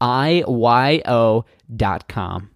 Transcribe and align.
IYO 0.00 1.44
dot 1.76 2.08
com. 2.08 2.50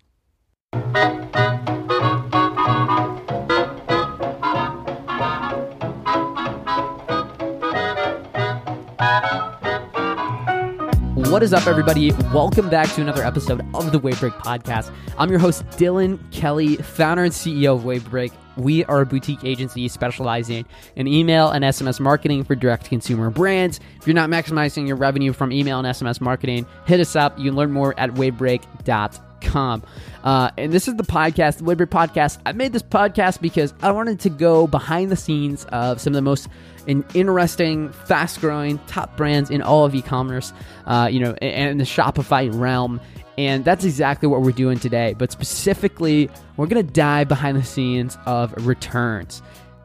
What 11.35 11.43
is 11.43 11.53
up, 11.53 11.67
everybody? 11.67 12.13
Welcome 12.33 12.71
back 12.71 12.89
to 12.93 13.01
another 13.01 13.25
episode 13.25 13.61
of 13.75 13.91
the 13.91 13.99
Wavebreak 13.99 14.35
Podcast. 14.35 14.95
I'm 15.19 15.31
your 15.31 15.41
host, 15.41 15.67
Dylan 15.71 16.21
Kelly, 16.31 16.77
founder 16.77 17.25
and 17.25 17.33
CEO 17.33 17.75
of 17.75 17.83
Wavebreak. 17.83 18.33
We 18.57 18.85
are 18.85 19.01
a 19.01 19.05
boutique 19.05 19.43
agency 19.43 19.89
specializing 19.89 20.65
in 20.95 21.09
email 21.09 21.51
and 21.51 21.65
SMS 21.65 21.99
marketing 21.99 22.45
for 22.45 22.55
direct 22.55 22.89
consumer 22.89 23.31
brands. 23.31 23.81
If 24.01 24.07
you're 24.07 24.15
not 24.15 24.31
maximizing 24.31 24.87
your 24.87 24.95
revenue 24.95 25.33
from 25.33 25.51
email 25.51 25.81
and 25.81 25.89
SMS 25.89 26.21
marketing, 26.21 26.67
hit 26.87 27.01
us 27.01 27.17
up. 27.17 27.37
You 27.37 27.47
can 27.47 27.57
learn 27.57 27.73
more 27.73 27.99
at 27.99 28.11
wavebreak.com. 28.11 29.83
Uh, 30.23 30.51
and 30.57 30.73
this 30.73 30.87
is 30.87 30.95
the 30.95 31.03
podcast, 31.03 31.59
the 31.59 31.65
Wavebreak 31.65 31.89
Podcast. 31.89 32.39
I 32.47 32.53
made 32.53 32.73
this 32.73 32.85
podcast 32.85 33.41
because 33.41 33.75
I 33.83 33.91
wanted 33.91 34.21
to 34.21 34.31
go 34.31 34.69
behind 34.69 35.11
the 35.11 35.17
scenes 35.17 35.65
of 35.73 36.01
some 36.01 36.13
of 36.13 36.15
the 36.15 36.23
most 36.23 36.49
in 36.87 37.05
interesting, 37.15 37.91
fast 37.91 38.41
growing 38.41 38.79
top 38.87 39.17
brands 39.17 39.51
in 39.51 39.63
all 39.63 39.85
of 39.85 39.95
e 39.95 40.03
commerce, 40.03 40.53
uh, 40.87 41.09
you 41.11 41.21
know, 41.21 41.33
and 41.41 41.81
the 41.81 41.85
Shopify 41.85 42.51
realm. 42.53 43.01
And 43.37 43.65
that's 43.65 43.85
exactly 43.85 44.29
what 44.29 44.43
we're 44.43 44.53
doing 44.53 44.79
today. 44.79 45.15
But 45.19 45.33
specifically, 45.33 46.31
we're 46.57 46.67
going 46.67 46.87
to 46.87 46.93
dive 46.93 47.29
behind 47.29 47.57
the 47.57 47.65
scenes 47.65 48.17
of 48.27 48.55
returns. 48.67 49.43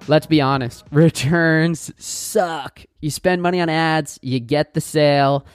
Let's 0.07 0.27
be 0.27 0.41
honest, 0.41 0.85
returns 0.91 1.91
suck. 1.97 2.83
You 3.01 3.09
spend 3.09 3.41
money 3.41 3.59
on 3.61 3.69
ads, 3.69 4.19
you 4.21 4.39
get 4.39 4.73
the 4.73 4.81
sale, 4.81 5.45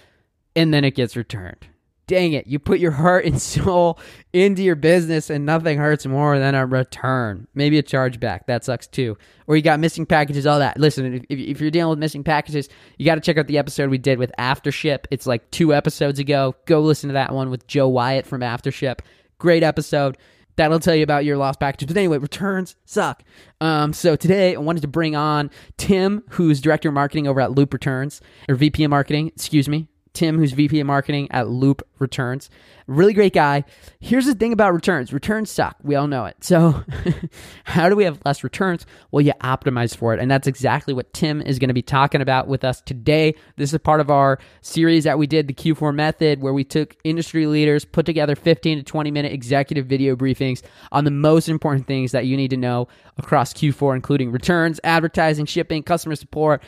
and 0.56 0.72
then 0.74 0.84
it 0.84 0.94
gets 0.94 1.16
returned 1.16 1.66
dang 2.06 2.32
it, 2.32 2.46
you 2.46 2.58
put 2.58 2.78
your 2.80 2.90
heart 2.92 3.24
and 3.24 3.40
soul 3.42 3.98
into 4.32 4.62
your 4.62 4.76
business 4.76 5.30
and 5.30 5.46
nothing 5.46 5.78
hurts 5.78 6.06
more 6.06 6.38
than 6.38 6.54
a 6.54 6.66
return. 6.66 7.46
Maybe 7.54 7.78
a 7.78 7.82
chargeback. 7.82 8.46
That 8.46 8.64
sucks 8.64 8.86
too. 8.86 9.16
Or 9.46 9.56
you 9.56 9.62
got 9.62 9.80
missing 9.80 10.06
packages, 10.06 10.46
all 10.46 10.58
that. 10.58 10.78
Listen, 10.78 11.14
if, 11.14 11.24
if 11.28 11.60
you're 11.60 11.70
dealing 11.70 11.90
with 11.90 11.98
missing 11.98 12.24
packages, 12.24 12.68
you 12.98 13.04
got 13.04 13.16
to 13.16 13.20
check 13.20 13.38
out 13.38 13.46
the 13.46 13.58
episode 13.58 13.90
we 13.90 13.98
did 13.98 14.18
with 14.18 14.32
Aftership. 14.38 15.04
It's 15.10 15.26
like 15.26 15.50
two 15.50 15.74
episodes 15.74 16.18
ago. 16.18 16.54
Go 16.66 16.80
listen 16.80 17.08
to 17.08 17.14
that 17.14 17.32
one 17.32 17.50
with 17.50 17.66
Joe 17.66 17.88
Wyatt 17.88 18.26
from 18.26 18.40
Aftership. 18.40 19.00
Great 19.38 19.62
episode. 19.62 20.16
That'll 20.56 20.78
tell 20.78 20.94
you 20.94 21.02
about 21.02 21.24
your 21.24 21.36
lost 21.36 21.58
packages. 21.58 21.88
But 21.88 21.96
anyway, 21.96 22.18
returns 22.18 22.76
suck. 22.84 23.24
Um, 23.60 23.92
so 23.92 24.14
today 24.14 24.54
I 24.54 24.58
wanted 24.58 24.82
to 24.82 24.88
bring 24.88 25.16
on 25.16 25.50
Tim, 25.76 26.22
who's 26.30 26.60
director 26.60 26.88
of 26.88 26.94
marketing 26.94 27.26
over 27.26 27.40
at 27.40 27.52
Loop 27.52 27.72
Returns, 27.72 28.20
or 28.48 28.54
VP 28.54 28.84
of 28.84 28.90
marketing, 28.90 29.28
excuse 29.34 29.68
me, 29.68 29.88
Tim, 30.14 30.38
who's 30.38 30.52
VP 30.52 30.78
of 30.78 30.86
marketing 30.86 31.28
at 31.32 31.48
Loop 31.48 31.86
Returns. 31.98 32.48
Really 32.86 33.12
great 33.12 33.32
guy. 33.32 33.64
Here's 33.98 34.26
the 34.26 34.34
thing 34.34 34.52
about 34.52 34.72
returns 34.72 35.12
returns 35.12 35.50
suck. 35.50 35.76
We 35.82 35.96
all 35.96 36.06
know 36.06 36.24
it. 36.26 36.36
So, 36.40 36.84
how 37.64 37.88
do 37.88 37.96
we 37.96 38.04
have 38.04 38.20
less 38.24 38.44
returns? 38.44 38.86
Well, 39.10 39.22
you 39.22 39.32
optimize 39.42 39.96
for 39.96 40.14
it. 40.14 40.20
And 40.20 40.30
that's 40.30 40.46
exactly 40.46 40.94
what 40.94 41.12
Tim 41.12 41.42
is 41.42 41.58
going 41.58 41.68
to 41.68 41.74
be 41.74 41.82
talking 41.82 42.20
about 42.20 42.46
with 42.46 42.62
us 42.62 42.80
today. 42.80 43.34
This 43.56 43.72
is 43.72 43.78
part 43.80 44.00
of 44.00 44.10
our 44.10 44.38
series 44.60 45.04
that 45.04 45.18
we 45.18 45.26
did, 45.26 45.48
the 45.48 45.54
Q4 45.54 45.94
method, 45.94 46.40
where 46.40 46.52
we 46.52 46.62
took 46.62 46.96
industry 47.04 47.46
leaders, 47.46 47.84
put 47.84 48.06
together 48.06 48.36
15 48.36 48.78
to 48.78 48.84
20 48.84 49.10
minute 49.10 49.32
executive 49.32 49.86
video 49.86 50.14
briefings 50.14 50.62
on 50.92 51.04
the 51.04 51.10
most 51.10 51.48
important 51.48 51.86
things 51.86 52.12
that 52.12 52.26
you 52.26 52.36
need 52.36 52.50
to 52.50 52.56
know 52.56 52.86
across 53.18 53.52
Q4, 53.52 53.96
including 53.96 54.30
returns, 54.30 54.78
advertising, 54.84 55.46
shipping, 55.46 55.82
customer 55.82 56.14
support 56.14 56.62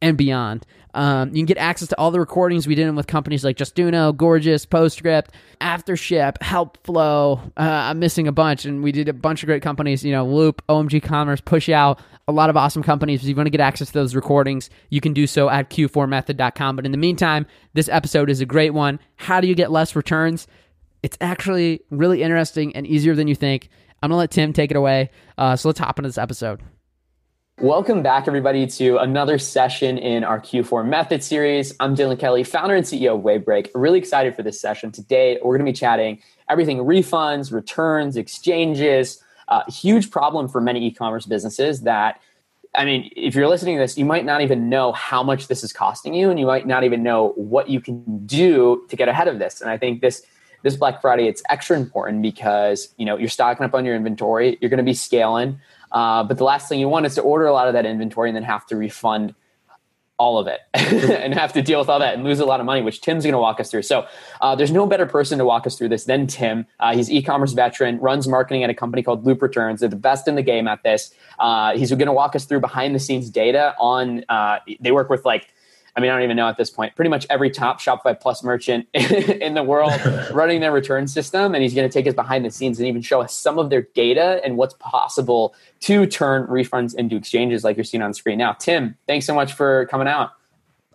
and 0.00 0.16
beyond. 0.16 0.66
Um, 0.96 1.28
you 1.28 1.36
can 1.36 1.44
get 1.46 1.58
access 1.58 1.88
to 1.88 1.98
all 1.98 2.10
the 2.10 2.18
recordings 2.18 2.66
we 2.66 2.74
did 2.74 2.92
with 2.96 3.06
companies 3.06 3.44
like 3.44 3.58
Justuno, 3.58 4.16
Gorgias, 4.16 4.64
Postscript, 4.64 5.30
Aftership, 5.60 6.38
HelpFlow. 6.38 7.38
Uh, 7.48 7.60
I'm 7.60 7.98
missing 7.98 8.26
a 8.26 8.32
bunch, 8.32 8.64
and 8.64 8.82
we 8.82 8.92
did 8.92 9.06
a 9.08 9.12
bunch 9.12 9.42
of 9.42 9.46
great 9.46 9.62
companies. 9.62 10.02
You 10.02 10.12
know, 10.12 10.26
Loop, 10.26 10.66
OMG 10.68 11.02
Commerce, 11.02 11.42
Pushout, 11.42 12.00
a 12.26 12.32
lot 12.32 12.48
of 12.48 12.56
awesome 12.56 12.82
companies. 12.82 13.22
If 13.22 13.28
you 13.28 13.36
want 13.36 13.46
to 13.46 13.50
get 13.50 13.60
access 13.60 13.88
to 13.88 13.92
those 13.92 14.14
recordings, 14.14 14.70
you 14.88 15.02
can 15.02 15.12
do 15.12 15.26
so 15.26 15.50
at 15.50 15.68
q4method.com. 15.68 16.76
But 16.76 16.86
in 16.86 16.92
the 16.92 16.98
meantime, 16.98 17.46
this 17.74 17.90
episode 17.90 18.30
is 18.30 18.40
a 18.40 18.46
great 18.46 18.72
one. 18.72 18.98
How 19.16 19.42
do 19.42 19.48
you 19.48 19.54
get 19.54 19.70
less 19.70 19.94
returns? 19.94 20.46
It's 21.02 21.18
actually 21.20 21.82
really 21.90 22.22
interesting 22.22 22.74
and 22.74 22.86
easier 22.86 23.14
than 23.14 23.28
you 23.28 23.34
think. 23.34 23.68
I'm 24.02 24.08
gonna 24.08 24.18
let 24.18 24.30
Tim 24.30 24.54
take 24.54 24.70
it 24.70 24.76
away. 24.76 25.10
Uh, 25.36 25.56
so 25.56 25.68
let's 25.68 25.78
hop 25.78 25.98
into 25.98 26.08
this 26.08 26.18
episode. 26.18 26.62
Welcome 27.62 28.02
back, 28.02 28.28
everybody, 28.28 28.66
to 28.66 28.98
another 28.98 29.38
session 29.38 29.96
in 29.96 30.24
our 30.24 30.38
Q4 30.38 30.86
Method 30.86 31.24
series. 31.24 31.74
I'm 31.80 31.96
Dylan 31.96 32.18
Kelly, 32.18 32.44
founder 32.44 32.74
and 32.74 32.84
CEO 32.84 33.16
of 33.16 33.22
Wavebreak. 33.22 33.70
Really 33.74 33.98
excited 33.98 34.36
for 34.36 34.42
this 34.42 34.60
session. 34.60 34.92
Today, 34.92 35.38
we're 35.42 35.56
going 35.56 35.64
to 35.64 35.72
be 35.72 35.74
chatting 35.74 36.20
everything 36.50 36.80
refunds, 36.80 37.50
returns, 37.50 38.18
exchanges. 38.18 39.24
Uh, 39.48 39.62
huge 39.70 40.10
problem 40.10 40.48
for 40.48 40.60
many 40.60 40.86
e 40.86 40.90
commerce 40.90 41.24
businesses 41.24 41.80
that, 41.80 42.20
I 42.74 42.84
mean, 42.84 43.10
if 43.16 43.34
you're 43.34 43.48
listening 43.48 43.76
to 43.76 43.80
this, 43.80 43.96
you 43.96 44.04
might 44.04 44.26
not 44.26 44.42
even 44.42 44.68
know 44.68 44.92
how 44.92 45.22
much 45.22 45.48
this 45.48 45.64
is 45.64 45.72
costing 45.72 46.12
you, 46.12 46.28
and 46.28 46.38
you 46.38 46.44
might 46.44 46.66
not 46.66 46.84
even 46.84 47.02
know 47.02 47.28
what 47.36 47.70
you 47.70 47.80
can 47.80 48.26
do 48.26 48.84
to 48.90 48.96
get 48.96 49.08
ahead 49.08 49.28
of 49.28 49.38
this. 49.38 49.62
And 49.62 49.70
I 49.70 49.78
think 49.78 50.02
this 50.02 50.22
this 50.62 50.76
Black 50.76 51.00
Friday, 51.00 51.26
it's 51.26 51.42
extra 51.48 51.74
important 51.78 52.20
because 52.20 52.92
you 52.98 53.06
know 53.06 53.16
you're 53.16 53.30
stocking 53.30 53.64
up 53.64 53.74
on 53.74 53.86
your 53.86 53.96
inventory, 53.96 54.58
you're 54.60 54.68
going 54.68 54.76
to 54.76 54.84
be 54.84 54.92
scaling. 54.92 55.58
Uh, 55.96 56.22
but 56.22 56.36
the 56.36 56.44
last 56.44 56.68
thing 56.68 56.78
you 56.78 56.90
want 56.90 57.06
is 57.06 57.14
to 57.14 57.22
order 57.22 57.46
a 57.46 57.54
lot 57.54 57.68
of 57.68 57.72
that 57.72 57.86
inventory 57.86 58.28
and 58.28 58.36
then 58.36 58.42
have 58.42 58.66
to 58.66 58.76
refund 58.76 59.34
all 60.18 60.38
of 60.38 60.46
it 60.46 60.60
and 60.74 61.32
have 61.32 61.54
to 61.54 61.62
deal 61.62 61.78
with 61.78 61.88
all 61.88 61.98
that 62.00 62.12
and 62.12 62.22
lose 62.22 62.38
a 62.38 62.44
lot 62.44 62.60
of 62.60 62.66
money, 62.66 62.82
which 62.82 63.00
Tim's 63.00 63.24
going 63.24 63.32
to 63.32 63.38
walk 63.38 63.60
us 63.60 63.70
through. 63.70 63.80
So 63.80 64.06
uh, 64.42 64.54
there's 64.54 64.70
no 64.70 64.86
better 64.86 65.06
person 65.06 65.38
to 65.38 65.46
walk 65.46 65.66
us 65.66 65.78
through 65.78 65.88
this 65.88 66.04
than 66.04 66.26
Tim. 66.26 66.66
Uh, 66.80 66.94
he's 66.94 67.10
e-commerce 67.10 67.54
veteran, 67.54 67.98
runs 67.98 68.28
marketing 68.28 68.62
at 68.62 68.68
a 68.68 68.74
company 68.74 69.02
called 69.02 69.24
Loop 69.24 69.40
Returns. 69.40 69.80
They're 69.80 69.88
the 69.88 69.96
best 69.96 70.28
in 70.28 70.34
the 70.34 70.42
game 70.42 70.68
at 70.68 70.82
this. 70.82 71.14
Uh, 71.38 71.74
he's 71.78 71.88
going 71.88 72.04
to 72.04 72.12
walk 72.12 72.36
us 72.36 72.44
through 72.44 72.60
behind 72.60 72.94
the 72.94 72.98
scenes 72.98 73.30
data 73.30 73.74
on. 73.80 74.22
Uh, 74.28 74.58
they 74.78 74.92
work 74.92 75.08
with 75.08 75.24
like 75.24 75.48
I 75.96 76.00
mean, 76.00 76.10
I 76.10 76.14
don't 76.14 76.24
even 76.24 76.36
know 76.36 76.46
at 76.46 76.58
this 76.58 76.68
point. 76.68 76.94
Pretty 76.94 77.08
much 77.08 77.26
every 77.30 77.50
top 77.50 77.80
Shopify 77.80 78.18
Plus 78.20 78.44
merchant 78.44 78.86
in 78.92 79.54
the 79.54 79.62
world 79.62 79.92
running 80.30 80.60
their 80.60 80.72
return 80.72 81.08
system, 81.08 81.54
and 81.54 81.62
he's 81.62 81.74
going 81.74 81.88
to 81.88 81.92
take 81.92 82.06
us 82.06 82.12
behind 82.14 82.44
the 82.44 82.50
scenes 82.50 82.78
and 82.78 82.86
even 82.86 83.00
show 83.00 83.22
us 83.22 83.34
some 83.34 83.58
of 83.58 83.70
their 83.70 83.82
data 83.94 84.40
and 84.44 84.58
what's 84.58 84.74
possible 84.74 85.54
to 85.80 86.06
turn 86.06 86.46
refunds 86.48 86.94
into 86.94 87.16
exchanges, 87.16 87.64
like 87.64 87.76
you're 87.76 87.84
seeing 87.84 88.02
on 88.02 88.12
screen 88.12 88.36
now. 88.36 88.52
Tim, 88.52 88.96
thanks 89.06 89.24
so 89.24 89.34
much 89.34 89.54
for 89.54 89.86
coming 89.86 90.06
out. 90.06 90.32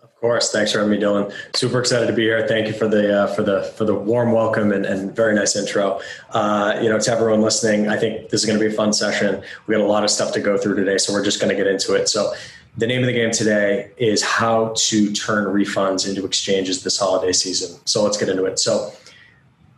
Of 0.00 0.14
course, 0.20 0.52
thanks 0.52 0.70
for 0.70 0.78
having 0.78 0.92
me, 0.92 1.04
Dylan. 1.04 1.34
Super 1.56 1.80
excited 1.80 2.06
to 2.06 2.12
be 2.12 2.22
here. 2.22 2.46
Thank 2.46 2.68
you 2.68 2.72
for 2.72 2.86
the 2.86 3.22
uh, 3.22 3.26
for 3.34 3.42
the 3.42 3.64
for 3.76 3.84
the 3.84 3.94
warm 3.96 4.30
welcome 4.30 4.70
and, 4.70 4.86
and 4.86 5.16
very 5.16 5.34
nice 5.34 5.56
intro. 5.56 6.00
Uh, 6.30 6.78
you 6.80 6.88
know, 6.88 7.00
to 7.00 7.10
everyone 7.10 7.42
listening, 7.42 7.88
I 7.88 7.96
think 7.96 8.28
this 8.28 8.42
is 8.42 8.46
going 8.46 8.56
to 8.56 8.64
be 8.64 8.72
a 8.72 8.76
fun 8.76 8.92
session. 8.92 9.42
We 9.66 9.74
got 9.74 9.82
a 9.82 9.84
lot 9.84 10.04
of 10.04 10.10
stuff 10.10 10.32
to 10.34 10.40
go 10.40 10.56
through 10.56 10.76
today, 10.76 10.96
so 10.98 11.12
we're 11.12 11.24
just 11.24 11.40
going 11.40 11.50
to 11.50 11.56
get 11.56 11.66
into 11.66 11.94
it. 11.94 12.08
So 12.08 12.32
the 12.76 12.86
name 12.86 13.00
of 13.00 13.06
the 13.06 13.12
game 13.12 13.30
today 13.30 13.90
is 13.98 14.22
how 14.22 14.72
to 14.76 15.12
turn 15.12 15.44
refunds 15.44 16.08
into 16.08 16.24
exchanges 16.24 16.82
this 16.82 16.98
holiday 16.98 17.32
season. 17.32 17.78
So 17.84 18.02
let's 18.02 18.16
get 18.16 18.28
into 18.28 18.46
it. 18.46 18.58
So 18.58 18.92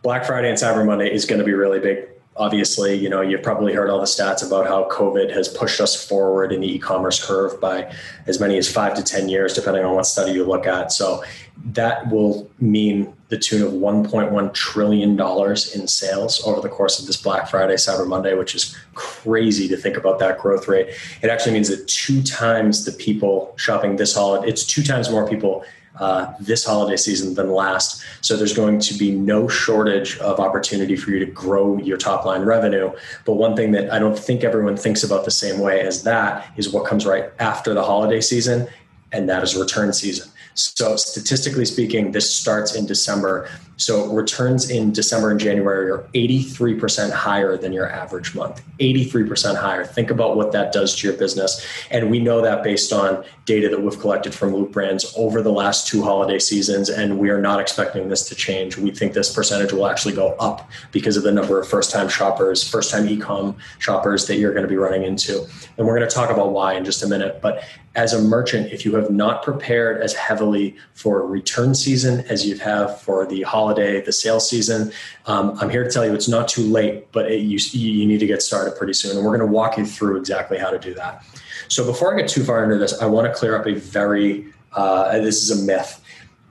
Black 0.03 0.25
Friday 0.25 0.49
and 0.49 0.59
Cyber 0.59 0.87
Monday 0.87 1.13
is 1.13 1.25
going 1.25 1.41
to 1.41 1.45
be 1.45 1.55
really 1.55 1.81
big. 1.81 2.09
Obviously, 2.37 2.95
you 2.95 3.09
know, 3.09 3.21
you've 3.21 3.43
probably 3.43 3.73
heard 3.73 3.91
all 3.91 4.01
the 4.01 4.07
stats 4.07 4.47
about 4.47 4.67
how 4.67 4.89
COVID 4.91 5.33
has 5.33 5.49
pushed 5.49 5.81
us 5.81 6.09
forward 6.09 6.53
in 6.53 6.61
the 6.61 6.73
e-commerce 6.73 7.25
curve 7.25 7.61
by 7.61 7.93
as 8.27 8.41
many 8.41 8.59
as 8.59 8.71
five 8.71 8.95
to 8.95 9.03
10 9.03 9.29
years, 9.29 9.55
depending 9.55 9.85
on 9.85 9.95
what 9.95 10.05
study 10.07 10.33
you 10.33 10.45
look 10.45 10.67
at. 10.67 10.93
So 10.93 11.23
that 11.57 12.11
will 12.11 12.51
mean 12.61 13.13
the 13.29 13.39
tune 13.39 13.63
of 13.63 13.73
$1.1 13.73 14.55
trillion 14.55 15.19
in 15.19 15.89
sales 15.89 16.47
over 16.47 16.61
the 16.61 16.69
course 16.69 17.01
of 17.01 17.07
this 17.07 17.17
Black 17.17 17.49
Friday, 17.49 17.75
Cyber 17.75 18.07
Monday, 18.07 18.35
which 18.35 18.55
is 18.55 18.77
crazy 18.95 19.67
to 19.69 19.77
think 19.77 19.97
about 19.97 20.19
that 20.19 20.39
growth 20.39 20.69
rate. 20.69 20.89
It 21.23 21.31
actually 21.31 21.53
means 21.53 21.69
that 21.69 21.89
two 21.89 22.23
times 22.23 22.85
the 22.85 22.93
people 22.93 23.55
shopping 23.57 23.97
this 23.97 24.15
holiday, 24.15 24.49
it's 24.49 24.65
two 24.65 24.83
times 24.83 25.11
more 25.11 25.29
people 25.29 25.65
uh, 25.99 26.33
this 26.41 26.65
holiday 26.65 26.97
season 26.97 27.35
than 27.35 27.51
last. 27.51 28.05
So 28.21 28.37
there's 28.37 28.55
going 28.55 28.81
to 28.81 28.95
be 28.95 29.13
no 29.13 29.47
shortage 29.47 30.19
of 30.19 30.41
opportunity 30.41 30.97
for 30.97 31.11
you 31.11 31.21
to 31.21 31.27
grow 31.27 31.79
your 31.79 31.97
top 31.97 32.25
line 32.25 32.43
revenue. 32.43 32.93
But 33.25 33.35
one 33.35 33.55
thing 33.55 33.71
that 33.73 33.93
I 33.93 34.01
don't 34.01 34.19
think 34.19 34.43
everyone 34.43 34.77
thinks 34.77 35.05
about 35.05 35.25
the 35.25 35.31
same 35.31 35.61
way 35.61 35.81
as 35.81 36.03
that 36.03 36.53
is 36.57 36.73
what 36.73 36.85
comes 36.85 37.07
right 37.07 37.31
after 37.39 37.75
the 37.75 37.83
holiday 37.83 38.21
season, 38.21 38.67
and 39.13 39.29
that 39.29 39.45
is 39.45 39.57
return 39.57 39.93
season. 39.93 40.29
So 40.55 40.97
statistically 40.97 41.65
speaking, 41.65 42.13
this 42.13 42.33
starts 42.33 42.75
in 42.75 42.87
December. 42.87 43.49
So 43.77 44.13
returns 44.13 44.71
in 44.71 44.93
December 44.93 45.31
and 45.31 45.41
January 45.41 45.91
are 45.91 46.07
83% 46.15 47.11
higher 47.11 47.57
than 47.57 47.73
your 47.73 47.91
average 47.91 48.35
month. 48.35 48.63
83% 48.79 49.57
higher. 49.57 49.85
Think 49.85 50.11
about 50.11 50.37
what 50.37 50.53
that 50.53 50.73
does 50.73 50.95
to 50.97 51.09
your 51.09 51.17
business. 51.17 51.67
And 51.91 52.11
we 52.11 52.21
know 52.21 52.41
that 52.41 52.63
based 52.63 52.93
on 52.93 53.25
data 53.47 53.69
that 53.69 53.81
we've 53.81 53.99
collected 53.99 54.35
from 54.35 54.55
Loop 54.55 54.73
Brands 54.73 55.13
over 55.17 55.43
the 55.43 55.53
last 55.53 55.87
two 55.87 56.03
holiday 56.03 56.39
seasons. 56.39 56.89
And 56.89 57.19
we 57.19 57.31
are 57.31 57.41
not 57.41 57.61
expecting 57.61 58.09
this 58.09 58.29
to 58.29 58.35
change. 58.35 58.77
We 58.77 58.91
think 58.91 59.13
this 59.13 59.33
percentage 59.33 59.73
will 59.73 59.87
actually 59.87 60.15
go 60.15 60.35
up 60.35 60.71
because 60.93 61.17
of 61.17 61.23
the 61.23 61.33
number 61.33 61.61
of 61.61 61.69
first 61.69 61.91
time 61.91 62.09
shoppers, 62.09 62.69
first 62.69 62.91
time 62.91 63.09
e 63.09 63.17
com 63.17 63.57
shoppers 63.79 64.27
that 64.27 64.37
you're 64.37 64.53
going 64.53 64.65
to 64.65 64.69
be 64.69 64.77
running 64.77 65.03
into. 65.03 65.47
And 65.77 65.87
we're 65.87 65.97
going 65.97 66.09
to 66.09 66.15
talk 66.15 66.31
about 66.31 66.53
why 66.53 66.75
in 66.75 66.85
just 66.85 67.03
a 67.03 67.09
minute. 67.09 67.41
But 67.43 67.65
as 67.97 68.13
a 68.13 68.21
merchant, 68.21 68.73
if 68.73 68.85
you 68.85 68.95
have 68.97 69.11
not 69.11 69.43
prepared 69.43 70.01
as 70.03 70.15
heavily 70.15 70.77
for 70.95 71.25
return 71.27 71.75
season 71.75 72.21
as 72.29 72.47
you 72.47 72.59
have 72.59 73.01
for 73.01 73.25
the 73.25 73.43
holiday, 73.43 73.64
the 73.73 74.13
sales 74.13 74.49
season, 74.51 74.93
um, 75.27 75.57
I'm 75.61 75.71
here 75.71 75.85
to 75.85 75.91
tell 75.91 76.05
you 76.05 76.13
it's 76.15 76.29
not 76.29 76.49
too 76.49 76.63
late, 76.63 77.11
but 77.13 77.31
it, 77.31 77.41
you, 77.41 77.59
you 77.73 78.07
need 78.07 78.21
to 78.21 78.27
get 78.27 78.43
started 78.43 78.77
pretty 78.77 78.93
soon. 78.93 79.17
And 79.17 79.25
we're 79.25 79.37
going 79.37 79.49
to 79.49 79.53
walk 79.53 79.79
you 79.79 79.87
through 79.87 80.19
exactly 80.19 80.59
how 80.59 80.71
to 80.71 80.79
do 80.79 80.93
that. 80.95 81.25
So 81.69 81.85
before 81.85 82.15
I 82.15 82.21
get 82.21 82.29
too 82.29 82.45
far 82.45 82.63
into 82.63 82.77
this, 82.77 83.01
I 83.01 83.07
want 83.07 83.27
to 83.27 83.33
clear 83.33 83.57
up 83.59 83.67
a 83.67 83.75
very, 83.75 84.53
uh, 84.73 85.13
this 85.19 85.43
is 85.43 85.51
a 85.51 85.65
myth. 85.65 86.01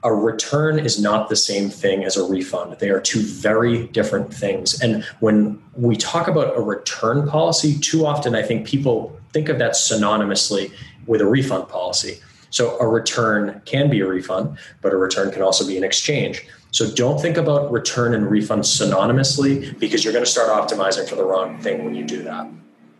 A 0.02 0.12
return 0.12 0.78
is 0.78 1.00
not 1.00 1.28
the 1.28 1.36
same 1.36 1.70
thing 1.70 2.04
as 2.04 2.16
a 2.16 2.24
refund. 2.24 2.78
They 2.78 2.90
are 2.90 3.00
two 3.00 3.20
very 3.20 3.86
different 3.86 4.34
things. 4.34 4.80
And 4.80 5.02
when 5.20 5.62
we 5.76 5.96
talk 5.96 6.28
about 6.28 6.56
a 6.56 6.60
return 6.60 7.26
policy, 7.26 7.78
too 7.78 8.04
often 8.04 8.34
I 8.34 8.42
think 8.42 8.66
people 8.66 9.18
think 9.32 9.48
of 9.48 9.58
that 9.58 9.72
synonymously 9.72 10.72
with 11.06 11.20
a 11.20 11.26
refund 11.26 11.68
policy. 11.68 12.18
So 12.50 12.78
a 12.78 12.86
return 12.86 13.62
can 13.64 13.90
be 13.90 14.00
a 14.00 14.06
refund, 14.06 14.58
but 14.80 14.92
a 14.92 14.96
return 14.96 15.32
can 15.32 15.42
also 15.42 15.66
be 15.66 15.76
an 15.76 15.84
exchange. 15.84 16.46
So 16.74 16.90
don't 16.90 17.20
think 17.20 17.36
about 17.36 17.70
return 17.70 18.14
and 18.14 18.28
refund 18.28 18.64
synonymously 18.64 19.78
because 19.78 20.02
you're 20.02 20.12
going 20.12 20.24
to 20.24 20.30
start 20.30 20.48
optimizing 20.48 21.08
for 21.08 21.14
the 21.14 21.24
wrong 21.24 21.56
thing 21.60 21.84
when 21.84 21.94
you 21.94 22.04
do 22.04 22.24
that. 22.24 22.48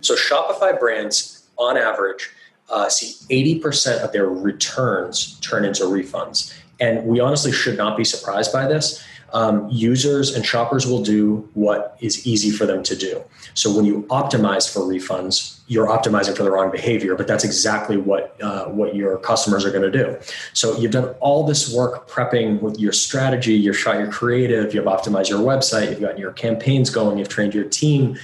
So 0.00 0.14
Shopify 0.14 0.78
brands, 0.78 1.44
on 1.58 1.76
average, 1.76 2.30
uh, 2.70 2.88
see 2.88 3.58
80% 3.60 4.04
of 4.04 4.12
their 4.12 4.28
returns 4.28 5.40
turn 5.40 5.64
into 5.64 5.82
refunds. 5.86 6.56
And 6.78 7.04
we 7.04 7.18
honestly 7.18 7.50
should 7.50 7.76
not 7.76 7.96
be 7.96 8.04
surprised 8.04 8.52
by 8.52 8.68
this 8.68 9.04
um, 9.34 9.68
users 9.68 10.34
and 10.34 10.46
shoppers 10.46 10.86
will 10.86 11.02
do 11.02 11.48
what 11.54 11.98
is 12.00 12.24
easy 12.26 12.50
for 12.50 12.66
them 12.66 12.84
to 12.84 12.94
do. 12.94 13.22
So 13.54 13.74
when 13.74 13.84
you 13.84 14.04
optimize 14.04 14.72
for 14.72 14.80
refunds, 14.80 15.58
you're 15.66 15.88
optimizing 15.88 16.36
for 16.36 16.44
the 16.44 16.52
wrong 16.52 16.70
behavior, 16.70 17.16
but 17.16 17.26
that's 17.26 17.42
exactly 17.42 17.96
what 17.96 18.40
uh, 18.40 18.66
what 18.66 18.94
your 18.94 19.18
customers 19.18 19.64
are 19.64 19.72
going 19.72 19.90
to 19.90 20.04
do. 20.04 20.16
So 20.52 20.76
you've 20.78 20.92
done 20.92 21.14
all 21.20 21.44
this 21.44 21.74
work 21.74 22.08
prepping 22.08 22.60
with 22.60 22.78
your 22.78 22.92
strategy, 22.92 23.54
you've 23.54 23.76
shot 23.76 23.98
your 23.98 24.10
creative, 24.10 24.72
you've 24.72 24.84
optimized 24.84 25.30
your 25.30 25.40
website, 25.40 25.90
you've 25.90 26.00
got 26.00 26.16
your 26.18 26.32
campaigns 26.32 26.88
going, 26.90 27.18
you've 27.18 27.28
trained 27.28 27.54
your 27.54 27.64
team, 27.64 28.16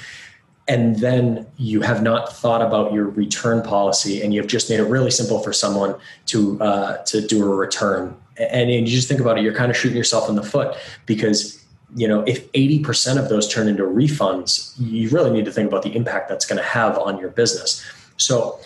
and 0.68 0.96
then 1.00 1.46
you 1.56 1.80
have 1.80 2.04
not 2.04 2.32
thought 2.32 2.62
about 2.62 2.92
your 2.92 3.08
return 3.08 3.62
policy, 3.62 4.22
and 4.22 4.32
you've 4.32 4.46
just 4.46 4.70
made 4.70 4.78
it 4.78 4.84
really 4.84 5.10
simple 5.10 5.40
for 5.40 5.52
someone 5.52 5.96
to 6.26 6.60
uh, 6.62 6.98
to 7.04 7.26
do 7.26 7.42
a 7.42 7.52
return 7.52 8.14
and, 8.36 8.70
and 8.70 8.88
you 8.88 8.94
just 8.94 9.08
think 9.08 9.20
about 9.20 9.38
it, 9.38 9.44
you're 9.44 9.54
kind 9.54 9.70
of 9.70 9.76
shooting 9.76 9.96
yourself 9.96 10.28
in 10.28 10.34
the 10.34 10.42
foot 10.42 10.76
because 11.06 11.64
you 11.96 12.06
know 12.06 12.22
if 12.22 12.50
80% 12.52 13.18
of 13.18 13.28
those 13.28 13.52
turn 13.52 13.66
into 13.66 13.82
refunds 13.82 14.74
you 14.78 15.08
really 15.10 15.32
need 15.32 15.44
to 15.44 15.52
think 15.52 15.68
about 15.68 15.82
the 15.82 15.94
impact 15.96 16.28
that's 16.28 16.46
going 16.46 16.58
to 16.58 16.64
have 16.64 16.96
on 16.98 17.18
your 17.18 17.30
business. 17.30 17.84
So 18.16 18.60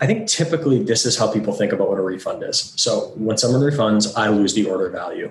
i 0.00 0.06
think 0.06 0.26
typically 0.26 0.82
this 0.82 1.04
is 1.04 1.18
how 1.18 1.30
people 1.30 1.52
think 1.52 1.72
about 1.72 1.90
what 1.90 1.98
a 1.98 2.02
refund 2.02 2.42
is. 2.42 2.72
So 2.76 3.12
when 3.16 3.36
someone 3.36 3.60
refunds 3.60 4.16
i 4.16 4.28
lose 4.28 4.54
the 4.54 4.66
order 4.66 4.88
value 4.88 5.30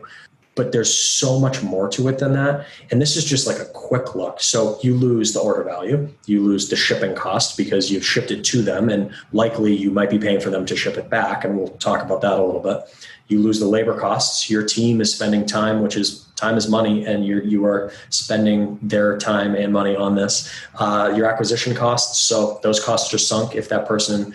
but 0.59 0.71
there's 0.71 0.93
so 0.93 1.39
much 1.39 1.63
more 1.63 1.87
to 1.89 2.07
it 2.09 2.19
than 2.19 2.33
that 2.33 2.65
and 2.91 3.01
this 3.01 3.15
is 3.15 3.23
just 3.23 3.47
like 3.47 3.59
a 3.59 3.65
quick 3.65 4.15
look 4.15 4.41
so 4.41 4.77
you 4.83 4.93
lose 4.93 5.33
the 5.33 5.39
order 5.39 5.63
value 5.63 6.07
you 6.25 6.43
lose 6.43 6.69
the 6.69 6.75
shipping 6.75 7.15
cost 7.15 7.57
because 7.57 7.89
you've 7.91 8.05
shipped 8.05 8.31
it 8.31 8.43
to 8.43 8.61
them 8.61 8.89
and 8.89 9.11
likely 9.31 9.73
you 9.73 9.89
might 9.89 10.09
be 10.09 10.19
paying 10.19 10.39
for 10.39 10.49
them 10.49 10.65
to 10.65 10.75
ship 10.75 10.97
it 10.97 11.09
back 11.09 11.45
and 11.45 11.57
we'll 11.57 11.69
talk 11.77 12.03
about 12.03 12.21
that 12.21 12.37
a 12.39 12.43
little 12.43 12.61
bit 12.61 12.81
you 13.29 13.39
lose 13.39 13.59
the 13.59 13.67
labor 13.67 13.97
costs. 13.97 14.49
Your 14.49 14.63
team 14.63 14.99
is 15.01 15.13
spending 15.13 15.45
time, 15.45 15.81
which 15.81 15.95
is 15.95 16.25
time 16.35 16.57
is 16.57 16.67
money, 16.67 17.05
and 17.05 17.25
you 17.25 17.41
you 17.41 17.63
are 17.63 17.91
spending 18.09 18.79
their 18.81 19.17
time 19.17 19.55
and 19.55 19.71
money 19.71 19.95
on 19.95 20.15
this. 20.15 20.51
Uh, 20.75 21.13
your 21.15 21.27
acquisition 21.27 21.75
costs, 21.75 22.19
so 22.19 22.59
those 22.63 22.83
costs 22.83 23.13
are 23.13 23.19
sunk 23.19 23.55
if 23.55 23.69
that 23.69 23.87
person 23.87 24.33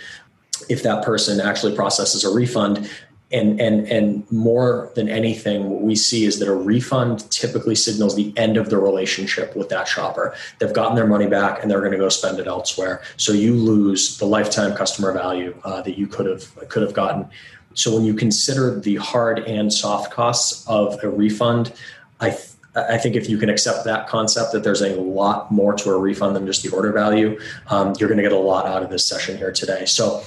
if 0.69 0.85
that 0.85 1.05
person 1.05 1.41
actually 1.41 1.75
processes 1.75 2.25
a 2.25 2.33
refund. 2.33 2.89
And, 3.35 3.61
and 3.61 3.89
and 3.89 4.31
more 4.31 4.93
than 4.95 5.09
anything, 5.09 5.69
what 5.69 5.83
we 5.83 5.97
see 5.97 6.25
is 6.25 6.39
that 6.39 6.49
a 6.49 6.55
refund 6.55 7.29
typically 7.31 7.75
signals 7.75 8.15
the 8.15 8.33
end 8.37 8.57
of 8.57 8.71
the 8.71 8.79
relationship 8.79 9.57
with 9.57 9.69
that 9.71 9.89
shopper. 9.89 10.35
They've 10.59 10.73
gotten 10.73 10.95
their 10.95 11.07
money 11.07 11.27
back 11.27 11.61
and 11.61 11.71
they're 11.71 11.81
going 11.81 11.93
to 11.93 11.99
go 11.99 12.09
spend 12.09 12.39
it 12.39 12.47
elsewhere. 12.47 13.03
So 13.17 13.33
you 13.33 13.55
lose 13.55 14.19
the 14.19 14.27
lifetime 14.27 14.75
customer 14.75 15.13
value 15.13 15.51
uh, 15.65 15.83
that 15.83 15.99
you 15.99 16.07
could 16.07 16.27
have 16.27 16.45
could 16.69 16.83
have 16.83 16.95
gotten. 16.95 17.29
So 17.75 17.95
when 17.95 18.05
you 18.05 18.15
consider 18.15 18.79
the 18.79 18.97
hard 18.97 19.41
and 19.41 19.73
soft 19.73 20.13
costs 20.13 20.65
of 20.69 21.03
a 21.03 21.09
refund, 21.09 21.73
I 22.21 22.31
th- 22.31 22.51
I 22.77 22.99
think 22.99 23.15
if 23.15 23.29
you 23.29 23.39
can 23.39 23.49
accept 23.49 23.85
that 23.85 24.09
concept 24.09 24.53
that 24.53 24.65
there's 24.65 24.83
a 24.83 24.97
lot 24.97 25.53
more 25.53 25.75
to 25.75 25.91
a 25.91 25.99
refund 25.99 26.35
than 26.35 26.45
just 26.45 26.63
the 26.65 26.71
order 26.71 26.91
value, 26.93 27.39
um, 27.69 27.95
you're 27.99 28.09
going 28.09 28.19
to 28.19 28.23
get 28.23 28.33
a 28.33 28.39
lot 28.39 28.67
out 28.67 28.83
of 28.83 28.91
this 28.91 29.07
session 29.07 29.39
here 29.39 29.53
today. 29.53 29.85
So, 29.85 30.25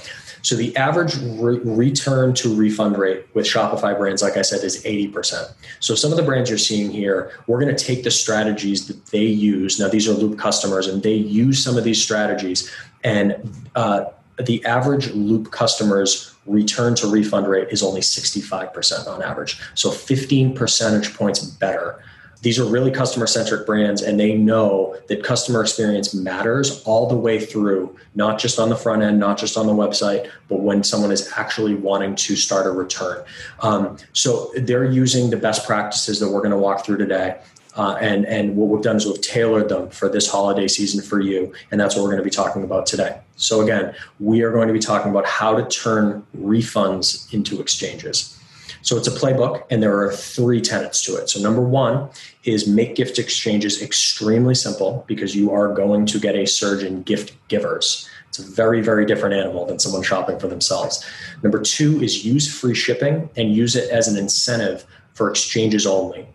so 0.48 0.56
the 0.56 0.74
average 0.78 1.14
re- 1.18 1.58
return 1.58 2.32
to 2.36 2.54
refund 2.54 2.96
rate 2.96 3.26
with 3.34 3.44
Shopify 3.44 3.94
brands, 3.94 4.22
like 4.22 4.38
I 4.38 4.40
said, 4.40 4.64
is 4.64 4.82
80%. 4.82 5.52
So 5.80 5.94
some 5.94 6.10
of 6.10 6.16
the 6.16 6.22
brands 6.22 6.48
you're 6.48 6.58
seeing 6.58 6.90
here, 6.90 7.32
we're 7.46 7.60
going 7.60 7.76
to 7.76 7.84
take 7.84 8.02
the 8.02 8.10
strategies 8.10 8.86
that 8.86 9.04
they 9.08 9.26
use. 9.26 9.78
Now 9.78 9.88
these 9.88 10.08
are 10.08 10.12
Loop 10.12 10.38
customers, 10.38 10.86
and 10.86 11.02
they 11.02 11.12
use 11.12 11.62
some 11.62 11.76
of 11.76 11.84
these 11.84 12.02
strategies, 12.02 12.74
and 13.04 13.68
uh, 13.74 14.06
the 14.42 14.64
average 14.64 15.10
Loop 15.10 15.50
customers 15.50 16.34
return 16.46 16.94
to 16.94 17.08
refund 17.08 17.46
rate 17.46 17.68
is 17.70 17.82
only 17.82 18.00
65% 18.00 19.06
on 19.06 19.22
average. 19.22 19.60
So 19.74 19.90
15 19.90 20.54
percentage 20.54 21.12
points 21.12 21.44
better 21.44 22.02
these 22.42 22.58
are 22.58 22.64
really 22.64 22.90
customer 22.90 23.26
centric 23.26 23.66
brands 23.66 24.02
and 24.02 24.18
they 24.18 24.34
know 24.34 24.96
that 25.08 25.22
customer 25.22 25.60
experience 25.60 26.14
matters 26.14 26.82
all 26.84 27.08
the 27.08 27.16
way 27.16 27.38
through 27.38 27.94
not 28.14 28.38
just 28.38 28.58
on 28.58 28.68
the 28.68 28.76
front 28.76 29.02
end 29.02 29.18
not 29.18 29.38
just 29.38 29.56
on 29.56 29.66
the 29.66 29.72
website 29.72 30.30
but 30.48 30.60
when 30.60 30.82
someone 30.82 31.10
is 31.10 31.30
actually 31.36 31.74
wanting 31.74 32.14
to 32.14 32.36
start 32.36 32.66
a 32.66 32.70
return 32.70 33.24
um, 33.60 33.96
so 34.12 34.50
they're 34.58 34.90
using 34.90 35.30
the 35.30 35.36
best 35.36 35.66
practices 35.66 36.20
that 36.20 36.28
we're 36.28 36.40
going 36.40 36.50
to 36.50 36.58
walk 36.58 36.84
through 36.84 36.96
today 36.96 37.36
uh, 37.78 37.96
and 38.00 38.26
and 38.26 38.56
what 38.56 38.68
we've 38.68 38.82
done 38.82 38.96
is 38.96 39.06
we've 39.06 39.20
tailored 39.20 39.68
them 39.68 39.88
for 39.90 40.08
this 40.08 40.28
holiday 40.28 40.66
season 40.66 41.00
for 41.00 41.20
you, 41.20 41.52
and 41.70 41.80
that's 41.80 41.94
what 41.94 42.02
we're 42.02 42.08
going 42.08 42.18
to 42.18 42.24
be 42.24 42.30
talking 42.30 42.64
about 42.64 42.86
today. 42.86 43.20
So 43.36 43.60
again, 43.60 43.94
we 44.18 44.42
are 44.42 44.50
going 44.50 44.66
to 44.66 44.74
be 44.74 44.80
talking 44.80 45.12
about 45.12 45.26
how 45.26 45.56
to 45.56 45.64
turn 45.68 46.26
refunds 46.36 47.32
into 47.32 47.60
exchanges. 47.60 48.37
So 48.82 48.96
it's 48.96 49.08
a 49.08 49.10
playbook, 49.10 49.64
and 49.70 49.82
there 49.82 49.98
are 50.00 50.12
three 50.12 50.60
tenets 50.60 51.04
to 51.04 51.16
it. 51.16 51.28
So 51.28 51.40
number 51.40 51.62
one 51.62 52.08
is 52.44 52.68
make 52.68 52.94
gift 52.94 53.18
exchanges 53.18 53.82
extremely 53.82 54.54
simple 54.54 55.04
because 55.06 55.34
you 55.34 55.50
are 55.52 55.72
going 55.72 56.06
to 56.06 56.18
get 56.18 56.36
a 56.36 56.46
surge 56.46 56.82
in 56.82 57.02
gift 57.02 57.34
givers. 57.48 58.08
It's 58.28 58.38
a 58.38 58.42
very, 58.42 58.80
very 58.80 59.06
different 59.06 59.34
animal 59.34 59.66
than 59.66 59.78
someone 59.78 60.02
shopping 60.02 60.38
for 60.38 60.48
themselves. 60.48 61.04
Number 61.42 61.60
two 61.60 62.02
is 62.02 62.24
use 62.24 62.52
free 62.52 62.74
shipping 62.74 63.30
and 63.36 63.54
use 63.54 63.74
it 63.74 63.90
as 63.90 64.06
an 64.06 64.16
incentive 64.16 64.86
for 65.14 65.30
exchanges 65.30 65.86
only. 65.86 66.26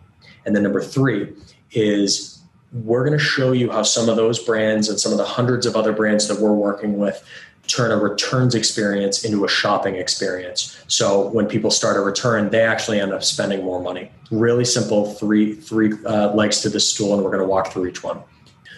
And 0.44 0.54
then 0.54 0.62
number 0.62 0.82
three 0.82 1.32
is 1.72 2.42
we're 2.72 3.06
going 3.06 3.16
to 3.16 3.24
show 3.24 3.52
you 3.52 3.70
how 3.70 3.82
some 3.82 4.08
of 4.08 4.16
those 4.16 4.38
brands 4.38 4.88
and 4.88 4.98
some 4.98 5.12
of 5.12 5.18
the 5.18 5.24
hundreds 5.24 5.64
of 5.64 5.76
other 5.76 5.92
brands 5.92 6.26
that 6.28 6.40
we're 6.40 6.52
working 6.52 6.98
with 6.98 7.24
turn 7.66 7.90
a 7.90 7.96
returns 7.96 8.54
experience 8.54 9.24
into 9.24 9.44
a 9.44 9.48
shopping 9.48 9.96
experience. 9.96 10.78
So 10.86 11.28
when 11.28 11.46
people 11.46 11.70
start 11.70 11.96
a 11.96 12.00
return, 12.00 12.50
they 12.50 12.62
actually 12.62 13.00
end 13.00 13.12
up 13.12 13.24
spending 13.24 13.64
more 13.64 13.80
money. 13.80 14.10
Really 14.30 14.64
simple 14.64 15.14
three 15.14 15.54
three 15.54 15.92
uh, 16.04 16.34
legs 16.34 16.60
to 16.62 16.68
the 16.68 16.80
stool, 16.80 17.14
and 17.14 17.22
we're 17.22 17.30
going 17.30 17.42
to 17.42 17.48
walk 17.48 17.72
through 17.72 17.86
each 17.86 18.02
one. 18.02 18.22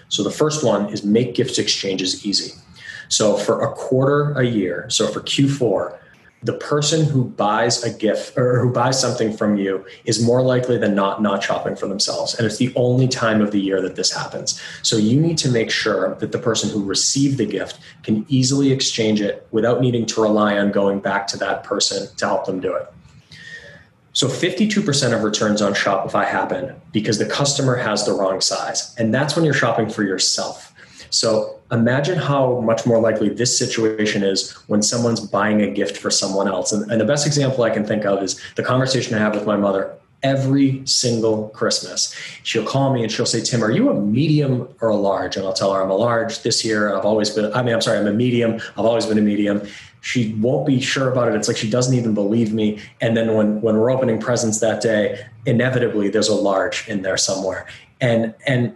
So 0.09 0.23
the 0.23 0.31
first 0.31 0.65
one 0.65 0.93
is 0.93 1.05
make 1.05 1.35
gift 1.35 1.59
exchanges 1.59 2.25
easy. 2.25 2.55
So 3.09 3.37
for 3.37 3.63
a 3.63 3.73
quarter 3.75 4.33
a 4.33 4.45
year, 4.45 4.87
so 4.89 5.07
for 5.07 5.21
Q4, 5.21 5.99
the 6.47 6.53
person 6.55 7.05
who 7.05 7.25
buys 7.25 7.83
a 7.83 7.93
gift 7.93 8.39
or 8.39 8.61
who 8.61 8.73
buys 8.73 9.01
something 9.01 9.37
from 9.37 9.57
you 9.57 9.85
is 10.05 10.23
more 10.23 10.43
likely 10.43 10.79
than 10.79 10.95
not 10.95 11.21
not 11.21 11.43
shopping 11.43 11.75
for 11.75 11.89
themselves 11.89 12.35
and 12.35 12.47
it's 12.47 12.59
the 12.59 12.73
only 12.77 13.09
time 13.09 13.41
of 13.43 13.51
the 13.51 13.61
year 13.61 13.83
that 13.83 13.97
this 13.97 14.13
happens 14.13 14.61
so 14.83 14.97
you 14.97 15.21
need 15.21 15.37
to 15.37 15.51
make 15.51 15.71
sure 15.71 16.15
that 16.17 16.31
the 16.31 16.39
person 16.39 16.71
who 16.71 16.83
received 16.85 17.37
the 17.37 17.47
gift 17.47 17.81
can 18.05 18.25
easily 18.29 18.71
exchange 18.71 19.21
it 19.21 19.47
without 19.51 19.81
needing 19.81 20.07
to 20.07 20.23
rely 20.23 20.57
on 20.57 20.71
going 20.71 21.01
back 21.01 21.27
to 21.27 21.37
that 21.37 21.65
person 21.65 22.09
to 22.17 22.27
help 22.27 22.47
them 22.47 22.61
do 22.61 22.73
it 22.73 22.87
so 24.13 24.29
52% 24.29 25.13
of 25.13 25.25
returns 25.25 25.61
on 25.61 25.75
Shopify 25.75 26.25
happen 26.25 26.75
because 26.91 27.19
the 27.19 27.27
customer 27.27 27.77
has 27.77 28.07
the 28.07 28.15
wrong 28.15 28.41
size. 28.41 28.95
And 28.97 29.13
that's 29.13 29.37
when 29.37 29.45
you're 29.45 29.53
shopping 29.53 29.91
for 29.91 30.05
yourself. 30.05 30.73
So 31.11 31.56
imagine 31.71 32.19
how 32.19 32.61
much 32.61 32.87
more 32.87 33.01
likely 33.01 33.29
this 33.29 33.57
situation 33.57 34.23
is 34.23 34.53
when 34.69 34.83
someone's 34.83 35.21
buying 35.21 35.63
a 35.63 35.71
gift 35.71 35.97
for 35.97 36.11
someone 36.11 36.49
else. 36.49 36.73
And, 36.73 36.91
and 36.91 37.01
the 37.01 37.05
best 37.05 37.27
example 37.27 37.65
I 37.65 37.71
can 37.71 37.85
think 37.85 38.05
of 38.05 38.23
is 38.23 38.41
the 38.55 38.63
conversation 38.63 39.15
I 39.15 39.19
have 39.19 39.35
with 39.35 39.47
my 39.47 39.57
mother 39.57 39.97
every 40.23 40.85
single 40.87 41.51
Christmas. 41.51 42.15
She'll 42.43 42.67
call 42.67 42.93
me 42.93 43.03
and 43.03 43.13
she'll 43.13 43.27
say, 43.27 43.41
Tim, 43.43 43.63
are 43.63 43.71
you 43.71 43.91
a 43.91 43.95
medium 43.95 44.69
or 44.81 44.89
a 44.89 44.97
large? 44.97 45.37
And 45.37 45.47
I'll 45.47 45.53
tell 45.53 45.73
her 45.73 45.83
I'm 45.83 45.91
a 45.91 45.97
large 45.97 46.43
this 46.43 46.65
year. 46.65 46.97
I've 46.97 47.05
always 47.05 47.31
been, 47.31 47.53
I 47.53 47.63
mean, 47.63 47.75
I'm 47.75 47.81
sorry, 47.81 47.99
I'm 47.99 48.07
a 48.07 48.13
medium. 48.13 48.55
I've 48.77 48.87
always 48.87 49.07
been 49.07 49.19
a 49.19 49.23
medium. 49.23 49.63
She 50.01 50.33
won't 50.35 50.67
be 50.67 50.81
sure 50.81 51.11
about 51.11 51.29
it. 51.29 51.35
It's 51.35 51.49
like 51.49 51.57
she 51.57 51.69
doesn't 51.69 51.95
even 51.95 52.15
believe 52.15 52.53
me. 52.53 52.81
And 53.01 53.17
then 53.17 53.35
when, 53.35 53.61
when 53.61 53.77
we're 53.77 53.91
opening 53.91 54.21
presents 54.21 54.61
that 54.61 54.81
day, 54.81 55.27
inevitably 55.45 56.09
there's 56.09 56.29
a 56.29 56.35
large 56.35 56.89
in 56.89 57.03
there 57.03 57.17
somewhere. 57.17 57.67
And, 58.01 58.35
and 58.47 58.75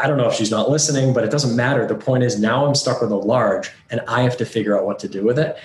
I 0.00 0.06
don't 0.06 0.16
know 0.16 0.28
if 0.28 0.34
she's 0.34 0.50
not 0.50 0.70
listening, 0.70 1.12
but 1.12 1.24
it 1.24 1.30
doesn't 1.30 1.54
matter. 1.56 1.86
The 1.86 1.94
point 1.94 2.22
is 2.22 2.38
now 2.38 2.66
I'm 2.66 2.74
stuck 2.74 3.00
with 3.00 3.10
a 3.10 3.16
large 3.16 3.70
and 3.90 4.00
I 4.08 4.22
have 4.22 4.36
to 4.38 4.46
figure 4.46 4.78
out 4.78 4.84
what 4.84 4.98
to 5.00 5.08
do 5.08 5.24
with 5.24 5.38
it. 5.38 5.56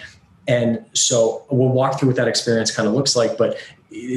And 0.48 0.86
so 0.94 1.46
we'll 1.50 1.70
walk 1.70 2.00
through 2.00 2.10
what 2.10 2.18
that 2.18 2.28
experience 2.28 2.76
kind 2.76 2.88
of 2.88 2.94
looks 2.94 3.16
like. 3.16 3.38
But 3.38 3.58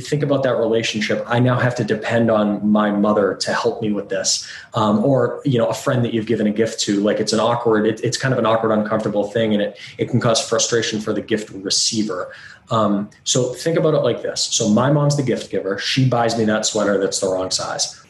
think 0.01 0.23
about 0.23 0.43
that 0.43 0.57
relationship. 0.57 1.23
I 1.27 1.39
now 1.39 1.59
have 1.59 1.75
to 1.77 1.85
depend 1.85 2.31
on 2.31 2.67
my 2.67 2.91
mother 2.91 3.35
to 3.35 3.53
help 3.53 3.83
me 3.83 3.93
with 3.93 4.09
this, 4.09 4.49
um, 4.75 5.05
or 5.05 5.41
you 5.45 5.59
know, 5.59 5.69
a 5.69 5.75
friend 5.75 6.05
that 6.05 6.15
you've 6.15 6.27
given 6.27 6.47
a 6.47 6.51
gift 6.51 6.81
to. 6.81 7.01
Like 7.01 7.21
it's 7.21 7.33
an 7.33 7.41
awkward, 7.41 7.87
it, 7.87 8.01
it's 8.03 8.17
kind 8.17 8.33
of 8.33 8.39
an 8.39 8.47
awkward, 8.47 8.73
uncomfortable 8.73 9.25
thing, 9.25 9.53
and 9.53 9.63
it 9.63 9.79
it 9.99 10.09
can 10.09 10.21
cause 10.21 10.47
frustration 10.47 11.01
for 11.01 11.13
the 11.13 11.21
gift 11.21 11.51
receiver. 11.51 12.33
Um, 12.71 13.11
so 13.25 13.53
think 13.53 13.79
about 13.79 13.95
it 13.95 14.01
like 14.01 14.23
this. 14.23 14.45
So 14.45 14.69
my 14.69 14.91
mom's 14.91 15.17
the 15.17 15.23
gift 15.23 15.51
giver. 15.51 15.79
She 15.79 16.09
buys 16.09 16.37
me 16.39 16.45
that 16.47 16.67
sweater 16.67 16.99
that's 16.99 17.21
the 17.21 17.29
wrong 17.29 17.51
size. 17.51 18.03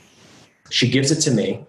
She 0.71 0.89
gives 0.89 1.11
it 1.11 1.21
to 1.23 1.31
me. 1.31 1.65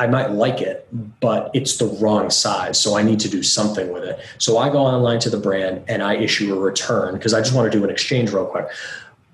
I 0.00 0.06
might 0.06 0.30
like 0.30 0.62
it, 0.62 0.88
but 1.20 1.50
it's 1.52 1.76
the 1.76 1.84
wrong 1.84 2.30
size. 2.30 2.80
So 2.80 2.96
I 2.96 3.02
need 3.02 3.20
to 3.20 3.28
do 3.28 3.42
something 3.42 3.92
with 3.92 4.02
it. 4.02 4.18
So 4.38 4.56
I 4.56 4.70
go 4.70 4.78
online 4.78 5.20
to 5.20 5.28
the 5.28 5.36
brand 5.36 5.84
and 5.88 6.02
I 6.02 6.16
issue 6.16 6.56
a 6.56 6.58
return 6.58 7.12
because 7.12 7.34
I 7.34 7.40
just 7.40 7.54
want 7.54 7.70
to 7.70 7.78
do 7.78 7.84
an 7.84 7.90
exchange 7.90 8.32
real 8.32 8.46
quick. 8.46 8.66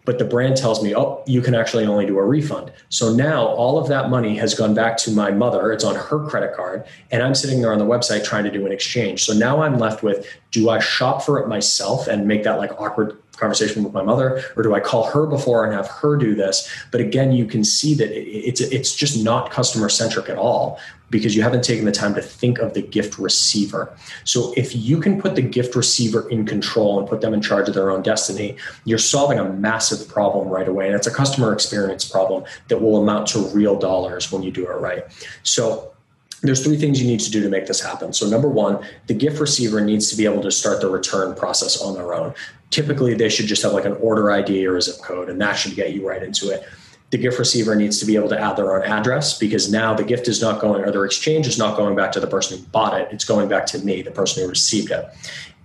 But 0.04 0.18
the 0.18 0.24
brand 0.24 0.56
tells 0.56 0.82
me, 0.82 0.92
oh, 0.94 1.22
you 1.24 1.40
can 1.40 1.54
actually 1.54 1.86
only 1.86 2.04
do 2.04 2.18
a 2.18 2.24
refund. 2.24 2.72
So 2.88 3.14
now 3.14 3.46
all 3.46 3.78
of 3.78 3.86
that 3.88 4.10
money 4.10 4.36
has 4.38 4.54
gone 4.54 4.74
back 4.74 4.96
to 4.98 5.12
my 5.12 5.30
mother. 5.30 5.72
It's 5.72 5.84
on 5.84 5.94
her 5.94 6.26
credit 6.26 6.56
card. 6.56 6.84
And 7.12 7.22
I'm 7.22 7.36
sitting 7.36 7.60
there 7.60 7.72
on 7.72 7.78
the 7.78 7.84
website 7.84 8.24
trying 8.24 8.44
to 8.44 8.50
do 8.50 8.66
an 8.66 8.72
exchange. 8.72 9.24
So 9.24 9.34
now 9.34 9.62
I'm 9.62 9.78
left 9.78 10.02
with 10.02 10.26
do 10.50 10.68
I 10.68 10.80
shop 10.80 11.22
for 11.22 11.38
it 11.38 11.46
myself 11.46 12.08
and 12.08 12.26
make 12.26 12.42
that 12.42 12.58
like 12.58 12.72
awkward 12.80 13.16
conversation 13.36 13.84
with 13.84 13.92
my 13.92 14.02
mother 14.02 14.42
or 14.56 14.62
do 14.62 14.74
i 14.74 14.80
call 14.80 15.04
her 15.04 15.26
before 15.26 15.64
and 15.64 15.74
have 15.74 15.86
her 15.88 16.16
do 16.16 16.34
this 16.34 16.70
but 16.90 17.00
again 17.00 17.32
you 17.32 17.44
can 17.44 17.64
see 17.64 17.94
that 17.94 18.10
it's 18.10 18.60
it's 18.60 18.94
just 18.94 19.22
not 19.22 19.50
customer 19.50 19.88
centric 19.88 20.28
at 20.28 20.38
all 20.38 20.78
because 21.08 21.36
you 21.36 21.42
haven't 21.42 21.62
taken 21.62 21.84
the 21.84 21.92
time 21.92 22.14
to 22.14 22.22
think 22.22 22.58
of 22.58 22.74
the 22.74 22.82
gift 22.82 23.18
receiver 23.18 23.96
so 24.24 24.52
if 24.56 24.74
you 24.74 25.00
can 25.00 25.20
put 25.20 25.34
the 25.34 25.42
gift 25.42 25.76
receiver 25.76 26.28
in 26.30 26.44
control 26.44 26.98
and 26.98 27.08
put 27.08 27.20
them 27.20 27.32
in 27.32 27.40
charge 27.40 27.68
of 27.68 27.74
their 27.74 27.90
own 27.90 28.02
destiny 28.02 28.56
you're 28.84 28.98
solving 28.98 29.38
a 29.38 29.44
massive 29.44 30.08
problem 30.08 30.48
right 30.48 30.68
away 30.68 30.86
and 30.86 30.94
it's 30.94 31.06
a 31.06 31.14
customer 31.14 31.52
experience 31.52 32.08
problem 32.08 32.44
that 32.68 32.80
will 32.80 33.00
amount 33.00 33.26
to 33.26 33.38
real 33.48 33.78
dollars 33.78 34.32
when 34.32 34.42
you 34.42 34.50
do 34.50 34.66
it 34.66 34.74
right 34.74 35.04
so 35.42 35.92
there's 36.42 36.62
three 36.62 36.76
things 36.76 37.00
you 37.00 37.06
need 37.06 37.20
to 37.20 37.30
do 37.30 37.42
to 37.42 37.48
make 37.48 37.66
this 37.66 37.80
happen. 37.80 38.12
So, 38.12 38.28
number 38.28 38.48
one, 38.48 38.84
the 39.06 39.14
gift 39.14 39.40
receiver 39.40 39.80
needs 39.80 40.10
to 40.10 40.16
be 40.16 40.24
able 40.24 40.42
to 40.42 40.50
start 40.50 40.80
the 40.80 40.88
return 40.88 41.34
process 41.34 41.80
on 41.80 41.94
their 41.94 42.14
own. 42.14 42.34
Typically, 42.70 43.14
they 43.14 43.28
should 43.28 43.46
just 43.46 43.62
have 43.62 43.72
like 43.72 43.84
an 43.84 43.94
order 43.94 44.30
ID 44.30 44.66
or 44.66 44.76
a 44.76 44.82
zip 44.82 44.96
code, 45.02 45.28
and 45.28 45.40
that 45.40 45.54
should 45.54 45.74
get 45.74 45.92
you 45.92 46.06
right 46.06 46.22
into 46.22 46.50
it. 46.50 46.64
The 47.10 47.18
gift 47.18 47.38
receiver 47.38 47.76
needs 47.76 48.00
to 48.00 48.06
be 48.06 48.16
able 48.16 48.28
to 48.30 48.38
add 48.38 48.56
their 48.56 48.76
own 48.76 48.82
address 48.82 49.38
because 49.38 49.70
now 49.70 49.94
the 49.94 50.02
gift 50.02 50.26
is 50.26 50.42
not 50.42 50.60
going, 50.60 50.82
or 50.82 50.90
their 50.90 51.04
exchange 51.04 51.46
is 51.46 51.56
not 51.56 51.76
going 51.76 51.94
back 51.94 52.10
to 52.12 52.20
the 52.20 52.26
person 52.26 52.58
who 52.58 52.64
bought 52.66 53.00
it. 53.00 53.08
It's 53.12 53.24
going 53.24 53.48
back 53.48 53.66
to 53.66 53.78
me, 53.78 54.02
the 54.02 54.10
person 54.10 54.42
who 54.42 54.48
received 54.48 54.90
it. 54.90 55.06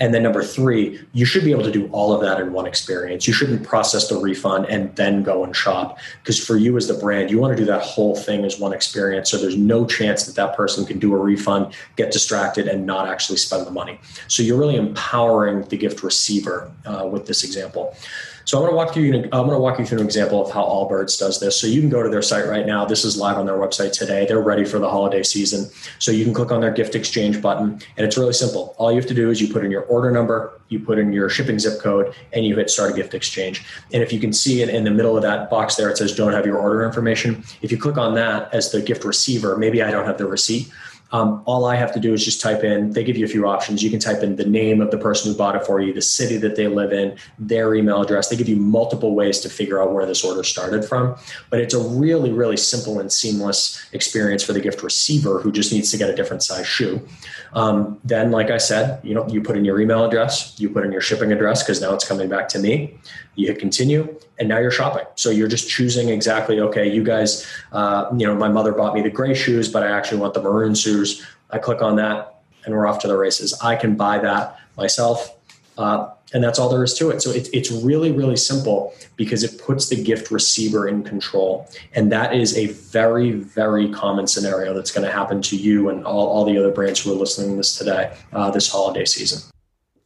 And 0.01 0.15
then 0.15 0.23
number 0.23 0.43
three, 0.43 0.99
you 1.13 1.25
should 1.25 1.43
be 1.43 1.51
able 1.51 1.63
to 1.63 1.71
do 1.71 1.87
all 1.91 2.11
of 2.11 2.21
that 2.21 2.41
in 2.41 2.53
one 2.53 2.65
experience. 2.65 3.27
You 3.27 3.33
shouldn't 3.33 3.63
process 3.63 4.09
the 4.09 4.17
refund 4.17 4.65
and 4.65 4.93
then 4.95 5.21
go 5.21 5.43
and 5.43 5.55
shop 5.55 5.99
because 6.23 6.43
for 6.43 6.57
you 6.57 6.75
as 6.75 6.87
the 6.87 6.95
brand, 6.95 7.29
you 7.29 7.37
want 7.37 7.55
to 7.55 7.63
do 7.63 7.65
that 7.65 7.83
whole 7.83 8.15
thing 8.15 8.43
as 8.43 8.57
one 8.57 8.73
experience. 8.73 9.29
So 9.29 9.37
there's 9.37 9.55
no 9.55 9.85
chance 9.85 10.25
that 10.25 10.35
that 10.37 10.57
person 10.57 10.87
can 10.87 10.97
do 10.97 11.13
a 11.13 11.17
refund, 11.19 11.75
get 11.97 12.11
distracted, 12.11 12.67
and 12.67 12.87
not 12.87 13.07
actually 13.07 13.37
spend 13.37 13.67
the 13.67 13.71
money. 13.71 13.99
So 14.27 14.41
you're 14.41 14.57
really 14.57 14.75
empowering 14.75 15.61
the 15.65 15.77
gift 15.77 16.01
receiver 16.01 16.71
uh, 16.83 17.07
with 17.07 17.27
this 17.27 17.43
example. 17.43 17.95
So 18.45 18.57
I'm 18.57 18.63
going 18.63 18.71
to 18.71 18.75
walk 18.75 18.95
you. 18.95 19.15
I'm 19.15 19.29
going 19.29 19.51
to 19.51 19.59
walk 19.59 19.79
you 19.79 19.85
through 19.85 19.99
an 19.99 20.05
example 20.05 20.43
of 20.45 20.51
how 20.51 20.63
Allbirds 20.63 21.19
does 21.19 21.39
this. 21.39 21.59
So 21.59 21.67
you 21.67 21.81
can 21.81 21.89
go 21.89 22.03
to 22.03 22.09
their 22.09 22.21
site 22.21 22.47
right 22.47 22.65
now. 22.65 22.85
This 22.85 23.05
is 23.05 23.17
live 23.17 23.37
on 23.37 23.45
their 23.45 23.55
website 23.55 23.91
today. 23.91 24.25
They're 24.25 24.41
ready 24.41 24.65
for 24.65 24.79
the 24.79 24.89
holiday 24.89 25.23
season. 25.23 25.69
So 25.99 26.11
you 26.11 26.23
can 26.23 26.33
click 26.33 26.51
on 26.51 26.61
their 26.61 26.71
gift 26.71 26.95
exchange 26.95 27.41
button, 27.41 27.81
and 27.97 28.05
it's 28.05 28.17
really 28.17 28.33
simple. 28.33 28.75
All 28.77 28.91
you 28.91 28.97
have 28.97 29.07
to 29.07 29.13
do 29.13 29.29
is 29.29 29.41
you 29.41 29.51
put 29.51 29.63
in 29.63 29.71
your 29.71 29.83
order 29.83 30.11
number, 30.11 30.59
you 30.69 30.79
put 30.79 30.97
in 30.97 31.13
your 31.13 31.29
shipping 31.29 31.59
zip 31.59 31.79
code, 31.81 32.13
and 32.33 32.45
you 32.45 32.55
hit 32.55 32.69
start 32.69 32.91
a 32.91 32.93
gift 32.93 33.13
exchange. 33.13 33.63
And 33.93 34.01
if 34.01 34.11
you 34.11 34.19
can 34.19 34.33
see 34.33 34.61
it 34.61 34.69
in 34.69 34.83
the 34.83 34.91
middle 34.91 35.15
of 35.15 35.23
that 35.23 35.49
box 35.49 35.75
there, 35.75 35.89
it 35.89 35.97
says 35.97 36.15
don't 36.15 36.33
have 36.33 36.45
your 36.45 36.57
order 36.57 36.83
information. 36.85 37.43
If 37.61 37.71
you 37.71 37.77
click 37.77 37.97
on 37.97 38.15
that 38.15 38.53
as 38.53 38.71
the 38.71 38.81
gift 38.81 39.03
receiver, 39.03 39.57
maybe 39.57 39.81
I 39.81 39.91
don't 39.91 40.05
have 40.05 40.17
the 40.17 40.25
receipt. 40.25 40.71
Um, 41.11 41.41
all 41.45 41.65
I 41.65 41.75
have 41.75 41.93
to 41.93 41.99
do 41.99 42.13
is 42.13 42.23
just 42.23 42.39
type 42.39 42.63
in, 42.63 42.91
they 42.91 43.03
give 43.03 43.17
you 43.17 43.25
a 43.25 43.27
few 43.27 43.47
options. 43.47 43.83
You 43.83 43.89
can 43.89 43.99
type 43.99 44.23
in 44.23 44.37
the 44.37 44.45
name 44.45 44.81
of 44.81 44.91
the 44.91 44.97
person 44.97 45.31
who 45.31 45.37
bought 45.37 45.55
it 45.55 45.65
for 45.65 45.81
you, 45.81 45.93
the 45.93 46.01
city 46.01 46.37
that 46.37 46.55
they 46.55 46.67
live 46.67 46.93
in, 46.93 47.17
their 47.37 47.75
email 47.75 48.01
address. 48.01 48.29
They 48.29 48.35
give 48.35 48.47
you 48.47 48.55
multiple 48.55 49.13
ways 49.13 49.39
to 49.41 49.49
figure 49.49 49.81
out 49.81 49.93
where 49.93 50.05
this 50.05 50.23
order 50.23 50.43
started 50.43 50.85
from. 50.85 51.15
But 51.49 51.59
it's 51.59 51.73
a 51.73 51.79
really, 51.79 52.31
really 52.31 52.57
simple 52.57 52.99
and 52.99 53.11
seamless 53.11 53.85
experience 53.91 54.43
for 54.43 54.53
the 54.53 54.61
gift 54.61 54.83
receiver 54.83 55.39
who 55.39 55.51
just 55.51 55.73
needs 55.73 55.91
to 55.91 55.97
get 55.97 56.09
a 56.09 56.15
different 56.15 56.43
size 56.43 56.67
shoe. 56.67 57.05
Um, 57.53 57.99
then, 58.03 58.31
like 58.31 58.49
I 58.49 58.57
said, 58.57 59.03
you 59.03 59.13
know, 59.13 59.27
you 59.27 59.41
put 59.41 59.57
in 59.57 59.65
your 59.65 59.79
email 59.79 60.05
address, 60.05 60.57
you 60.59 60.69
put 60.69 60.85
in 60.85 60.91
your 60.91 61.01
shipping 61.01 61.31
address 61.31 61.63
because 61.63 61.81
now 61.81 61.93
it's 61.93 62.07
coming 62.07 62.29
back 62.29 62.47
to 62.49 62.59
me. 62.59 62.97
You 63.35 63.47
hit 63.47 63.59
continue, 63.59 64.13
and 64.39 64.49
now 64.49 64.59
you're 64.59 64.71
shopping. 64.71 65.05
So 65.15 65.29
you're 65.29 65.47
just 65.47 65.69
choosing 65.69 66.09
exactly, 66.09 66.59
okay, 66.59 66.91
you 66.91 67.03
guys, 67.03 67.47
uh, 67.71 68.09
you 68.17 68.27
know, 68.27 68.35
my 68.35 68.49
mother 68.49 68.73
bought 68.73 68.93
me 68.93 69.01
the 69.01 69.09
gray 69.09 69.33
shoes, 69.33 69.71
but 69.71 69.83
I 69.83 69.87
actually 69.87 70.19
want 70.19 70.33
the 70.33 70.41
maroon 70.41 70.75
shoes. 70.75 71.25
I 71.49 71.57
click 71.57 71.81
on 71.81 71.95
that, 71.95 72.41
and 72.65 72.73
we're 72.73 72.87
off 72.87 72.99
to 72.99 73.07
the 73.07 73.17
races. 73.17 73.57
I 73.61 73.75
can 73.75 73.95
buy 73.95 74.19
that 74.19 74.59
myself. 74.77 75.37
Uh, 75.77 76.09
and 76.33 76.43
that's 76.43 76.59
all 76.59 76.69
there 76.69 76.83
is 76.83 76.93
to 76.95 77.09
it. 77.09 77.21
So 77.21 77.31
it, 77.31 77.49
it's 77.53 77.71
really, 77.71 78.11
really 78.11 78.37
simple 78.37 78.93
because 79.15 79.43
it 79.43 79.59
puts 79.61 79.89
the 79.89 80.01
gift 80.01 80.31
receiver 80.31 80.87
in 80.87 81.03
control. 81.03 81.69
And 81.93 82.11
that 82.11 82.33
is 82.33 82.57
a 82.57 82.67
very, 82.67 83.31
very 83.31 83.89
common 83.91 84.27
scenario 84.27 84.73
that's 84.73 84.91
going 84.91 85.05
to 85.05 85.11
happen 85.11 85.41
to 85.43 85.57
you 85.57 85.89
and 85.89 86.05
all, 86.05 86.27
all 86.27 86.45
the 86.45 86.57
other 86.57 86.71
brands 86.71 87.01
who 87.01 87.11
are 87.11 87.15
listening 87.15 87.51
to 87.51 87.57
this 87.57 87.77
today, 87.77 88.15
uh, 88.33 88.51
this 88.51 88.71
holiday 88.71 89.05
season. 89.05 89.41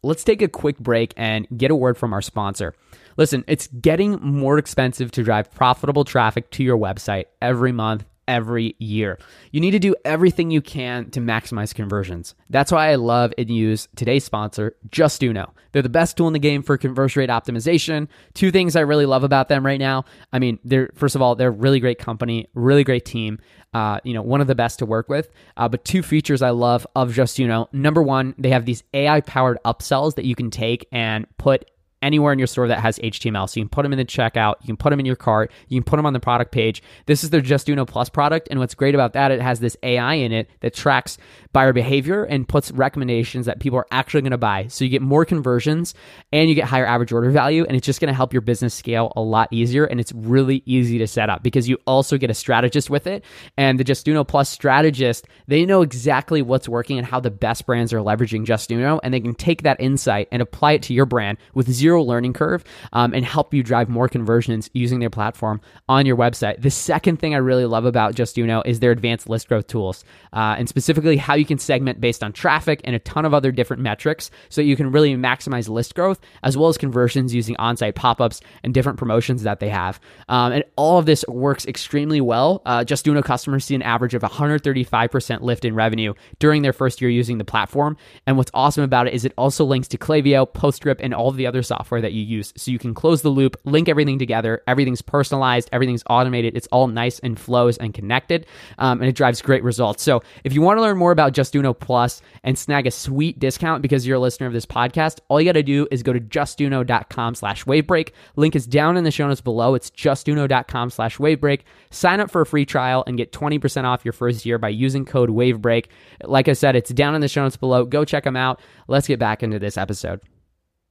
Let's 0.02 0.24
take 0.24 0.42
a 0.42 0.48
quick 0.48 0.80
break 0.80 1.14
and 1.18 1.48
get 1.56 1.72
a 1.72 1.76
word 1.76 1.98
from 1.98 2.14
our 2.14 2.22
sponsor. 2.22 2.76
Listen, 3.18 3.44
it's 3.48 3.68
getting 3.68 4.20
more 4.22 4.58
expensive 4.58 5.12
to 5.12 5.24
drive 5.24 5.52
profitable 5.52 6.04
traffic 6.04 6.52
to 6.52 6.64
your 6.64 6.78
website 6.78 7.26
every 7.42 7.72
month 7.72 8.06
every 8.28 8.76
year. 8.80 9.20
You 9.52 9.62
need 9.62 9.72
to 9.72 9.80
do 9.80 9.96
everything 10.04 10.52
you 10.52 10.62
can 10.62 11.10
to 11.12 11.20
maximize 11.20 11.74
conversions. 11.74 12.36
That's 12.50 12.72
why 12.72 12.90
I 12.90 12.96
love 12.96 13.34
and 13.38 13.50
use 13.50 13.88
today's 13.96 14.24
sponsor, 14.24 14.76
Just 14.90 15.22
Justuno. 15.22 15.52
They're 15.72 15.82
the 15.82 15.90
best 15.90 16.18
tool 16.18 16.28
in 16.28 16.34
the 16.34 16.40
game 16.40 16.64
for 16.64 16.78
conversion 16.78 17.20
rate 17.20 17.30
optimization. 17.30 18.08
Two 18.34 18.52
things 18.52 18.76
I 18.76 18.82
really 18.82 19.06
love 19.06 19.24
about 19.24 19.50
them 19.50 19.66
right 19.66 19.80
now. 19.80 20.06
I 20.32 20.40
mean, 20.40 20.60
they're 20.64 20.90
first 20.96 21.16
of 21.16 21.22
all, 21.22 21.36
they're 21.36 21.50
a 21.50 21.52
really 21.52 21.80
great 21.80 22.00
company, 22.00 22.48
really 22.54 22.84
great 22.84 23.06
team. 23.06 23.40
Uh, 23.74 24.00
you 24.06 24.14
know, 24.14 24.22
one 24.22 24.40
of 24.40 24.48
the 24.48 24.56
best 24.56 24.80
to 24.80 24.86
work 24.86 25.10
with. 25.10 25.30
Uh, 25.58 25.68
but 25.68 25.84
two 25.84 26.02
features 26.02 26.42
I 26.42 26.52
love 26.52 26.88
of 26.96 27.14
Just 27.14 27.38
Justuno. 27.38 27.68
Number 27.74 28.02
one, 28.02 28.34
they 28.38 28.50
have 28.50 28.66
these 28.66 28.84
AI 28.94 29.20
powered 29.22 29.58
upsells 29.66 30.16
that 30.16 30.24
you 30.24 30.34
can 30.34 30.50
take 30.50 30.88
and 30.94 31.28
put 31.38 31.70
anywhere 32.06 32.32
in 32.32 32.40
your 32.40 32.48
store 32.48 32.68
that 32.68 32.80
has 32.80 33.00
HTML. 33.00 33.50
So 33.50 33.60
you 33.60 33.66
can 33.66 33.70
put 33.70 33.82
them 33.84 33.92
in 33.92 33.98
the 33.98 34.06
checkout, 34.06 34.56
you 34.62 34.68
can 34.68 34.78
put 34.78 34.92
them 34.92 35.00
in 35.00 35.06
your 35.06 35.16
cart, 35.16 35.52
you 35.68 35.80
can 35.80 35.84
put 35.84 35.98
them 35.98 36.06
on 36.06 36.14
the 36.14 36.20
product 36.20 36.52
page. 36.52 36.84
This 37.08 37.24
is 37.24 37.32
their 37.32 37.42
Justuno 37.42 37.88
Plus 37.88 38.10
product. 38.10 38.48
And 38.52 38.60
what's 38.60 38.76
great 38.76 38.94
about 38.94 39.14
that, 39.14 39.32
it 39.32 39.42
has 39.42 39.60
this 39.60 39.76
AI 39.82 40.14
in 40.14 40.32
it 40.32 40.50
that 40.62 40.76
tracks 40.76 41.18
buyer 41.52 41.74
behavior 41.74 42.24
and 42.24 42.48
puts 42.48 42.70
recommendations 42.72 43.48
that 43.48 43.60
people 43.60 43.80
are 43.80 43.88
actually 43.90 44.22
going 44.22 44.32
to 44.32 44.38
buy. 44.38 44.68
So 44.68 44.84
you 44.84 44.92
get 44.92 45.02
more 45.02 45.26
conversions 45.26 45.96
and 46.32 46.48
you 46.48 46.54
get 46.56 46.66
higher 46.66 46.86
average 46.86 47.12
order 47.12 47.32
value. 47.32 47.66
And 47.66 47.76
it's 47.76 47.86
just 47.86 48.00
going 48.00 48.10
to 48.10 48.14
help 48.14 48.34
your 48.34 48.42
business 48.42 48.74
scale 48.74 49.12
a 49.16 49.22
lot 49.22 49.48
easier. 49.52 49.86
And 49.86 50.00
it's 50.00 50.12
really 50.12 50.62
easy 50.66 51.00
to 51.00 51.08
set 51.08 51.30
up 51.30 51.42
because 51.42 51.68
you 51.68 51.78
also 51.88 52.18
get 52.18 52.30
a 52.30 52.34
strategist 52.34 52.90
with 52.90 53.08
it. 53.08 53.24
And 53.58 53.80
the 53.80 53.84
Justuno 53.84 54.28
Plus 54.28 54.50
strategist, 54.50 55.28
they 55.48 55.66
know 55.66 55.82
exactly 55.82 56.42
what's 56.42 56.70
working 56.70 56.98
and 56.98 57.08
how 57.08 57.20
the 57.20 57.32
best 57.32 57.66
brands 57.66 57.94
are 57.94 58.00
leveraging 58.00 58.46
Justuno. 58.46 59.00
And 59.02 59.14
they 59.14 59.22
can 59.22 59.34
take 59.34 59.64
that 59.64 59.80
insight 59.80 60.28
and 60.32 60.42
apply 60.42 60.74
it 60.74 60.84
to 60.84 60.94
your 60.94 61.06
brand 61.06 61.38
with 61.54 61.72
zero 61.72 61.95
zero 61.96 62.04
learning 62.04 62.34
curve 62.34 62.64
um, 62.94 63.14
and 63.14 63.26
help 63.26 63.54
you 63.54 63.64
drive 63.64 63.90
more 63.90 64.08
conversions 64.08 64.70
using 64.74 65.00
their 65.00 65.10
platform 65.10 65.62
on 65.88 66.06
your 66.06 66.18
website. 66.18 66.62
The 66.62 66.72
second 66.72 67.18
thing 67.18 67.34
I 67.34 67.38
really 67.38 67.66
love 67.66 67.86
about 67.86 68.16
Justuno 68.16 68.62
is 68.66 68.80
their 68.80 68.92
advanced 68.92 69.30
list 69.30 69.48
growth 69.48 69.68
tools, 69.68 70.04
uh, 70.34 70.56
and 70.58 70.68
specifically 70.68 71.18
how 71.18 71.36
you 71.36 71.46
can 71.46 71.58
segment 71.58 72.02
based 72.02 72.24
on 72.24 72.34
traffic 72.34 72.82
and 72.84 72.96
a 72.96 73.00
ton 73.00 73.26
of 73.26 73.34
other 73.34 73.52
different 73.52 73.82
metrics 73.82 74.30
so 74.50 74.62
you 74.62 74.76
can 74.76 74.92
really 74.92 75.16
maximize 75.16 75.70
list 75.70 75.96
growth 75.96 76.20
as 76.44 76.58
well 76.58 76.70
as 76.70 76.78
conversions 76.78 77.34
using 77.34 77.56
on 77.58 77.78
site 77.78 77.96
pop 77.96 78.20
ups 78.20 78.42
and 78.64 78.74
different 78.74 79.00
promotions 79.00 79.44
that 79.44 79.60
they 79.60 79.70
have. 79.70 80.00
Um, 80.28 80.52
and 80.52 80.64
all 80.76 81.00
of 81.00 81.06
this 81.06 81.24
works 81.28 81.66
extremely 81.66 82.22
well. 82.22 82.62
Uh, 82.66 82.84
Justuno 82.84 83.24
customers 83.24 83.66
see 83.66 83.76
an 83.76 83.82
average 83.82 84.14
of 84.14 84.22
135% 84.22 85.42
lift 85.42 85.66
in 85.66 85.76
revenue 85.76 86.14
during 86.40 86.62
their 86.62 86.74
first 86.74 87.02
year 87.02 87.10
using 87.10 87.38
the 87.38 87.46
platform. 87.46 87.98
And 88.28 88.38
what's 88.38 88.52
awesome 88.54 88.84
about 88.84 89.08
it 89.08 89.14
is 89.14 89.26
it 89.26 89.34
also 89.38 89.64
links 89.64 89.88
to 89.90 89.98
Klaviyo, 89.98 90.52
PostScript, 90.52 91.00
and 91.00 91.14
all 91.14 91.32
the 91.32 91.48
other 91.48 91.64
software 91.64 91.75
software 91.76 92.02
that 92.02 92.14
you 92.14 92.24
use. 92.24 92.54
So 92.56 92.72
you 92.72 92.80
can 92.80 92.94
close 92.94 93.22
the 93.22 93.30
loop, 93.30 93.60
link 93.66 93.90
everything 93.90 94.20
together. 94.20 94.62
Everything's 94.68 95.02
personalized, 95.02 95.70
everything's 95.72 96.04
automated. 96.10 96.56
It's 96.56 96.68
all 96.72 96.88
nice 96.88 97.20
and 97.20 97.40
flows 97.40 97.78
and 97.78 97.94
connected, 97.94 98.46
um, 98.78 99.02
and 99.02 99.10
it 99.10 99.16
drives 99.16 99.42
great 99.42 99.64
results. 99.64 100.04
So 100.04 100.22
if 100.44 100.54
you 100.54 100.62
want 100.62 100.78
to 100.78 100.82
learn 100.82 100.98
more 100.98 101.12
about 101.12 101.34
Justuno 101.34 101.78
Plus 101.78 102.22
and 102.44 102.58
snag 102.58 102.88
a 102.88 102.92
sweet 102.92 103.40
discount 103.40 103.82
because 103.82 104.06
you're 104.06 104.18
a 104.18 104.20
listener 104.20 104.48
of 104.48 104.54
this 104.54 104.66
podcast, 104.66 105.20
all 105.28 105.40
you 105.40 105.46
got 105.46 105.54
to 105.54 105.64
do 105.64 105.88
is 105.92 106.04
go 106.04 106.14
to 106.14 106.20
justuno.com 106.20 107.36
slash 107.36 107.66
wavebreak. 107.66 108.12
Link 108.36 108.56
is 108.56 108.68
down 108.68 108.98
in 108.98 109.04
the 109.04 109.12
show 109.12 109.28
notes 109.28 109.42
below. 109.42 109.76
It's 109.76 109.90
justuno.com 109.90 110.90
slash 110.90 111.18
wavebreak. 111.18 111.62
Sign 111.92 112.20
up 112.20 112.32
for 112.32 112.42
a 112.42 112.46
free 112.46 112.66
trial 112.66 113.04
and 113.08 113.18
get 113.18 113.32
20% 113.32 113.84
off 113.84 114.06
your 114.06 114.14
first 114.14 114.46
year 114.46 114.58
by 114.58 114.70
using 114.70 115.06
code 115.06 115.30
wavebreak. 115.30 115.88
Like 116.24 116.48
I 116.48 116.54
said, 116.54 116.76
it's 116.76 116.92
down 116.92 117.16
in 117.16 117.22
the 117.22 117.28
show 117.28 117.44
notes 117.44 117.58
below. 117.58 117.86
Go 117.86 118.06
check 118.06 118.24
them 118.24 118.36
out. 118.36 118.62
Let's 118.88 119.08
get 119.08 119.20
back 119.20 119.44
into 119.44 119.60
this 119.60 119.78
episode. 119.78 120.22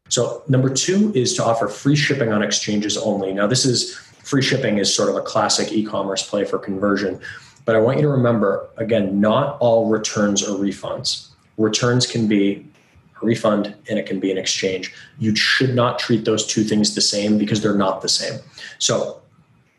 So, 0.09 0.43
number 0.49 0.69
two 0.69 1.13
is 1.15 1.35
to 1.35 1.45
offer 1.45 1.67
free 1.67 1.97
shipping 1.97 2.33
on 2.33 2.43
exchanges 2.43 2.97
only. 2.97 3.33
Now, 3.33 3.47
this 3.47 3.65
is 3.65 3.97
free 4.23 4.43
shipping 4.43 4.79
is 4.79 4.95
sort 4.95 5.09
of 5.09 5.17
a 5.17 5.23
classic 5.23 5.73
e 5.73 5.85
commerce 5.85 6.29
play 6.29 6.45
for 6.45 6.59
conversion. 6.59 7.21
But 7.65 7.75
I 7.75 7.81
want 7.81 7.97
you 7.97 8.03
to 8.03 8.09
remember 8.11 8.69
again, 8.77 9.21
not 9.21 9.57
all 9.61 9.89
returns 9.89 10.43
are 10.43 10.57
refunds. 10.57 11.29
Returns 11.57 12.07
can 12.07 12.29
be 12.29 12.67
a 13.21 13.27
refund 13.27 13.75
and 13.89 13.99
it 13.99 14.07
can 14.07 14.21
be 14.21 14.31
an 14.31 14.39
exchange. 14.39 14.95
You 15.19 15.35
should 15.35 15.75
not 15.75 15.99
treat 15.99 16.25
those 16.25 16.47
two 16.47 16.65
things 16.65 16.95
the 16.95 17.01
same 17.01 17.39
because 17.39 17.63
they're 17.63 17.75
not 17.75 18.03
the 18.03 18.09
same. 18.09 18.41
So, 18.79 19.23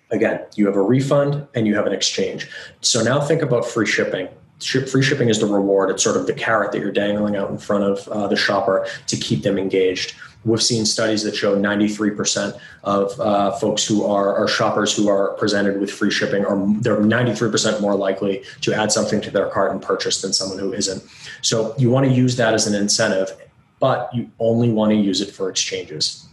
again, 0.09 0.43
you 0.55 0.65
have 0.65 0.75
a 0.75 0.81
refund 0.81 1.47
and 1.53 1.67
you 1.67 1.75
have 1.75 1.85
an 1.85 1.93
exchange. 1.93 2.49
So, 2.81 3.03
now 3.03 3.21
think 3.21 3.43
about 3.43 3.65
free 3.65 3.85
shipping 3.85 4.27
Ship, 4.61 4.87
free 4.87 5.03
shipping 5.03 5.29
is 5.29 5.39
the 5.39 5.45
reward. 5.45 5.89
It's 5.89 6.03
sort 6.03 6.15
of 6.15 6.27
the 6.27 6.33
carrot 6.33 6.71
that 6.71 6.79
you're 6.79 6.91
dangling 6.91 7.35
out 7.35 7.49
in 7.49 7.57
front 7.57 7.83
of 7.83 8.07
uh, 8.07 8.27
the 8.27 8.37
shopper 8.37 8.87
to 9.07 9.17
keep 9.17 9.43
them 9.43 9.57
engaged. 9.57 10.15
We've 10.45 10.61
seen 10.61 10.85
studies 10.85 11.23
that 11.23 11.35
show 11.35 11.57
93% 11.57 12.57
of 12.83 13.19
uh, 13.19 13.51
folks 13.53 13.85
who 13.85 14.05
are, 14.05 14.35
are 14.35 14.47
shoppers 14.47 14.95
who 14.95 15.09
are 15.09 15.33
presented 15.33 15.79
with 15.79 15.91
free 15.91 16.11
shipping 16.11 16.45
are 16.45 16.55
they're 16.81 16.97
93% 16.97 17.81
more 17.81 17.95
likely 17.95 18.43
to 18.61 18.73
add 18.73 18.91
something 18.91 19.21
to 19.21 19.31
their 19.31 19.49
cart 19.49 19.71
and 19.71 19.81
purchase 19.81 20.21
than 20.21 20.33
someone 20.33 20.59
who 20.59 20.71
isn't. 20.71 21.03
So 21.41 21.73
you 21.77 21.89
want 21.89 22.05
to 22.05 22.11
use 22.11 22.35
that 22.37 22.53
as 22.53 22.67
an 22.67 22.75
incentive, 22.75 23.35
but 23.79 24.09
you 24.13 24.29
only 24.39 24.69
want 24.69 24.91
to 24.91 24.97
use 24.97 25.19
it 25.19 25.31
for 25.31 25.49
exchanges. 25.49 26.27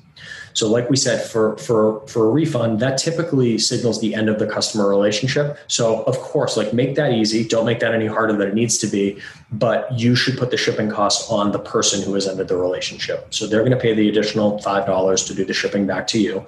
So, 0.55 0.69
like 0.69 0.91
we 0.91 0.97
said, 0.97 1.25
for 1.29 1.57
for 1.57 2.07
for 2.07 2.27
a 2.27 2.31
refund, 2.31 2.81
that 2.81 2.99
typically 2.99 3.59
signals 3.59 4.01
the 4.01 4.15
end 4.15 4.29
of 4.29 4.39
the 4.39 4.47
customer 4.47 4.89
relationship. 4.89 5.59
So, 5.69 6.03
of 6.05 6.19
course, 6.19 6.57
like 6.57 6.73
make 6.73 6.95
that 6.97 7.13
easy. 7.13 7.47
Don't 7.47 7.67
make 7.67 7.81
that 7.81 7.95
any 7.95 8.07
harder 8.07 8.33
than 8.33 8.49
it 8.49 8.55
needs 8.55 8.79
to 8.79 8.87
be. 8.87 9.21
But 9.51 9.99
you 9.99 10.15
should 10.15 10.39
put 10.39 10.51
the 10.51 10.57
shipping 10.57 10.91
costs 10.91 11.31
on 11.31 11.53
the 11.53 11.59
person 11.59 12.03
who 12.03 12.15
has 12.15 12.27
ended 12.27 12.49
the 12.49 12.57
relationship. 12.57 13.33
So 13.35 13.47
they're 13.47 13.61
going 13.61 13.73
to 13.73 13.79
pay 13.79 13.95
the 13.95 14.09
additional 14.09 14.59
five 14.59 14.87
dollars 14.87 15.25
to 15.25 15.35
do 15.35 15.45
the 15.45 15.55
shipping 15.55 15.87
back 15.87 16.07
to 16.09 16.21
you. 16.21 16.45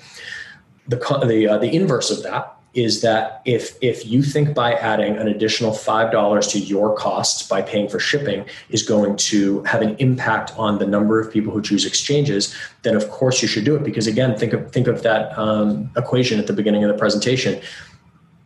The 0.88 0.96
the 1.26 1.48
uh, 1.48 1.58
the 1.58 1.74
inverse 1.74 2.10
of 2.10 2.22
that 2.24 2.56
is 2.74 3.00
that 3.02 3.40
if 3.44 3.76
if 3.80 4.04
you 4.04 4.22
think 4.22 4.54
by 4.54 4.74
adding 4.74 5.16
an 5.16 5.28
additional 5.28 5.72
five 5.72 6.10
dollars 6.10 6.48
to 6.48 6.58
your 6.58 6.94
costs 6.96 7.46
by 7.46 7.62
paying 7.62 7.88
for 7.88 8.00
shipping 8.00 8.44
is 8.68 8.82
going 8.82 9.16
to 9.16 9.62
have 9.62 9.80
an 9.80 9.96
impact 9.98 10.52
on 10.58 10.78
the 10.78 10.86
number 10.86 11.20
of 11.20 11.32
people 11.32 11.52
who 11.52 11.62
choose 11.62 11.86
exchanges, 11.86 12.54
then 12.82 12.96
of 12.96 13.08
course 13.10 13.40
you 13.40 13.48
should 13.48 13.64
do 13.64 13.76
it 13.76 13.84
because 13.84 14.06
again, 14.06 14.36
think 14.36 14.52
of 14.52 14.70
think 14.72 14.88
of 14.88 15.02
that 15.02 15.36
um, 15.38 15.90
equation 15.96 16.38
at 16.38 16.46
the 16.46 16.52
beginning 16.52 16.82
of 16.84 16.88
the 16.88 16.98
presentation. 16.98 17.60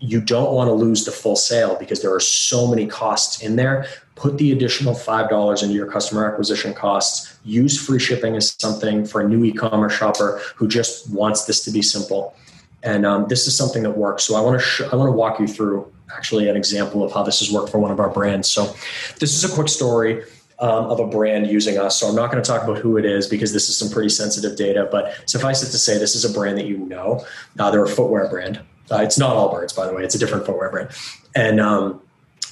You 0.00 0.20
don't 0.20 0.54
want 0.54 0.68
to 0.68 0.74
lose 0.74 1.04
the 1.04 1.10
full 1.10 1.34
sale 1.34 1.76
because 1.76 2.02
there 2.02 2.14
are 2.14 2.20
so 2.20 2.68
many 2.68 2.86
costs 2.86 3.42
in 3.42 3.56
there. 3.56 3.86
Put 4.14 4.38
the 4.38 4.52
additional 4.52 4.94
five 4.94 5.28
dollars 5.30 5.62
into 5.62 5.74
your 5.74 5.90
customer 5.90 6.30
acquisition 6.30 6.74
costs. 6.74 7.38
Use 7.44 7.80
free 7.80 7.98
shipping 7.98 8.36
as 8.36 8.54
something 8.60 9.06
for 9.06 9.22
a 9.22 9.28
new 9.28 9.42
e-commerce 9.44 9.94
shopper 9.94 10.40
who 10.54 10.68
just 10.68 11.10
wants 11.10 11.46
this 11.46 11.64
to 11.64 11.70
be 11.70 11.82
simple 11.82 12.34
and 12.82 13.04
um, 13.04 13.26
this 13.28 13.46
is 13.46 13.56
something 13.56 13.82
that 13.82 13.96
works. 13.96 14.24
So 14.24 14.36
I 14.36 14.40
want 14.40 14.58
to 14.60 14.64
sh- 14.64 14.82
I 14.82 14.96
want 14.96 15.08
to 15.08 15.12
walk 15.12 15.40
you 15.40 15.46
through 15.46 15.92
actually 16.16 16.48
an 16.48 16.56
example 16.56 17.02
of 17.02 17.12
how 17.12 17.22
this 17.22 17.40
has 17.40 17.52
worked 17.52 17.70
for 17.70 17.78
one 17.78 17.90
of 17.90 18.00
our 18.00 18.08
brands. 18.08 18.48
So 18.48 18.74
this 19.18 19.34
is 19.36 19.50
a 19.50 19.54
quick 19.54 19.68
story. 19.68 20.24
Um, 20.60 20.86
of 20.86 20.98
a 20.98 21.06
brand 21.06 21.46
using 21.46 21.78
us. 21.78 22.00
So 22.00 22.08
I'm 22.08 22.16
not 22.16 22.32
going 22.32 22.42
to 22.42 22.50
talk 22.50 22.64
about 22.64 22.78
who 22.78 22.96
it 22.96 23.04
is 23.04 23.28
because 23.28 23.52
this 23.52 23.68
is 23.68 23.76
some 23.76 23.88
pretty 23.90 24.08
sensitive 24.08 24.56
data, 24.56 24.88
but 24.90 25.14
suffice 25.30 25.62
it 25.62 25.70
to 25.70 25.78
say, 25.78 25.98
this 25.98 26.16
is 26.16 26.24
a 26.24 26.32
brand 26.32 26.58
that 26.58 26.66
you 26.66 26.78
know. 26.78 27.24
Uh, 27.60 27.70
they're 27.70 27.84
a 27.84 27.88
footwear 27.88 28.28
brand. 28.28 28.58
Uh, 28.90 28.96
it's 28.96 29.16
not 29.16 29.36
Allbirds, 29.36 29.76
by 29.76 29.86
the 29.86 29.94
way. 29.94 30.02
It's 30.02 30.16
a 30.16 30.18
different 30.18 30.46
footwear 30.46 30.68
brand. 30.68 30.90
And 31.36 31.60
um, 31.60 32.02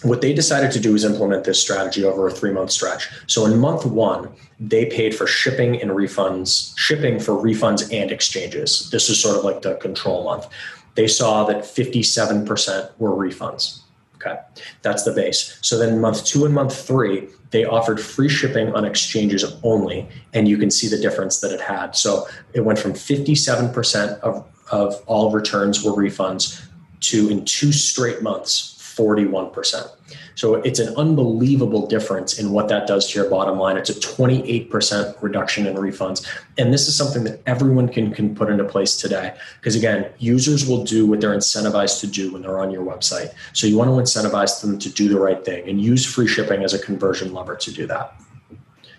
what 0.08 0.20
they 0.20 0.32
decided 0.32 0.72
to 0.72 0.80
do 0.80 0.94
is 0.94 1.04
implement 1.04 1.44
this 1.44 1.60
strategy 1.60 2.04
over 2.04 2.26
a 2.26 2.30
three 2.30 2.52
month 2.52 2.70
stretch. 2.70 3.08
So 3.26 3.46
in 3.46 3.58
month 3.58 3.84
one, 3.84 4.30
they 4.58 4.86
paid 4.86 5.14
for 5.14 5.26
shipping 5.26 5.80
and 5.80 5.90
refunds, 5.90 6.76
shipping 6.78 7.18
for 7.18 7.32
refunds 7.32 7.92
and 7.92 8.10
exchanges. 8.10 8.90
This 8.90 9.08
is 9.08 9.20
sort 9.20 9.36
of 9.36 9.44
like 9.44 9.62
the 9.62 9.74
control 9.76 10.24
month. 10.24 10.46
They 10.94 11.08
saw 11.08 11.44
that 11.44 11.58
57% 11.58 12.90
were 12.98 13.10
refunds. 13.10 13.80
Okay, 14.16 14.38
that's 14.82 15.04
the 15.04 15.12
base. 15.12 15.58
So 15.60 15.78
then 15.78 16.00
month 16.00 16.24
two 16.24 16.46
and 16.46 16.54
month 16.54 16.74
three, 16.74 17.28
they 17.50 17.64
offered 17.64 18.00
free 18.00 18.28
shipping 18.28 18.74
on 18.74 18.84
exchanges 18.84 19.44
only, 19.62 20.08
and 20.32 20.48
you 20.48 20.56
can 20.56 20.70
see 20.70 20.88
the 20.88 20.98
difference 20.98 21.40
that 21.40 21.52
it 21.52 21.60
had. 21.60 21.94
So 21.94 22.26
it 22.54 22.62
went 22.62 22.78
from 22.78 22.92
57% 22.92 24.20
of, 24.20 24.44
of 24.72 25.02
all 25.06 25.30
returns 25.30 25.84
were 25.84 25.92
refunds 25.92 26.66
to 27.00 27.28
in 27.28 27.44
two 27.44 27.72
straight 27.72 28.22
months, 28.22 28.75
41%. 28.96 29.90
So 30.36 30.54
it's 30.54 30.78
an 30.78 30.94
unbelievable 30.96 31.86
difference 31.86 32.38
in 32.38 32.50
what 32.50 32.68
that 32.68 32.86
does 32.86 33.10
to 33.10 33.18
your 33.20 33.28
bottom 33.28 33.58
line. 33.58 33.76
It's 33.76 33.90
a 33.90 33.94
28% 33.94 35.20
reduction 35.22 35.66
in 35.66 35.76
refunds. 35.76 36.26
And 36.56 36.72
this 36.72 36.88
is 36.88 36.96
something 36.96 37.24
that 37.24 37.40
everyone 37.46 37.88
can, 37.88 38.12
can 38.12 38.34
put 38.34 38.48
into 38.48 38.64
place 38.64 38.96
today. 38.96 39.34
Because 39.60 39.76
again, 39.76 40.10
users 40.18 40.66
will 40.66 40.84
do 40.84 41.06
what 41.06 41.20
they're 41.20 41.36
incentivized 41.36 42.00
to 42.00 42.06
do 42.06 42.32
when 42.32 42.42
they're 42.42 42.58
on 42.58 42.70
your 42.70 42.84
website. 42.84 43.34
So 43.52 43.66
you 43.66 43.76
want 43.76 43.88
to 43.90 43.96
incentivize 43.96 44.60
them 44.60 44.78
to 44.78 44.88
do 44.90 45.08
the 45.08 45.20
right 45.20 45.44
thing 45.44 45.68
and 45.68 45.80
use 45.80 46.06
free 46.06 46.26
shipping 46.26 46.64
as 46.64 46.72
a 46.72 46.78
conversion 46.78 47.34
lever 47.34 47.56
to 47.56 47.72
do 47.72 47.86
that. 47.86 48.14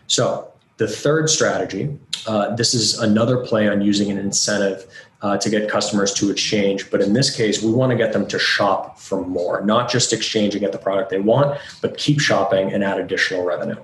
So 0.07 0.51
The 0.77 0.87
third 0.87 1.29
strategy, 1.29 1.97
uh, 2.27 2.55
this 2.55 2.75
is 2.75 2.99
another 2.99 3.37
play 3.37 3.67
on 3.67 3.81
using 3.81 4.11
an 4.11 4.19
incentive 4.19 4.85
uh, 5.21 5.37
to 5.37 5.49
get 5.49 5.69
customers 5.69 6.13
to 6.13 6.29
exchange. 6.29 6.89
But 6.91 7.01
in 7.01 7.13
this 7.13 7.35
case, 7.35 7.63
we 7.63 7.71
want 7.71 7.91
to 7.91 7.97
get 7.97 8.13
them 8.13 8.27
to 8.27 8.39
shop 8.39 8.99
for 8.99 9.25
more, 9.25 9.63
not 9.65 9.89
just 9.89 10.13
exchange 10.13 10.53
and 10.53 10.61
get 10.61 10.71
the 10.71 10.77
product 10.77 11.09
they 11.09 11.19
want, 11.19 11.59
but 11.81 11.97
keep 11.97 12.19
shopping 12.19 12.71
and 12.71 12.83
add 12.83 12.99
additional 12.99 13.43
revenue. 13.43 13.81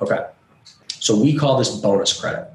Okay. 0.00 0.26
So 0.88 1.18
we 1.20 1.36
call 1.36 1.58
this 1.58 1.76
bonus 1.76 2.18
credit. 2.18 2.48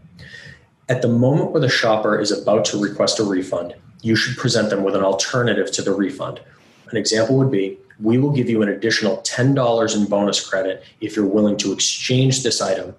At 0.88 1.02
the 1.02 1.08
moment 1.08 1.52
where 1.52 1.62
the 1.62 1.70
shopper 1.70 2.20
is 2.20 2.32
about 2.32 2.64
to 2.66 2.82
request 2.82 3.20
a 3.20 3.24
refund, 3.24 3.76
you 4.02 4.16
should 4.16 4.38
present 4.38 4.70
them 4.70 4.84
with 4.84 4.96
an 4.96 5.04
alternative 5.04 5.72
to 5.72 5.82
the 5.82 5.92
refund. 5.92 6.40
An 6.92 6.98
example 6.98 7.38
would 7.38 7.52
be 7.52 7.80
we 8.00 8.18
will 8.18 8.32
give 8.32 8.50
you 8.50 8.62
an 8.62 8.70
additional 8.70 9.18
$10 9.18 9.96
in 9.96 10.06
bonus 10.06 10.48
credit 10.48 10.84
if 11.02 11.16
you're 11.16 11.26
willing 11.26 11.58
to 11.58 11.72
exchange 11.72 12.44
this 12.44 12.62
item 12.62 12.94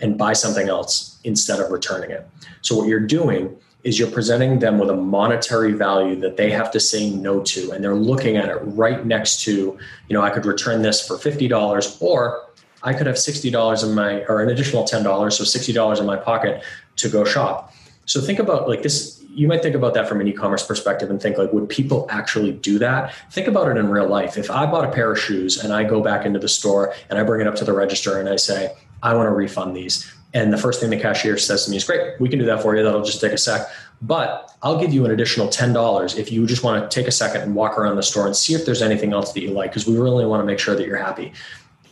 and 0.00 0.18
buy 0.18 0.32
something 0.32 0.68
else 0.68 1.20
instead 1.24 1.60
of 1.60 1.70
returning 1.70 2.10
it. 2.10 2.26
So, 2.62 2.76
what 2.76 2.88
you're 2.88 3.00
doing 3.00 3.56
is 3.84 3.98
you're 3.98 4.10
presenting 4.10 4.58
them 4.58 4.78
with 4.78 4.90
a 4.90 4.96
monetary 4.96 5.72
value 5.72 6.16
that 6.16 6.36
they 6.36 6.50
have 6.50 6.70
to 6.70 6.80
say 6.80 7.10
no 7.10 7.40
to 7.40 7.70
and 7.70 7.82
they're 7.82 7.94
looking 7.94 8.36
at 8.36 8.48
it 8.48 8.56
right 8.56 9.06
next 9.06 9.40
to 9.42 9.52
you 9.52 9.78
know 10.14 10.22
i 10.22 10.30
could 10.30 10.44
return 10.44 10.82
this 10.82 11.06
for 11.06 11.16
$50 11.16 12.02
or 12.02 12.48
i 12.82 12.92
could 12.92 13.06
have 13.06 13.16
$60 13.16 13.84
in 13.84 13.94
my 13.94 14.24
or 14.24 14.42
an 14.42 14.50
additional 14.50 14.84
$10 14.84 15.32
so 15.32 15.44
$60 15.44 16.00
in 16.00 16.06
my 16.06 16.16
pocket 16.16 16.62
to 16.98 17.08
go 17.08 17.24
shop. 17.24 17.72
So 18.06 18.20
think 18.20 18.38
about 18.38 18.68
like 18.68 18.82
this 18.82 19.22
you 19.30 19.46
might 19.46 19.62
think 19.62 19.76
about 19.76 19.94
that 19.94 20.08
from 20.08 20.20
an 20.20 20.26
e-commerce 20.26 20.66
perspective 20.66 21.10
and 21.10 21.22
think 21.22 21.38
like 21.38 21.52
would 21.52 21.68
people 21.68 22.08
actually 22.10 22.52
do 22.52 22.78
that? 22.80 23.14
Think 23.30 23.46
about 23.46 23.68
it 23.68 23.76
in 23.76 23.88
real 23.88 24.08
life. 24.08 24.36
If 24.36 24.50
i 24.50 24.66
bought 24.66 24.84
a 24.84 24.90
pair 24.90 25.12
of 25.12 25.18
shoes 25.18 25.62
and 25.62 25.72
i 25.72 25.84
go 25.84 26.02
back 26.02 26.26
into 26.26 26.38
the 26.38 26.48
store 26.48 26.94
and 27.08 27.18
i 27.18 27.22
bring 27.22 27.40
it 27.40 27.46
up 27.46 27.54
to 27.56 27.64
the 27.64 27.72
register 27.72 28.18
and 28.18 28.28
i 28.28 28.36
say 28.36 28.74
i 29.02 29.14
want 29.14 29.26
to 29.26 29.32
refund 29.32 29.76
these 29.76 30.12
and 30.34 30.52
the 30.52 30.58
first 30.58 30.80
thing 30.80 30.90
the 30.90 31.00
cashier 31.00 31.38
says 31.38 31.64
to 31.64 31.70
me 31.70 31.76
is, 31.76 31.84
Great, 31.84 32.20
we 32.20 32.28
can 32.28 32.38
do 32.38 32.44
that 32.46 32.62
for 32.62 32.76
you. 32.76 32.82
That'll 32.82 33.04
just 33.04 33.20
take 33.20 33.32
a 33.32 33.38
sec. 33.38 33.68
But 34.00 34.54
I'll 34.62 34.78
give 34.78 34.92
you 34.92 35.04
an 35.04 35.10
additional 35.10 35.48
$10 35.48 36.18
if 36.18 36.30
you 36.30 36.46
just 36.46 36.62
want 36.62 36.88
to 36.88 36.94
take 36.94 37.08
a 37.08 37.12
second 37.12 37.42
and 37.42 37.54
walk 37.54 37.78
around 37.78 37.96
the 37.96 38.02
store 38.02 38.26
and 38.26 38.36
see 38.36 38.54
if 38.54 38.64
there's 38.64 38.82
anything 38.82 39.12
else 39.12 39.32
that 39.32 39.40
you 39.40 39.50
like, 39.50 39.70
because 39.70 39.86
we 39.86 39.96
really 39.96 40.24
want 40.24 40.40
to 40.40 40.44
make 40.44 40.58
sure 40.58 40.76
that 40.76 40.86
you're 40.86 40.98
happy. 40.98 41.32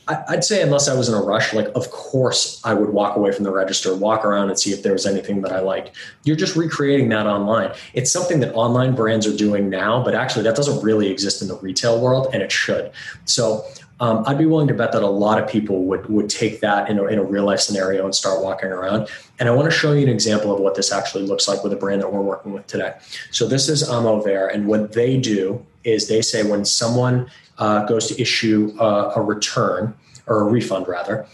I'd 0.08 0.44
say, 0.44 0.62
unless 0.62 0.86
I 0.86 0.94
was 0.94 1.08
in 1.08 1.16
a 1.16 1.20
rush, 1.20 1.52
like, 1.52 1.66
of 1.74 1.90
course, 1.90 2.60
I 2.64 2.74
would 2.74 2.90
walk 2.90 3.16
away 3.16 3.32
from 3.32 3.42
the 3.42 3.50
register, 3.50 3.92
walk 3.92 4.24
around 4.24 4.50
and 4.50 4.58
see 4.58 4.72
if 4.72 4.84
there 4.84 4.92
was 4.92 5.04
anything 5.04 5.40
that 5.42 5.52
I 5.52 5.58
liked. 5.58 5.96
You're 6.22 6.36
just 6.36 6.54
recreating 6.54 7.08
that 7.08 7.26
online. 7.26 7.72
It's 7.92 8.12
something 8.12 8.38
that 8.38 8.54
online 8.54 8.94
brands 8.94 9.26
are 9.26 9.36
doing 9.36 9.68
now, 9.68 10.04
but 10.04 10.14
actually, 10.14 10.44
that 10.44 10.54
doesn't 10.54 10.80
really 10.84 11.08
exist 11.08 11.42
in 11.42 11.48
the 11.48 11.56
retail 11.56 12.00
world, 12.00 12.28
and 12.32 12.40
it 12.40 12.52
should. 12.52 12.92
So, 13.24 13.64
um, 13.98 14.24
I'd 14.26 14.36
be 14.36 14.46
willing 14.46 14.68
to 14.68 14.74
bet 14.74 14.92
that 14.92 15.02
a 15.02 15.08
lot 15.08 15.42
of 15.42 15.48
people 15.48 15.84
would 15.84 16.06
would 16.08 16.28
take 16.28 16.60
that 16.60 16.90
in 16.90 16.98
a, 16.98 17.04
in 17.04 17.18
a 17.18 17.24
real 17.24 17.44
life 17.44 17.60
scenario 17.60 18.04
and 18.04 18.14
start 18.14 18.42
walking 18.42 18.68
around. 18.68 19.08
And 19.38 19.48
I 19.48 19.52
want 19.52 19.70
to 19.70 19.76
show 19.76 19.92
you 19.92 20.02
an 20.02 20.08
example 20.08 20.54
of 20.54 20.60
what 20.60 20.74
this 20.74 20.92
actually 20.92 21.24
looks 21.24 21.48
like 21.48 21.62
with 21.64 21.72
a 21.72 21.76
brand 21.76 22.02
that 22.02 22.12
we're 22.12 22.20
working 22.20 22.52
with 22.52 22.66
today. 22.66 22.94
So 23.30 23.48
this 23.48 23.68
is 23.68 23.88
Amour 23.88 24.22
Vert, 24.22 24.52
and 24.52 24.66
what 24.66 24.92
they 24.92 25.16
do 25.16 25.64
is 25.84 26.08
they 26.08 26.20
say 26.20 26.42
when 26.42 26.64
someone 26.64 27.30
uh, 27.58 27.86
goes 27.86 28.08
to 28.08 28.20
issue 28.20 28.74
a, 28.78 29.12
a 29.16 29.22
return 29.22 29.94
or 30.26 30.40
a 30.40 30.44
refund 30.44 30.88
rather, 30.88 31.26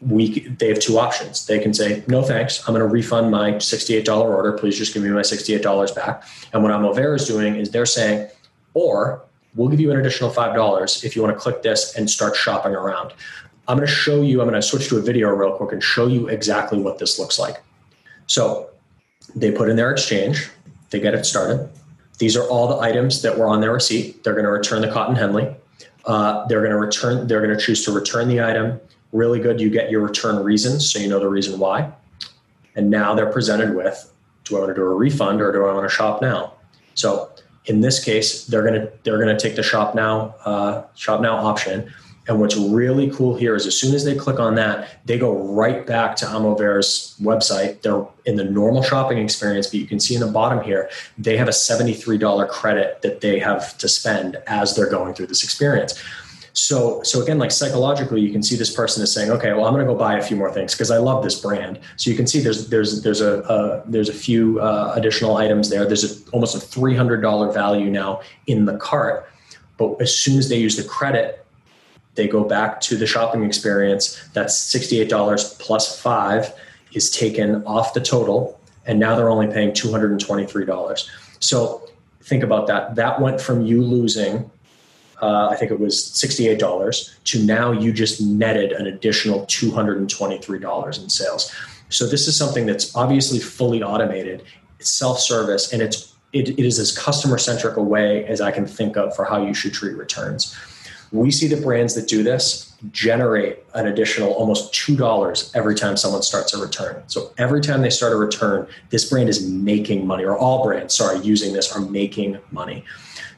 we 0.00 0.40
they 0.40 0.68
have 0.68 0.78
two 0.78 0.98
options. 0.98 1.46
They 1.46 1.58
can 1.58 1.74
say, 1.74 2.04
"No 2.06 2.22
thanks, 2.22 2.60
I'm 2.68 2.74
going 2.74 2.86
to 2.86 2.92
refund 2.92 3.32
my 3.32 3.52
$68 3.52 4.08
order. 4.08 4.52
Please 4.52 4.78
just 4.78 4.94
give 4.94 5.02
me 5.02 5.08
my 5.08 5.22
$68 5.22 5.94
back." 5.96 6.22
And 6.52 6.62
what 6.62 6.70
Amour 6.70 6.94
Vert 6.94 7.20
is 7.20 7.26
doing 7.26 7.56
is 7.56 7.70
they're 7.70 7.86
saying, 7.86 8.28
or 8.74 9.24
we'll 9.54 9.68
give 9.68 9.80
you 9.80 9.90
an 9.90 9.98
additional 9.98 10.30
$5 10.30 11.04
if 11.04 11.14
you 11.14 11.22
want 11.22 11.34
to 11.34 11.40
click 11.40 11.62
this 11.62 11.96
and 11.96 12.08
start 12.08 12.36
shopping 12.36 12.74
around. 12.74 13.12
I'm 13.66 13.76
going 13.76 13.86
to 13.86 13.92
show 13.92 14.20
you, 14.20 14.40
I'm 14.40 14.48
going 14.48 14.60
to 14.60 14.66
switch 14.66 14.88
to 14.88 14.98
a 14.98 15.00
video 15.00 15.28
real 15.30 15.56
quick 15.56 15.72
and 15.72 15.82
show 15.82 16.06
you 16.06 16.28
exactly 16.28 16.78
what 16.80 16.98
this 16.98 17.18
looks 17.18 17.38
like. 17.38 17.62
So 18.26 18.70
they 19.34 19.50
put 19.50 19.68
in 19.68 19.76
their 19.76 19.90
exchange, 19.90 20.50
they 20.90 21.00
get 21.00 21.14
it 21.14 21.24
started. 21.24 21.70
These 22.18 22.36
are 22.36 22.44
all 22.44 22.68
the 22.68 22.78
items 22.78 23.22
that 23.22 23.36
were 23.36 23.46
on 23.46 23.60
their 23.60 23.72
receipt. 23.72 24.22
They're 24.22 24.34
going 24.34 24.44
to 24.44 24.50
return 24.50 24.82
the 24.82 24.90
cotton 24.90 25.16
Henley. 25.16 25.54
Uh, 26.04 26.46
they're 26.46 26.60
going 26.60 26.70
to 26.70 26.78
return, 26.78 27.26
they're 27.26 27.44
going 27.44 27.56
to 27.56 27.62
choose 27.62 27.84
to 27.86 27.92
return 27.92 28.28
the 28.28 28.40
item. 28.42 28.80
Really 29.12 29.40
good. 29.40 29.60
You 29.60 29.70
get 29.70 29.90
your 29.90 30.02
return 30.02 30.42
reasons, 30.42 30.92
so 30.92 30.98
you 30.98 31.08
know 31.08 31.18
the 31.18 31.28
reason 31.28 31.58
why. 31.58 31.92
And 32.76 32.90
now 32.90 33.14
they're 33.14 33.32
presented 33.32 33.74
with 33.74 34.10
do 34.44 34.56
I 34.56 34.60
want 34.60 34.70
to 34.70 34.74
do 34.74 34.82
a 34.82 34.94
refund 34.94 35.40
or 35.40 35.52
do 35.52 35.64
I 35.64 35.72
want 35.72 35.88
to 35.88 35.94
shop 35.94 36.20
now? 36.20 36.52
So 36.94 37.30
in 37.66 37.80
this 37.80 38.02
case, 38.02 38.46
they're 38.46 38.64
gonna 38.64 38.88
they're 39.02 39.18
gonna 39.18 39.38
take 39.38 39.56
the 39.56 39.62
shop 39.62 39.94
now 39.94 40.34
uh, 40.44 40.82
shop 40.94 41.20
now 41.20 41.36
option. 41.36 41.92
And 42.26 42.40
what's 42.40 42.56
really 42.56 43.10
cool 43.10 43.36
here 43.36 43.54
is 43.54 43.66
as 43.66 43.78
soon 43.78 43.94
as 43.94 44.02
they 44.04 44.14
click 44.14 44.40
on 44.40 44.54
that, 44.54 45.04
they 45.04 45.18
go 45.18 45.36
right 45.52 45.86
back 45.86 46.16
to 46.16 46.26
Amour 46.26 46.56
Vert's 46.56 47.18
website. 47.20 47.82
They're 47.82 48.06
in 48.24 48.36
the 48.36 48.44
normal 48.44 48.82
shopping 48.82 49.18
experience, 49.18 49.66
but 49.66 49.74
you 49.74 49.86
can 49.86 50.00
see 50.00 50.14
in 50.14 50.22
the 50.22 50.28
bottom 50.28 50.64
here, 50.64 50.88
they 51.18 51.36
have 51.36 51.48
a 51.48 51.52
$73 51.52 52.48
credit 52.48 53.02
that 53.02 53.20
they 53.20 53.38
have 53.40 53.76
to 53.76 53.88
spend 53.88 54.36
as 54.46 54.74
they're 54.74 54.88
going 54.88 55.12
through 55.12 55.26
this 55.26 55.44
experience. 55.44 56.02
So, 56.56 57.02
so 57.02 57.20
again, 57.20 57.38
like 57.40 57.50
psychologically, 57.50 58.20
you 58.20 58.30
can 58.30 58.40
see 58.40 58.54
this 58.54 58.72
person 58.72 59.02
is 59.02 59.12
saying, 59.12 59.28
okay, 59.32 59.52
well, 59.52 59.64
I'm 59.64 59.74
going 59.74 59.84
to 59.84 59.92
go 59.92 59.98
buy 59.98 60.16
a 60.16 60.22
few 60.22 60.36
more 60.36 60.52
things 60.52 60.72
because 60.72 60.92
I 60.92 60.98
love 60.98 61.24
this 61.24 61.40
brand. 61.40 61.80
So 61.96 62.10
you 62.10 62.16
can 62.16 62.28
see 62.28 62.38
there's 62.40 62.68
there's 62.68 63.02
there's 63.02 63.20
a 63.20 63.42
uh, 63.50 63.82
there's 63.86 64.08
a 64.08 64.14
few 64.14 64.60
uh, 64.60 64.92
additional 64.94 65.36
items 65.36 65.68
there. 65.68 65.84
There's 65.84 66.04
a, 66.04 66.30
almost 66.30 66.54
a 66.54 66.60
three 66.60 66.94
hundred 66.94 67.22
dollar 67.22 67.50
value 67.50 67.90
now 67.90 68.20
in 68.46 68.66
the 68.66 68.76
cart. 68.76 69.28
But 69.78 70.00
as 70.00 70.16
soon 70.16 70.38
as 70.38 70.48
they 70.48 70.56
use 70.56 70.76
the 70.76 70.84
credit, 70.84 71.44
they 72.14 72.28
go 72.28 72.44
back 72.44 72.80
to 72.82 72.96
the 72.96 73.06
shopping 73.06 73.42
experience. 73.42 74.22
That's 74.32 74.56
sixty 74.56 75.00
eight 75.00 75.10
dollars 75.10 75.54
plus 75.54 76.00
five 76.00 76.54
is 76.92 77.10
taken 77.10 77.64
off 77.64 77.94
the 77.94 78.00
total, 78.00 78.60
and 78.86 79.00
now 79.00 79.16
they're 79.16 79.28
only 79.30 79.48
paying 79.48 79.74
two 79.74 79.90
hundred 79.90 80.12
and 80.12 80.20
twenty 80.20 80.46
three 80.46 80.64
dollars. 80.64 81.10
So 81.40 81.90
think 82.22 82.44
about 82.44 82.68
that. 82.68 82.94
That 82.94 83.20
went 83.20 83.40
from 83.40 83.66
you 83.66 83.82
losing 83.82 84.48
uh, 85.24 85.48
I 85.48 85.56
think 85.56 85.70
it 85.70 85.80
was 85.80 85.96
$68 85.96 87.24
to 87.24 87.42
now 87.44 87.72
you 87.72 87.94
just 87.94 88.20
netted 88.20 88.72
an 88.72 88.86
additional 88.86 89.46
$223 89.46 91.02
in 91.02 91.08
sales. 91.08 91.50
So 91.88 92.06
this 92.06 92.28
is 92.28 92.36
something 92.36 92.66
that's 92.66 92.94
obviously 92.94 93.38
fully 93.38 93.82
automated, 93.82 94.42
it's 94.78 94.90
self-service, 94.90 95.72
and 95.72 95.80
it's 95.80 96.12
it, 96.34 96.48
it 96.48 96.58
is 96.58 96.78
as 96.80 96.90
customer 96.96 97.38
centric 97.38 97.76
a 97.76 97.82
way 97.82 98.26
as 98.26 98.40
I 98.40 98.50
can 98.50 98.66
think 98.66 98.96
of 98.96 99.14
for 99.14 99.24
how 99.24 99.46
you 99.46 99.54
should 99.54 99.72
treat 99.72 99.96
returns. 99.96 100.54
We 101.12 101.30
see 101.30 101.46
the 101.46 101.60
brands 101.60 101.94
that 101.94 102.08
do 102.08 102.24
this 102.24 102.74
generate 102.90 103.60
an 103.74 103.86
additional 103.86 104.32
almost 104.32 104.74
$2 104.74 105.56
every 105.56 105.74
time 105.76 105.96
someone 105.96 106.22
starts 106.22 106.52
a 106.52 106.60
return. 106.60 107.02
So 107.06 107.32
every 107.38 107.60
time 107.62 107.80
they 107.82 107.88
start 107.88 108.12
a 108.12 108.16
return, 108.16 108.66
this 108.90 109.08
brand 109.08 109.28
is 109.28 109.48
making 109.48 110.06
money, 110.06 110.24
or 110.24 110.36
all 110.36 110.64
brands, 110.64 110.94
sorry, 110.94 111.20
using 111.20 111.52
this 111.54 111.72
are 111.74 111.80
making 111.80 112.38
money. 112.50 112.84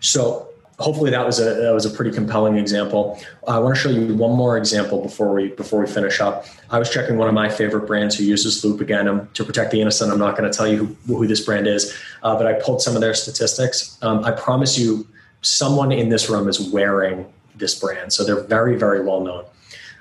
So 0.01 0.49
hopefully 0.79 1.11
that 1.11 1.25
was 1.25 1.39
a 1.41 1.55
that 1.55 1.73
was 1.73 1.87
a 1.87 1.91
pretty 1.91 2.11
compelling 2.11 2.57
example. 2.57 3.21
I 3.49 3.59
want 3.59 3.75
to 3.77 3.81
show 3.81 3.89
you 3.89 4.15
one 4.15 4.37
more 4.37 4.59
example 4.59 5.01
before 5.03 5.33
we 5.33 5.49
before 5.49 5.81
we 5.81 5.87
finish 5.87 6.21
up. 6.21 6.45
I 6.71 6.79
was 6.79 6.91
checking 6.91 7.17
one 7.17 7.29
of 7.29 7.35
my 7.35 7.49
favorite 7.49 7.87
brands 7.87 8.17
who 8.17 8.25
uses 8.25 8.65
Loop 8.65 8.81
again 8.81 9.09
um, 9.09 9.29
to 9.35 9.45
protect 9.45 9.71
the 9.71 9.81
innocent. 9.81 10.12
I'm 10.12 10.19
not 10.19 10.37
going 10.37 10.51
to 10.51 10.57
tell 10.57 10.69
you 10.69 10.97
who, 11.07 11.17
who, 11.17 11.27
this 11.27 11.41
brand 11.41 11.67
is, 11.67 11.97
uh, 12.23 12.37
but 12.37 12.47
I 12.47 12.55
pulled 12.55 12.83
some 12.83 12.95
of 12.95 13.01
their 13.01 13.15
statistics. 13.15 13.99
Um, 14.03 14.25
I 14.25 14.33
promise 14.33 14.79
you, 14.79 15.07
someone 15.43 15.93
in 15.93 16.09
this 16.09 16.29
room 16.29 16.49
is 16.49 16.61
wearing 16.61 17.27
this 17.55 17.79
brand, 17.79 18.12
so 18.12 18.25
they're 18.25 18.43
very 18.43 18.77
very 18.77 19.03
well 19.03 19.21
known. 19.21 19.45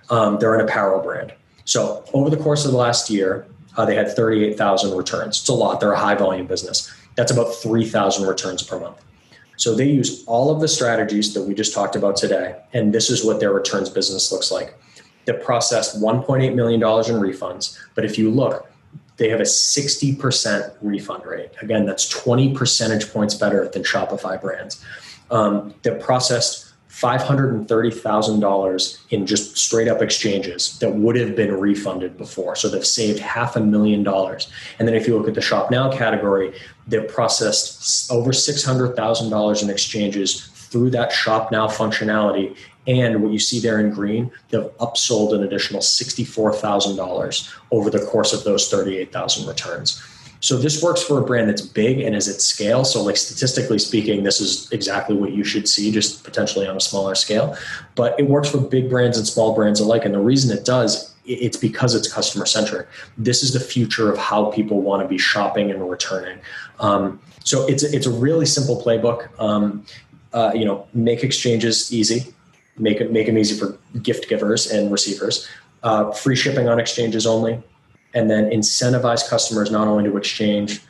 Um, 0.09 0.37
they're 0.39 0.55
an 0.55 0.61
apparel 0.61 1.01
brand. 1.01 1.33
So 1.63 2.03
over 2.13 2.29
the 2.29 2.37
course 2.37 2.63
of 2.65 2.71
the 2.71 2.77
last 2.77 3.09
year, 3.09 3.47
uh, 3.75 3.85
they 3.85 3.95
had 3.95 4.15
38,000 4.15 4.95
returns. 4.95 5.39
It's 5.39 5.49
a 5.49 5.53
lot. 5.53 5.79
They're 5.79 5.93
a 5.93 5.99
high 5.99 6.13
volume 6.13 6.45
business. 6.45 6.93
That's 7.15 7.31
about 7.31 7.55
3,000 7.55 8.27
returns 8.27 8.61
per 8.61 8.79
month. 8.79 9.03
So 9.57 9.75
they 9.75 9.87
use 9.87 10.23
all 10.25 10.53
of 10.53 10.61
the 10.61 10.67
strategies 10.67 11.33
that 11.33 11.43
we 11.43 11.53
just 11.53 11.73
talked 11.73 11.95
about 11.95 12.17
today, 12.17 12.55
and 12.73 12.93
this 12.93 13.09
is 13.09 13.23
what 13.23 13.39
their 13.39 13.53
returns 13.53 13.89
business 13.89 14.31
looks 14.31 14.51
like. 14.51 14.77
They 15.25 15.33
processed 15.33 15.99
$1.8 16.01 16.53
million 16.55 16.81
in 16.81 16.85
refunds, 16.85 17.77
but 17.95 18.05
if 18.05 18.17
you 18.17 18.29
look, 18.29 18.69
they 19.17 19.29
have 19.29 19.39
a 19.39 19.43
60% 19.43 20.75
refund 20.81 21.25
rate. 21.25 21.51
Again, 21.61 21.85
that's 21.85 22.07
20 22.09 22.53
percentage 22.53 23.11
points 23.11 23.33
better 23.33 23.67
than 23.69 23.83
Shopify 23.83 24.39
brands. 24.39 24.83
Um, 25.31 25.73
processed 26.01 26.73
$530,000 27.01 28.97
in 29.09 29.27
just 29.27 29.57
straight 29.57 29.89
up 29.89 30.01
exchanges 30.01 30.79
that 30.79 30.95
would 30.95 31.17
have 31.17 31.35
been 31.35 31.51
refunded 31.59 32.17
before. 32.17 32.55
So 32.55 32.69
they've 32.69 32.85
saved 32.85 33.19
half 33.19 33.57
a 33.57 33.59
million 33.59 34.01
dollars. 34.01 34.49
And 34.79 34.87
then 34.87 34.95
if 34.95 35.05
you 35.05 35.17
look 35.17 35.27
at 35.27 35.33
the 35.35 35.41
Shop 35.41 35.69
Now 35.69 35.91
category, 35.91 36.53
they've 36.87 37.05
processed 37.05 38.09
over 38.09 38.31
$600,000 38.31 39.63
in 39.63 39.69
exchanges 39.69 40.45
through 40.45 40.91
that 40.91 41.11
Shop 41.11 41.51
Now 41.51 41.67
functionality. 41.67 42.55
And 42.87 43.21
what 43.21 43.33
you 43.33 43.39
see 43.39 43.59
there 43.59 43.81
in 43.81 43.89
green, 43.89 44.31
they've 44.49 44.61
upsold 44.79 45.35
an 45.35 45.43
additional 45.43 45.81
$64,000 45.81 47.53
over 47.71 47.89
the 47.89 48.05
course 48.05 48.31
of 48.31 48.45
those 48.45 48.69
38,000 48.69 49.47
returns. 49.47 50.01
So 50.39 50.57
this 50.57 50.83
works 50.83 51.01
for 51.01 51.19
a 51.19 51.23
brand 51.23 51.49
that's 51.49 51.61
big 51.61 51.99
and 51.99 52.15
is 52.15 52.27
at 52.27 52.41
scale. 52.41 52.85
So 52.85 53.01
like 53.01 53.17
statistically 53.17 53.79
speaking, 53.79 54.23
this 54.23 54.39
is 54.39 54.71
exactly 54.71 55.15
what 55.15 55.33
you 55.33 55.43
should 55.43 55.67
see, 55.67 55.91
just 55.91 56.23
potentially 56.23 56.67
on 56.67 56.77
a 56.77 56.81
smaller 56.81 57.15
scale. 57.15 57.57
But 57.95 58.19
it 58.19 58.27
works 58.27 58.49
for 58.49 58.59
big 58.59 58.89
brands 58.89 59.17
and 59.17 59.25
small 59.25 59.55
brands 59.55 59.79
alike. 59.79 60.05
And 60.05 60.13
the 60.13 60.19
reason 60.19 60.55
it 60.55 60.65
does 60.65 61.15
it's 61.27 61.57
because 61.57 61.95
it's 61.95 62.11
customer 62.11 62.45
centric. 62.45 62.87
This 63.17 63.43
is 63.43 63.53
the 63.53 63.59
future 63.59 64.11
of 64.11 64.17
how 64.17 64.51
people 64.51 64.81
want 64.81 65.01
to 65.01 65.07
be 65.07 65.17
shopping 65.17 65.71
and 65.71 65.89
returning. 65.89 66.39
Um, 66.79 67.19
so 67.43 67.67
it's 67.67 67.83
it's 67.83 68.05
a 68.05 68.11
really 68.11 68.45
simple 68.45 68.81
playbook. 68.81 69.27
Um, 69.39 69.85
uh, 70.33 70.51
you 70.53 70.65
know, 70.65 70.87
make 70.93 71.23
exchanges 71.23 71.93
easy, 71.93 72.33
make 72.77 72.99
it 73.01 73.11
make 73.11 73.27
them 73.27 73.37
easy 73.37 73.57
for 73.57 73.77
gift 74.01 74.27
givers 74.29 74.67
and 74.71 74.91
receivers. 74.91 75.47
Uh, 75.83 76.11
free 76.11 76.35
shipping 76.35 76.67
on 76.67 76.79
exchanges 76.79 77.27
only, 77.27 77.61
and 78.15 78.29
then 78.29 78.49
incentivize 78.49 79.29
customers 79.29 79.69
not 79.69 79.87
only 79.87 80.05
to 80.05 80.17
exchange 80.17 80.81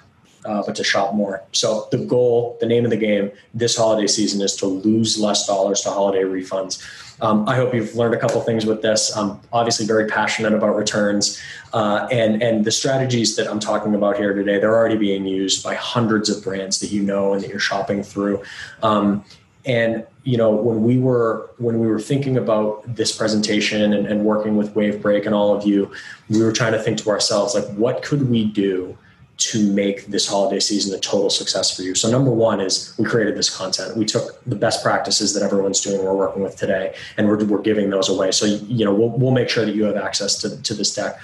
uh, 0.46 0.64
but 0.66 0.76
to 0.76 0.84
shop 0.84 1.14
more. 1.14 1.44
So 1.52 1.88
the 1.92 1.98
goal, 1.98 2.58
the 2.60 2.68
name 2.68 2.86
of 2.86 2.92
the 2.92 2.98
game 2.98 3.32
this 3.54 3.76
holiday 3.76 4.08
season 4.08 4.42
is 4.42 4.56
to 4.58 4.68
lose 4.68 5.20
less 5.20 5.48
dollars 5.48 5.82
to 5.82 5.90
holiday 5.90 6.22
refunds. 6.22 6.84
Um, 7.22 7.48
I 7.48 7.56
hope 7.56 7.74
you've 7.74 7.96
learned 7.96 8.14
a 8.14 8.20
couple 8.20 8.40
things 8.42 8.66
with 8.66 8.82
this. 8.82 9.16
I'm 9.16 9.40
obviously 9.52 9.86
very 9.86 10.08
passionate 10.08 10.54
about 10.54 10.76
returns, 10.76 11.42
uh, 11.74 12.08
and 12.12 12.44
and 12.44 12.66
the 12.66 12.72
strategies 12.72 13.38
that 13.38 13.48
I'm 13.48 13.60
talking 13.60 13.96
about 13.96 14.18
here 14.18 14.34
today, 14.34 14.60
they're 14.60 14.76
already 14.76 14.98
being 14.98 15.26
used 15.26 15.64
by 15.64 15.76
hundreds 15.76 16.30
of 16.30 16.44
brands 16.44 16.80
that 16.80 16.92
you 16.92 17.02
know 17.02 17.34
and 17.34 17.42
that 17.42 17.50
you're 17.50 17.60
shopping 17.60 18.04
through. 18.04 18.44
Um, 18.84 19.24
and 19.66 20.06
you 20.26 20.38
know 20.38 20.52
when 20.52 20.84
we 20.84 20.98
were 20.98 21.50
when 21.58 21.80
we 21.80 21.88
were 21.88 22.00
thinking 22.00 22.36
about 22.36 22.84
this 22.96 23.16
presentation 23.16 23.94
and, 23.94 24.06
and 24.08 24.26
working 24.26 24.58
with 24.58 24.74
Wavebreak 24.74 25.26
and 25.26 25.34
all 25.34 25.56
of 25.56 25.66
you, 25.66 25.92
we 26.30 26.44
were 26.44 26.52
trying 26.52 26.74
to 26.74 26.82
think 26.82 26.98
to 27.00 27.10
ourselves 27.10 27.56
like, 27.56 27.66
what 27.76 28.04
could 28.04 28.30
we 28.30 28.46
do 28.46 28.98
to 29.38 29.72
make 29.74 30.06
this 30.06 30.28
holiday 30.28 30.60
season 30.60 30.96
a 30.98 31.00
total 31.00 31.30
success 31.30 31.76
for 31.76 31.82
you. 31.82 31.94
So 31.94 32.10
number 32.10 32.32
one 32.32 32.62
is 32.62 32.96
we 32.98 33.04
created 33.04 33.36
this 33.36 33.54
content. 33.56 33.98
We 33.98 34.06
took 34.06 34.42
the 34.46 34.56
best 34.56 34.82
practices 34.82 35.34
that 35.34 35.44
everyone's 35.44 35.82
doing, 35.82 36.04
we're 36.04 36.16
working 36.16 36.42
with 36.42 36.56
today, 36.56 36.96
and 37.18 37.28
we're, 37.28 37.44
we're 37.44 37.62
giving 37.62 37.90
those 37.90 38.08
away. 38.08 38.32
So, 38.32 38.46
you 38.46 38.86
know, 38.86 38.94
we'll, 38.94 39.10
we'll 39.10 39.32
make 39.32 39.50
sure 39.50 39.66
that 39.66 39.76
you 39.76 39.84
have 39.84 39.98
access 39.98 40.38
to, 40.40 40.62
to 40.62 40.74
this 40.74 40.96
deck. 40.96 41.20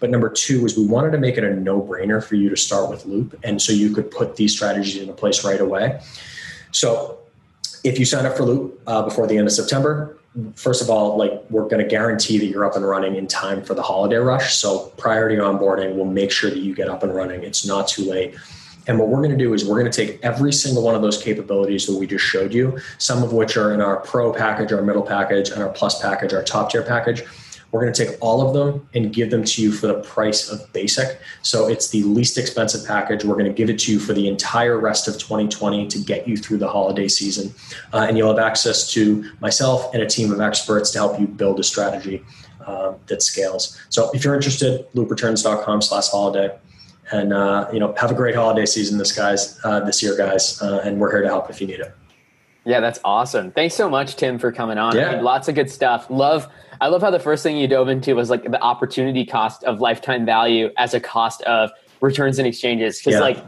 But 0.00 0.10
number 0.10 0.30
two 0.30 0.64
is 0.64 0.76
we 0.76 0.86
wanted 0.86 1.12
to 1.12 1.18
make 1.18 1.36
it 1.36 1.44
a 1.44 1.54
no 1.54 1.80
brainer 1.80 2.24
for 2.24 2.36
you 2.36 2.48
to 2.48 2.56
start 2.56 2.88
with 2.88 3.04
Loop. 3.04 3.38
And 3.44 3.60
so 3.60 3.72
you 3.72 3.94
could 3.94 4.10
put 4.10 4.36
these 4.36 4.52
strategies 4.52 4.96
into 4.96 5.12
place 5.12 5.44
right 5.44 5.60
away. 5.60 6.00
So 6.70 7.18
if 7.84 7.98
you 7.98 8.04
sign 8.04 8.26
up 8.26 8.36
for 8.36 8.44
Loop 8.44 8.80
uh, 8.86 9.02
before 9.02 9.26
the 9.26 9.36
end 9.36 9.46
of 9.46 9.52
September, 9.52 10.16
first 10.54 10.82
of 10.82 10.88
all, 10.88 11.16
like 11.16 11.32
we're 11.50 11.68
going 11.68 11.82
to 11.82 11.88
guarantee 11.88 12.38
that 12.38 12.46
you're 12.46 12.64
up 12.64 12.76
and 12.76 12.86
running 12.86 13.16
in 13.16 13.26
time 13.26 13.62
for 13.62 13.74
the 13.74 13.82
holiday 13.82 14.16
rush. 14.16 14.54
So 14.54 14.92
priority 14.96 15.36
onboarding 15.36 15.94
we'll 15.94 16.06
make 16.06 16.30
sure 16.30 16.50
that 16.50 16.58
you 16.58 16.74
get 16.74 16.88
up 16.88 17.02
and 17.02 17.14
running. 17.14 17.42
It's 17.42 17.66
not 17.66 17.88
too 17.88 18.04
late. 18.04 18.34
And 18.86 18.98
what 18.98 19.08
we're 19.08 19.18
going 19.18 19.30
to 19.30 19.36
do 19.36 19.54
is 19.54 19.64
we're 19.64 19.78
going 19.78 19.90
to 19.90 20.06
take 20.06 20.18
every 20.24 20.52
single 20.52 20.82
one 20.82 20.94
of 20.94 21.02
those 21.02 21.22
capabilities 21.22 21.86
that 21.86 21.96
we 21.96 22.06
just 22.06 22.24
showed 22.24 22.52
you, 22.52 22.78
some 22.98 23.22
of 23.22 23.32
which 23.32 23.56
are 23.56 23.72
in 23.72 23.80
our 23.80 23.98
pro 23.98 24.32
package, 24.32 24.72
our 24.72 24.82
middle 24.82 25.02
package, 25.02 25.50
and 25.50 25.62
our 25.62 25.68
plus 25.68 26.02
package, 26.02 26.32
our 26.32 26.42
top 26.42 26.70
tier 26.70 26.82
package. 26.82 27.22
We're 27.72 27.80
going 27.80 27.92
to 27.92 28.06
take 28.06 28.18
all 28.20 28.46
of 28.46 28.52
them 28.54 28.86
and 28.94 29.12
give 29.12 29.30
them 29.30 29.44
to 29.44 29.62
you 29.62 29.72
for 29.72 29.86
the 29.86 29.94
price 29.94 30.50
of 30.50 30.70
basic. 30.74 31.18
So 31.40 31.68
it's 31.68 31.88
the 31.88 32.02
least 32.02 32.36
expensive 32.36 32.86
package. 32.86 33.24
We're 33.24 33.34
going 33.34 33.46
to 33.46 33.52
give 33.52 33.70
it 33.70 33.78
to 33.80 33.92
you 33.92 33.98
for 33.98 34.12
the 34.12 34.28
entire 34.28 34.78
rest 34.78 35.08
of 35.08 35.14
2020 35.14 35.88
to 35.88 35.98
get 35.98 36.28
you 36.28 36.36
through 36.36 36.58
the 36.58 36.68
holiday 36.68 37.08
season. 37.08 37.54
Uh, 37.94 38.06
and 38.06 38.18
you'll 38.18 38.28
have 38.28 38.38
access 38.38 38.92
to 38.92 39.24
myself 39.40 39.92
and 39.94 40.02
a 40.02 40.06
team 40.06 40.30
of 40.30 40.40
experts 40.40 40.90
to 40.90 40.98
help 40.98 41.18
you 41.18 41.26
build 41.26 41.58
a 41.60 41.64
strategy 41.64 42.22
uh, 42.66 42.92
that 43.06 43.22
scales. 43.22 43.80
So 43.88 44.10
if 44.12 44.22
you're 44.22 44.34
interested, 44.34 44.86
loopreturns.com 44.92 45.80
slash 45.80 46.08
holiday. 46.10 46.56
And 47.10 47.32
uh, 47.32 47.68
you 47.72 47.80
know, 47.80 47.94
have 47.96 48.10
a 48.10 48.14
great 48.14 48.34
holiday 48.34 48.66
season, 48.66 48.96
this 48.98 49.12
guys, 49.12 49.58
uh, 49.64 49.80
this 49.80 50.02
year, 50.02 50.16
guys, 50.16 50.60
uh, 50.62 50.80
and 50.84 50.98
we're 51.00 51.10
here 51.10 51.22
to 51.22 51.28
help 51.28 51.50
if 51.50 51.60
you 51.60 51.66
need 51.66 51.80
it. 51.80 51.94
Yeah, 52.64 52.80
that's 52.80 53.00
awesome. 53.04 53.50
Thanks 53.50 53.74
so 53.74 53.90
much, 53.90 54.16
Tim, 54.16 54.38
for 54.38 54.52
coming 54.52 54.78
on. 54.78 54.96
Yeah. 54.96 55.08
I 55.08 55.14
mean, 55.16 55.24
lots 55.24 55.48
of 55.48 55.54
good 55.54 55.70
stuff. 55.70 56.08
Love 56.10 56.48
I 56.82 56.88
love 56.88 57.00
how 57.00 57.12
the 57.12 57.20
first 57.20 57.44
thing 57.44 57.56
you 57.56 57.68
dove 57.68 57.88
into 57.88 58.16
was 58.16 58.28
like 58.28 58.42
the 58.42 58.60
opportunity 58.60 59.24
cost 59.24 59.62
of 59.62 59.80
lifetime 59.80 60.26
value 60.26 60.68
as 60.76 60.94
a 60.94 61.00
cost 61.00 61.40
of 61.42 61.70
returns 62.00 62.40
and 62.40 62.48
exchanges. 62.48 62.98
Because 62.98 63.14
yeah. 63.14 63.20
like 63.20 63.38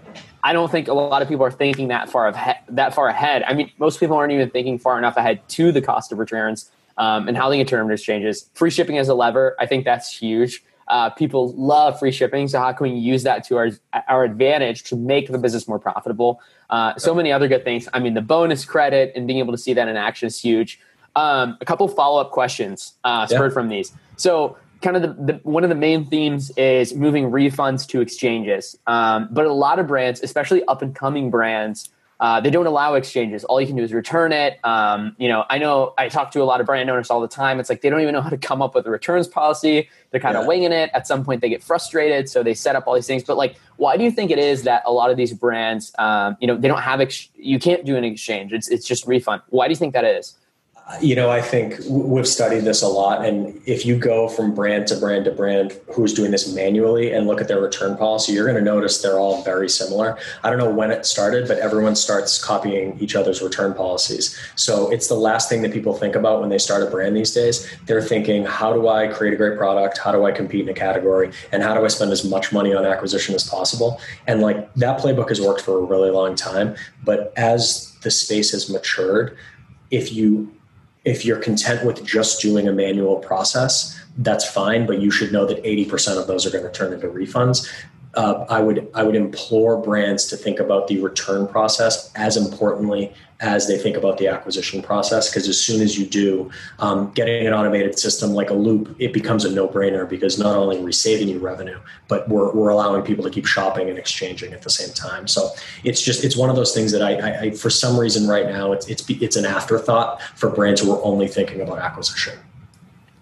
I 0.45 0.53
don't 0.53 0.71
think 0.71 0.87
a 0.87 0.95
lot 0.95 1.21
of 1.21 1.27
people 1.27 1.45
are 1.45 1.51
thinking 1.51 1.89
that 1.89 2.09
far 2.09 2.29
ahead, 2.29 2.59
that 2.69 2.95
far 2.95 3.09
ahead. 3.09 3.43
I 3.43 3.53
mean, 3.55 3.73
most 3.77 3.99
people 3.99 4.17
aren't 4.17 4.33
even 4.33 4.51
thinking 4.51 4.79
far 4.79 4.99
enough 4.99 5.17
ahead 5.17 5.49
to 5.49 5.73
the 5.73 5.83
cost 5.83 6.13
of 6.13 6.21
returns 6.21 6.71
um, 6.97 7.27
and 7.27 7.37
how 7.37 7.49
they 7.49 7.59
determine 7.59 7.93
exchanges. 7.93 8.49
Free 8.55 8.71
shipping 8.71 8.99
as 8.99 9.09
a 9.09 9.15
lever, 9.15 9.57
I 9.59 9.67
think 9.67 9.85
that's 9.85 10.17
huge. 10.17 10.63
Uh, 10.87 11.11
people 11.11 11.53
love 11.55 11.99
free 11.99 12.13
shipping, 12.13 12.47
so 12.47 12.61
how 12.61 12.73
can 12.73 12.93
we 12.93 12.97
use 12.97 13.25
that 13.25 13.43
to 13.49 13.57
our 13.57 13.71
our 14.07 14.23
advantage 14.23 14.85
to 14.85 14.97
make 14.97 15.33
the 15.33 15.39
business 15.39 15.67
more 15.67 15.81
profitable? 15.81 16.41
Uh, 16.71 16.95
so 16.99 17.17
many 17.17 17.33
other 17.33 17.49
good 17.49 17.65
things. 17.65 17.89
I 17.93 17.99
mean, 17.99 18.15
the 18.15 18.23
bonus 18.23 18.65
credit 18.65 19.13
and 19.17 19.27
being 19.27 19.41
able 19.41 19.53
to 19.53 19.59
see 19.59 19.75
that 19.75 19.89
in 19.89 19.97
action 19.97 20.29
is 20.29 20.41
huge. 20.41 20.79
Um, 21.17 21.57
a 21.61 21.65
couple 21.65 21.87
follow 21.89 22.21
up 22.21 22.31
questions 22.31 22.95
uh, 23.05 23.27
spurred 23.27 23.51
yeah. 23.51 23.55
from 23.55 23.69
these. 23.69 23.93
So, 24.17 24.57
kind 24.83 24.97
of 24.97 25.03
the, 25.03 25.33
the, 25.33 25.41
one 25.45 25.63
of 25.63 25.71
the 25.71 25.77
main 25.77 26.05
themes 26.07 26.51
is 26.57 26.95
moving 26.95 27.31
refunds 27.31 27.87
to 27.89 28.01
exchanges. 28.01 28.77
Um, 28.87 29.29
but 29.31 29.47
a 29.47 29.53
lot 29.53 29.79
of 29.79 29.87
brands, 29.87 30.23
especially 30.23 30.65
up 30.65 30.83
and 30.83 30.95
coming 30.95 31.31
brands, 31.31 31.89
uh, 32.21 32.41
they 32.41 32.51
don't 32.51 32.67
allow 32.67 32.95
exchanges. 32.95 33.45
All 33.45 33.61
you 33.61 33.67
can 33.67 33.77
do 33.77 33.83
is 33.83 33.93
return 33.93 34.33
it. 34.33 34.59
Um, 34.65 35.17
you 35.19 35.29
know, 35.29 35.45
I 35.51 35.59
know 35.59 35.95
I 35.99 36.09
talk 36.09 36.31
to 36.33 36.43
a 36.43 36.45
lot 36.45 36.61
of 36.61 36.67
brand 36.67 36.89
owners 36.89 37.11
all 37.11 37.21
the 37.21 37.29
time. 37.29 37.59
It's 37.59 37.69
like 37.69 37.81
they 37.83 37.91
don't 37.91 38.01
even 38.01 38.15
know 38.15 38.21
how 38.21 38.31
to 38.31 38.39
come 38.39 38.63
up 38.63 38.75
with 38.75 38.87
a 38.87 38.91
returns 38.91 39.27
policy. 39.27 39.89
They're 40.11 40.21
kind 40.21 40.35
yeah. 40.35 40.43
of 40.43 40.47
winging 40.47 40.73
it. 40.73 40.91
At 40.95 41.07
some 41.07 41.25
point, 41.25 41.41
they 41.41 41.49
get 41.49 41.63
frustrated, 41.63 42.29
so 42.29 42.43
they 42.43 42.55
set 42.55 42.77
up 42.77 42.87
all 42.87 42.95
these 42.95 43.07
things. 43.07 43.25
But 43.25 43.37
like, 43.37 43.57
why 43.77 43.97
do 43.97 44.05
you 44.05 44.11
think 44.13 44.31
it 44.31 44.39
is 44.39 44.63
that 44.63 44.83
a 44.87 44.93
lot 44.93 45.11
of 45.11 45.17
these 45.17 45.33
brands, 45.33 45.93
um, 45.99 46.37
you 46.41 46.47
know, 46.47 46.57
they 46.57 46.69
don't 46.69 46.83
have 46.83 47.01
ex- 47.01 47.29
you 47.35 47.59
can't 47.59 47.85
do 47.85 47.97
an 47.97 48.05
exchange. 48.05 48.53
It's 48.53 48.69
it's 48.69 48.87
just 48.87 49.07
refund. 49.07 49.43
Why 49.51 49.67
do 49.67 49.73
you 49.73 49.77
think 49.77 49.93
that 49.95 50.05
is? 50.05 50.35
You 51.01 51.17
know, 51.17 51.31
I 51.31 51.41
think 51.41 51.81
we've 51.89 52.29
studied 52.29 52.65
this 52.65 52.83
a 52.83 52.89
lot. 52.89 53.25
And 53.25 53.59
if 53.65 53.87
you 53.87 53.97
go 53.97 54.29
from 54.29 54.55
brand 54.55 54.87
to 54.89 54.97
brand 54.97 55.25
to 55.25 55.31
brand 55.31 55.73
who's 55.95 56.13
doing 56.13 56.31
this 56.31 56.55
manually 56.55 57.11
and 57.11 57.27
look 57.27 57.41
at 57.41 57.49
their 57.49 57.61
return 57.61 57.97
policy, 57.97 58.33
you're 58.33 58.45
going 58.45 58.63
to 58.63 58.63
notice 58.63 59.01
they're 59.01 59.19
all 59.19 59.43
very 59.45 59.69
similar. 59.69 60.19
I 60.43 60.51
don't 60.51 60.59
know 60.59 60.71
when 60.71 60.91
it 60.91 61.07
started, 61.07 61.49
but 61.49 61.59
everyone 61.59 61.97
starts 61.97 62.43
copying 62.43 62.99
each 63.01 63.17
other's 63.17 63.41
return 63.41 63.73
policies. 63.73 64.39
So 64.57 64.91
it's 64.93 65.09
the 65.09 65.15
last 65.15 65.49
thing 65.49 65.63
that 65.63 65.73
people 65.73 65.95
think 65.95 66.17
about 66.17 66.41
when 66.41 66.51
they 66.51 66.59
start 66.59 66.83
a 66.83 66.87
brand 66.91 67.17
these 67.17 67.33
days. 67.33 67.67
They're 67.87 68.03
thinking, 68.03 68.45
how 68.45 68.75
do 68.75 68.87
I 68.87 69.09
create 69.09 69.33
a 69.33 69.39
great 69.39 69.57
product? 69.57 69.97
How 69.97 70.13
do 70.13 70.27
I 70.27 70.33
compete 70.33 70.63
in 70.63 70.69
a 70.69 70.75
category? 70.75 71.33
And 71.51 71.63
how 71.63 71.73
do 71.73 71.83
I 71.83 71.89
spend 71.89 72.13
as 72.13 72.25
much 72.27 72.53
money 72.53 72.75
on 72.75 72.85
acquisition 72.85 73.35
as 73.35 73.49
possible? 73.49 74.01
And 74.27 74.43
like 74.43 74.73
that 74.75 75.01
playbook 75.01 75.31
has 75.31 75.41
worked 75.41 75.63
for 75.63 75.79
a 75.79 75.83
really 75.83 76.11
long 76.11 76.35
time. 76.37 76.77
But 77.03 77.33
as 77.37 77.97
the 78.03 78.11
space 78.11 78.51
has 78.51 78.69
matured, 78.69 79.39
if 79.91 80.13
you 80.13 80.53
if 81.05 81.25
you're 81.25 81.39
content 81.39 81.85
with 81.85 82.05
just 82.05 82.41
doing 82.41 82.69
a 82.69 82.73
manual 82.73 83.17
process, 83.17 83.99
that's 84.19 84.49
fine, 84.49 84.87
but 84.87 85.01
you 85.01 85.11
should 85.11 85.33
know 85.33 85.45
that 85.47 85.63
80% 85.63 86.19
of 86.19 86.27
those 86.27 86.47
are 86.47 86.51
going 86.51 86.65
to 86.65 86.71
turn 86.71 86.93
into 86.93 87.09
refunds. 87.09 87.69
Uh, 88.17 88.45
I 88.49 88.61
would 88.61 88.89
I 88.95 89.03
would 89.03 89.17
implore 89.17 89.77
brands 89.77 90.27
to 90.27 90.37
think 90.37 90.61
about 90.61 90.89
the 90.89 91.01
return 91.01 91.47
process 91.47 92.13
as 92.15 92.37
importantly 92.37 93.13
as 93.41 93.67
they 93.67 93.77
think 93.77 93.97
about 93.97 94.19
the 94.19 94.29
acquisition 94.29 94.81
process. 94.83 95.29
Because 95.29 95.49
as 95.49 95.61
soon 95.61 95.83
as 95.83 95.99
you 95.99 96.07
do, 96.07 96.51
um, 96.79 97.11
getting 97.13 97.47
an 97.47 97.53
automated 97.53 97.99
system 97.99 98.31
like 98.31 98.51
a 98.51 98.55
loop, 98.55 98.95
it 98.99 99.13
becomes 99.13 99.45
a 99.45 99.51
no 99.51 99.69
brainer 99.69 100.09
because 100.09 100.39
not 100.39 100.57
only 100.57 100.79
are 100.79 100.83
we 100.83 100.93
saving 100.93 101.29
you 101.29 101.39
revenue, 101.39 101.79
but 102.09 102.29
we're, 102.29 102.53
we're 102.53 102.71
allowing 102.71 103.03
people 103.03 103.25
to 103.25 103.31
keep 103.31 103.47
shopping 103.47 103.91
and 103.91 103.99
exchanging 103.99 104.53
at 104.53 104.63
the 104.63 104.71
same 104.71 104.95
time. 104.95 105.27
So 105.29 105.51
it's 105.83 106.01
just 106.01 106.25
it's 106.25 106.37
one 106.37 106.51
of 106.51 106.57
those 106.57 106.73
things 106.73 106.93
that 106.93 107.03
I, 107.03 107.15
I, 107.17 107.41
I 107.41 107.51
for 107.51 107.71
some 107.71 107.99
reason 107.99 108.27
right 108.27 108.47
now 108.47 108.73
it's 108.73 108.89
it's 108.89 109.09
it's 109.09 109.37
an 109.37 109.45
afterthought 109.45 110.23
for 110.37 110.49
brands 110.51 110.81
who 110.81 110.93
are 110.93 111.05
only 111.05 111.29
thinking 111.29 111.61
about 111.61 111.79
acquisition. 111.79 112.39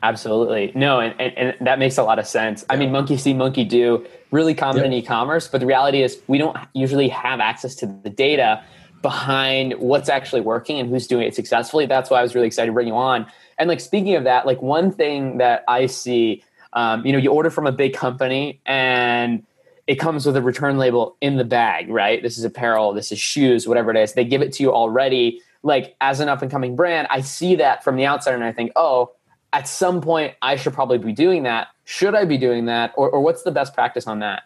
Absolutely. 0.04 0.72
No, 0.74 0.98
and, 0.98 1.14
and, 1.20 1.38
and, 1.38 1.66
that 1.66 1.78
makes 1.78 1.96
a 1.96 2.02
lot 2.02 2.18
of 2.18 2.26
sense. 2.26 2.64
I 2.68 2.74
mean, 2.74 2.90
monkey 2.90 3.16
see, 3.16 3.32
monkey 3.32 3.64
do, 3.64 4.04
really 4.32 4.54
common 4.54 4.78
yep. 4.78 4.86
in 4.86 4.92
e 4.94 5.02
commerce, 5.02 5.46
but 5.46 5.60
the 5.60 5.66
reality 5.66 6.02
is 6.02 6.20
we 6.26 6.38
don't 6.38 6.56
usually 6.72 7.08
have 7.08 7.38
access 7.38 7.74
to 7.76 7.86
the 7.86 8.10
data 8.10 8.64
behind 9.02 9.74
what's 9.74 10.08
actually 10.08 10.40
working 10.40 10.78
and 10.80 10.88
who's 10.88 11.06
doing 11.06 11.26
it 11.26 11.34
successfully. 11.34 11.86
That's 11.86 12.08
why 12.08 12.20
I 12.20 12.22
was 12.22 12.34
really 12.34 12.46
excited 12.46 12.68
to 12.68 12.72
bring 12.72 12.88
you 12.88 12.96
on. 12.96 13.26
And 13.58 13.68
like 13.68 13.80
speaking 13.80 14.14
of 14.14 14.24
that, 14.24 14.46
like 14.46 14.62
one 14.62 14.90
thing 14.90 15.38
that 15.38 15.64
I 15.68 15.86
see, 15.86 16.42
um, 16.72 17.04
you 17.04 17.12
know, 17.12 17.18
you 17.18 17.30
order 17.30 17.50
from 17.50 17.66
a 17.66 17.72
big 17.72 17.94
company 17.94 18.60
and 18.64 19.44
it 19.86 19.96
comes 19.96 20.24
with 20.24 20.36
a 20.36 20.42
return 20.42 20.78
label 20.78 21.16
in 21.20 21.36
the 21.36 21.44
bag, 21.44 21.90
right? 21.90 22.22
This 22.22 22.38
is 22.38 22.44
apparel, 22.44 22.92
this 22.92 23.12
is 23.12 23.18
shoes, 23.18 23.66
whatever 23.66 23.90
it 23.90 23.96
is. 23.96 24.14
They 24.14 24.24
give 24.24 24.40
it 24.40 24.52
to 24.54 24.62
you 24.62 24.72
already. 24.72 25.42
Like 25.64 25.96
as 26.00 26.20
an 26.20 26.28
up 26.28 26.40
and 26.40 26.50
coming 26.50 26.76
brand, 26.76 27.08
I 27.10 27.20
see 27.20 27.56
that 27.56 27.84
from 27.84 27.96
the 27.96 28.06
outside 28.06 28.34
and 28.34 28.44
I 28.44 28.52
think, 28.52 28.72
oh, 28.76 29.12
at 29.52 29.68
some 29.68 30.00
point 30.00 30.34
I 30.42 30.56
should 30.56 30.74
probably 30.74 30.98
be 30.98 31.12
doing 31.12 31.42
that. 31.44 31.68
Should 31.84 32.14
I 32.14 32.24
be 32.24 32.38
doing 32.38 32.66
that? 32.66 32.92
Or, 32.96 33.10
or 33.10 33.20
what's 33.20 33.42
the 33.42 33.50
best 33.50 33.74
practice 33.74 34.06
on 34.06 34.20
that? 34.20 34.44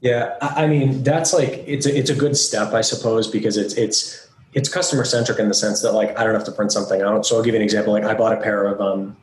Yeah, 0.00 0.36
I 0.40 0.66
mean 0.66 1.02
that's 1.04 1.32
like 1.32 1.62
it's 1.66 1.86
a, 1.86 1.96
it's 1.96 2.10
a 2.10 2.14
good 2.14 2.36
step, 2.36 2.72
I 2.72 2.80
suppose, 2.80 3.28
because 3.28 3.56
it's 3.56 3.74
it's 3.74 4.28
it's 4.52 4.68
customer 4.68 5.04
centric 5.04 5.38
in 5.38 5.48
the 5.48 5.54
sense 5.54 5.80
that 5.82 5.92
like 5.92 6.18
I 6.18 6.24
don't 6.24 6.34
have 6.34 6.44
to 6.44 6.52
print 6.52 6.72
something 6.72 7.00
out. 7.00 7.24
So 7.24 7.36
I'll 7.36 7.42
give 7.42 7.54
you 7.54 7.60
an 7.60 7.64
example. 7.64 7.92
Like 7.92 8.04
I 8.04 8.14
bought 8.14 8.32
a 8.32 8.40
pair 8.40 8.66
of 8.66 8.80
um, 8.80 9.16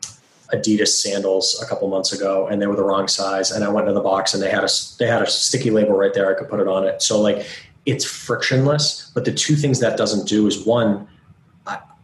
Adidas 0.54 0.88
sandals 0.88 1.62
a 1.62 1.68
couple 1.68 1.88
months 1.90 2.14
ago, 2.14 2.48
and 2.48 2.62
they 2.62 2.68
were 2.68 2.76
the 2.76 2.84
wrong 2.84 3.08
size. 3.08 3.52
And 3.52 3.64
I 3.64 3.70
went 3.70 3.88
into 3.88 3.94
the 3.94 4.04
box, 4.04 4.34
and 4.34 4.42
they 4.42 4.50
had 4.50 4.64
a 4.64 4.70
they 4.98 5.08
had 5.08 5.22
a 5.22 5.28
sticky 5.28 5.70
label 5.70 5.96
right 5.96 6.14
there. 6.14 6.34
I 6.34 6.38
could 6.38 6.50
put 6.50 6.60
it 6.60 6.68
on 6.68 6.86
it. 6.86 7.02
So 7.02 7.22
like 7.22 7.46
it's 7.86 8.06
frictionless. 8.06 9.12
But 9.14 9.26
the 9.26 9.34
two 9.34 9.56
things 9.56 9.80
that 9.80 9.98
doesn't 9.98 10.28
do 10.28 10.48
is 10.48 10.66
one, 10.66 11.08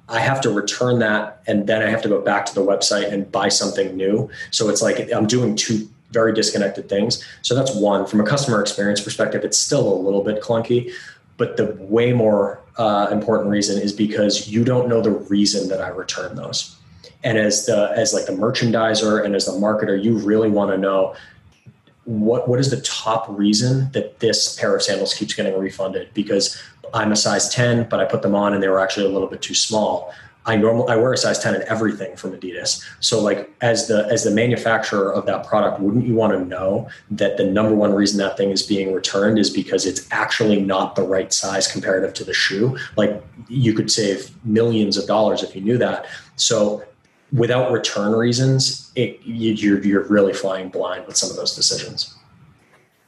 I 0.07 0.19
have 0.19 0.39
to 0.41 0.51
return 0.51 0.99
that 0.99 1.41
and 1.47 1.67
then 1.67 1.81
I 1.81 1.89
have 1.89 2.01
to 2.03 2.09
go 2.09 2.21
back 2.21 2.45
to 2.47 2.55
the 2.55 2.61
website 2.61 3.11
and 3.11 3.31
buy 3.31 3.49
something 3.49 3.95
new. 3.95 4.29
So 4.51 4.69
it's 4.69 4.81
like 4.81 5.11
I'm 5.11 5.25
doing 5.25 5.55
two 5.55 5.87
very 6.11 6.33
disconnected 6.33 6.87
things. 6.87 7.23
So 7.41 7.55
that's 7.55 7.75
one. 7.75 8.05
From 8.05 8.21
a 8.21 8.25
customer 8.25 8.61
experience 8.61 9.01
perspective, 9.01 9.43
it's 9.43 9.57
still 9.57 9.91
a 9.91 9.97
little 9.99 10.23
bit 10.23 10.41
clunky, 10.41 10.91
but 11.37 11.57
the 11.57 11.75
way 11.79 12.13
more 12.13 12.61
uh, 12.77 13.07
important 13.11 13.49
reason 13.49 13.81
is 13.81 13.91
because 13.91 14.47
you 14.47 14.63
don't 14.63 14.87
know 14.87 15.01
the 15.01 15.11
reason 15.11 15.67
that 15.69 15.81
I 15.81 15.89
return 15.89 16.35
those. 16.35 16.75
And 17.23 17.37
as 17.37 17.65
the 17.65 17.91
as 17.95 18.13
like 18.13 18.27
the 18.27 18.33
merchandiser 18.33 19.25
and 19.25 19.35
as 19.35 19.45
the 19.45 19.53
marketer, 19.53 20.01
you 20.01 20.17
really 20.19 20.49
want 20.49 20.71
to 20.71 20.77
know 20.77 21.15
what 22.05 22.47
what 22.47 22.59
is 22.59 22.69
the 22.69 22.81
top 22.81 23.25
reason 23.29 23.89
that 23.91 24.19
this 24.19 24.55
pair 24.55 24.75
of 24.75 24.81
sandals 24.81 25.13
keeps 25.13 25.33
getting 25.33 25.57
refunded 25.57 26.13
because 26.13 26.61
I'm 26.93 27.11
a 27.11 27.15
size 27.15 27.49
10, 27.49 27.89
but 27.89 27.99
I 27.99 28.05
put 28.05 28.21
them 28.21 28.35
on 28.35 28.53
and 28.53 28.61
they 28.61 28.67
were 28.67 28.79
actually 28.79 29.07
a 29.07 29.09
little 29.09 29.27
bit 29.27 29.41
too 29.41 29.55
small. 29.55 30.13
I 30.47 30.55
normal 30.55 30.87
I 30.89 30.95
wear 30.95 31.11
a 31.11 31.17
size 31.17 31.39
10 31.39 31.55
in 31.55 31.63
everything 31.63 32.15
from 32.15 32.31
Adidas. 32.33 32.83
So 32.99 33.19
like 33.19 33.51
as 33.61 33.87
the 33.87 34.07
as 34.11 34.23
the 34.23 34.29
manufacturer 34.29 35.11
of 35.11 35.25
that 35.25 35.47
product, 35.47 35.81
wouldn't 35.81 36.05
you 36.05 36.13
want 36.13 36.33
to 36.33 36.45
know 36.45 36.87
that 37.09 37.37
the 37.37 37.45
number 37.45 37.73
one 37.73 37.93
reason 37.93 38.19
that 38.19 38.37
thing 38.37 38.51
is 38.51 38.61
being 38.61 38.93
returned 38.93 39.39
is 39.39 39.49
because 39.49 39.87
it's 39.87 40.07
actually 40.11 40.61
not 40.61 40.95
the 40.95 41.01
right 41.01 41.33
size 41.33 41.67
comparative 41.67 42.13
to 42.15 42.23
the 42.23 42.33
shoe? 42.33 42.77
Like 42.95 43.23
you 43.47 43.73
could 43.73 43.91
save 43.91 44.29
millions 44.45 44.97
of 44.97 45.07
dollars 45.07 45.41
if 45.41 45.55
you 45.55 45.61
knew 45.61 45.79
that. 45.79 46.05
So 46.35 46.83
without 47.31 47.71
return 47.71 48.13
reasons, 48.13 48.91
it, 48.95 49.19
you're 49.23 49.83
you're 49.83 50.03
really 50.03 50.33
flying 50.33 50.69
blind 50.69 51.07
with 51.07 51.17
some 51.17 51.29
of 51.29 51.35
those 51.35 51.55
decisions. 51.55 52.15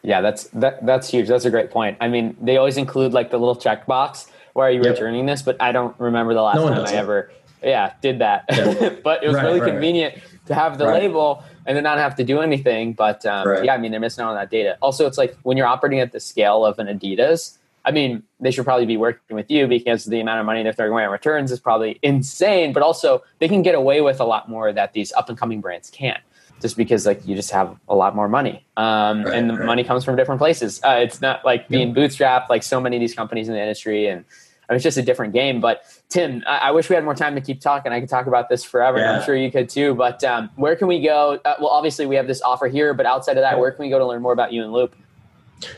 Yeah, 0.04 0.22
that's 0.22 0.46
that 0.50 0.86
that's 0.86 1.10
huge. 1.10 1.28
That's 1.28 1.46
a 1.46 1.50
great 1.50 1.72
point. 1.72 1.98
I 2.00 2.08
mean, 2.08 2.38
they 2.42 2.58
always 2.58 2.78
include 2.78 3.14
like 3.14 3.32
the 3.32 3.38
little 3.38 3.56
checkbox 3.56 4.30
why 4.58 4.70
are 4.70 4.72
you 4.72 4.82
yep. 4.82 4.94
returning 4.94 5.28
this? 5.28 5.44
But 5.44 5.62
I 5.62 5.72
don't 5.72 5.98
remember 6.00 6.34
the 6.34 6.42
last 6.42 6.56
no 6.56 6.70
time 6.70 6.84
I 6.84 6.92
ever, 6.94 7.32
yeah, 7.62 7.94
did 8.02 8.20
that. 8.20 8.46
Yeah. 8.50 8.90
but 9.04 9.24
it 9.24 9.28
was 9.28 9.36
right, 9.36 9.46
really 9.46 9.60
right. 9.60 9.70
convenient 9.72 10.16
to 10.48 10.56
have 10.56 10.80
the 10.80 10.86
label 10.86 11.44
and 11.68 11.78
then 11.78 11.84
not 11.84 12.00
have 12.00 12.16
to 12.16 12.24
do 12.24 12.40
anything. 12.40 12.94
But 12.94 13.24
um, 13.28 13.64
yeah, 13.64 13.76
I 13.76 13.78
mean, 13.78 13.92
they're 13.92 14.00
missing 14.00 14.24
out 14.24 14.30
on 14.30 14.36
that 14.36 14.50
data. 14.50 14.76
Also, 14.82 15.06
it's 15.06 15.18
like 15.18 15.38
when 15.44 15.58
you're 15.58 15.68
operating 15.68 16.00
at 16.00 16.12
the 16.12 16.20
scale 16.20 16.66
of 16.66 16.80
an 16.80 16.88
Adidas, 16.88 17.60
I 17.88 17.92
mean, 17.92 18.22
they 18.42 18.52
should 18.52 18.66
probably 18.66 18.86
be 18.86 18.98
working 18.98 19.36
with 19.36 19.50
you 19.50 19.66
because 19.66 20.06
the 20.06 20.20
amount 20.20 20.42
of 20.42 20.46
money 20.46 20.62
they're 20.62 20.74
throwing 20.74 20.92
away 20.92 21.06
on 21.06 21.12
returns 21.12 21.54
is 21.54 21.60
probably 21.60 21.98
insane. 22.04 22.74
But 22.74 22.84
also, 22.84 23.24
they 23.40 23.48
can 23.48 23.62
get 23.62 23.76
away 23.76 24.02
with 24.02 24.20
a 24.20 24.26
lot 24.26 24.50
more 24.50 24.74
that 24.74 24.92
these 24.92 25.14
up 25.14 25.30
and 25.30 25.38
coming 25.38 25.62
brands 25.62 25.90
can't 25.90 26.22
just 26.62 26.76
because 26.76 27.06
like 27.06 27.26
you 27.26 27.36
just 27.36 27.52
have 27.52 27.78
a 27.88 27.96
lot 27.96 28.16
more 28.16 28.28
money 28.28 28.66
um, 28.78 29.24
right, 29.24 29.36
and 29.36 29.48
the 29.48 29.54
right. 29.54 29.66
money 29.66 29.84
comes 29.84 30.04
from 30.04 30.16
different 30.16 30.40
places 30.40 30.82
uh, 30.84 30.98
it's 31.00 31.22
not 31.22 31.46
like 31.46 31.68
being 31.70 31.94
bootstrapped 31.94 32.50
like 32.50 32.64
so 32.64 32.82
many 32.82 32.96
of 32.96 33.00
these 33.00 33.14
companies 33.14 33.48
in 33.48 33.54
the 33.54 33.62
industry 33.62 34.08
and 34.08 34.26
I 34.70 34.74
mean, 34.74 34.78
it's 34.78 34.84
just 34.84 34.98
a 34.98 35.02
different 35.02 35.34
game. 35.34 35.62
But 35.62 35.84
Tim, 36.10 36.44
I, 36.46 36.58
I, 36.58 36.72
wish 36.72 36.90
we 36.90 36.96
had 36.96 37.06
more 37.06 37.16
time 37.16 37.36
to 37.36 37.42
keep 37.42 37.62
talking. 37.62 37.94
I 37.94 38.02
could 38.02 38.10
talk 38.10 38.28
about 38.28 38.50
this 38.50 38.64
forever. 38.66 38.98
Yeah. 38.98 39.18
I'm 39.18 39.24
sure 39.24 39.36
you 39.36 39.50
could 39.50 39.70
too. 39.70 39.96
But 39.96 40.24
um, 40.26 40.50
where 40.56 40.76
can 40.76 40.88
we 40.88 41.02
go? 41.02 41.40
Uh, 41.46 41.56
well, 41.60 41.70
obviously 41.70 42.06
we 42.06 42.16
have 42.16 42.28
this 42.28 42.42
offer 42.42 42.68
here, 42.68 42.94
but 42.94 43.06
outside 43.06 43.38
of 43.38 43.44
that, 43.44 43.58
where 43.58 43.72
can 43.72 43.84
we 43.84 43.90
go 43.90 43.98
to 43.98 44.06
learn 44.06 44.22
more 44.22 44.34
about 44.34 44.52
you 44.52 44.64
and 44.64 44.74
Loop? 44.74 44.94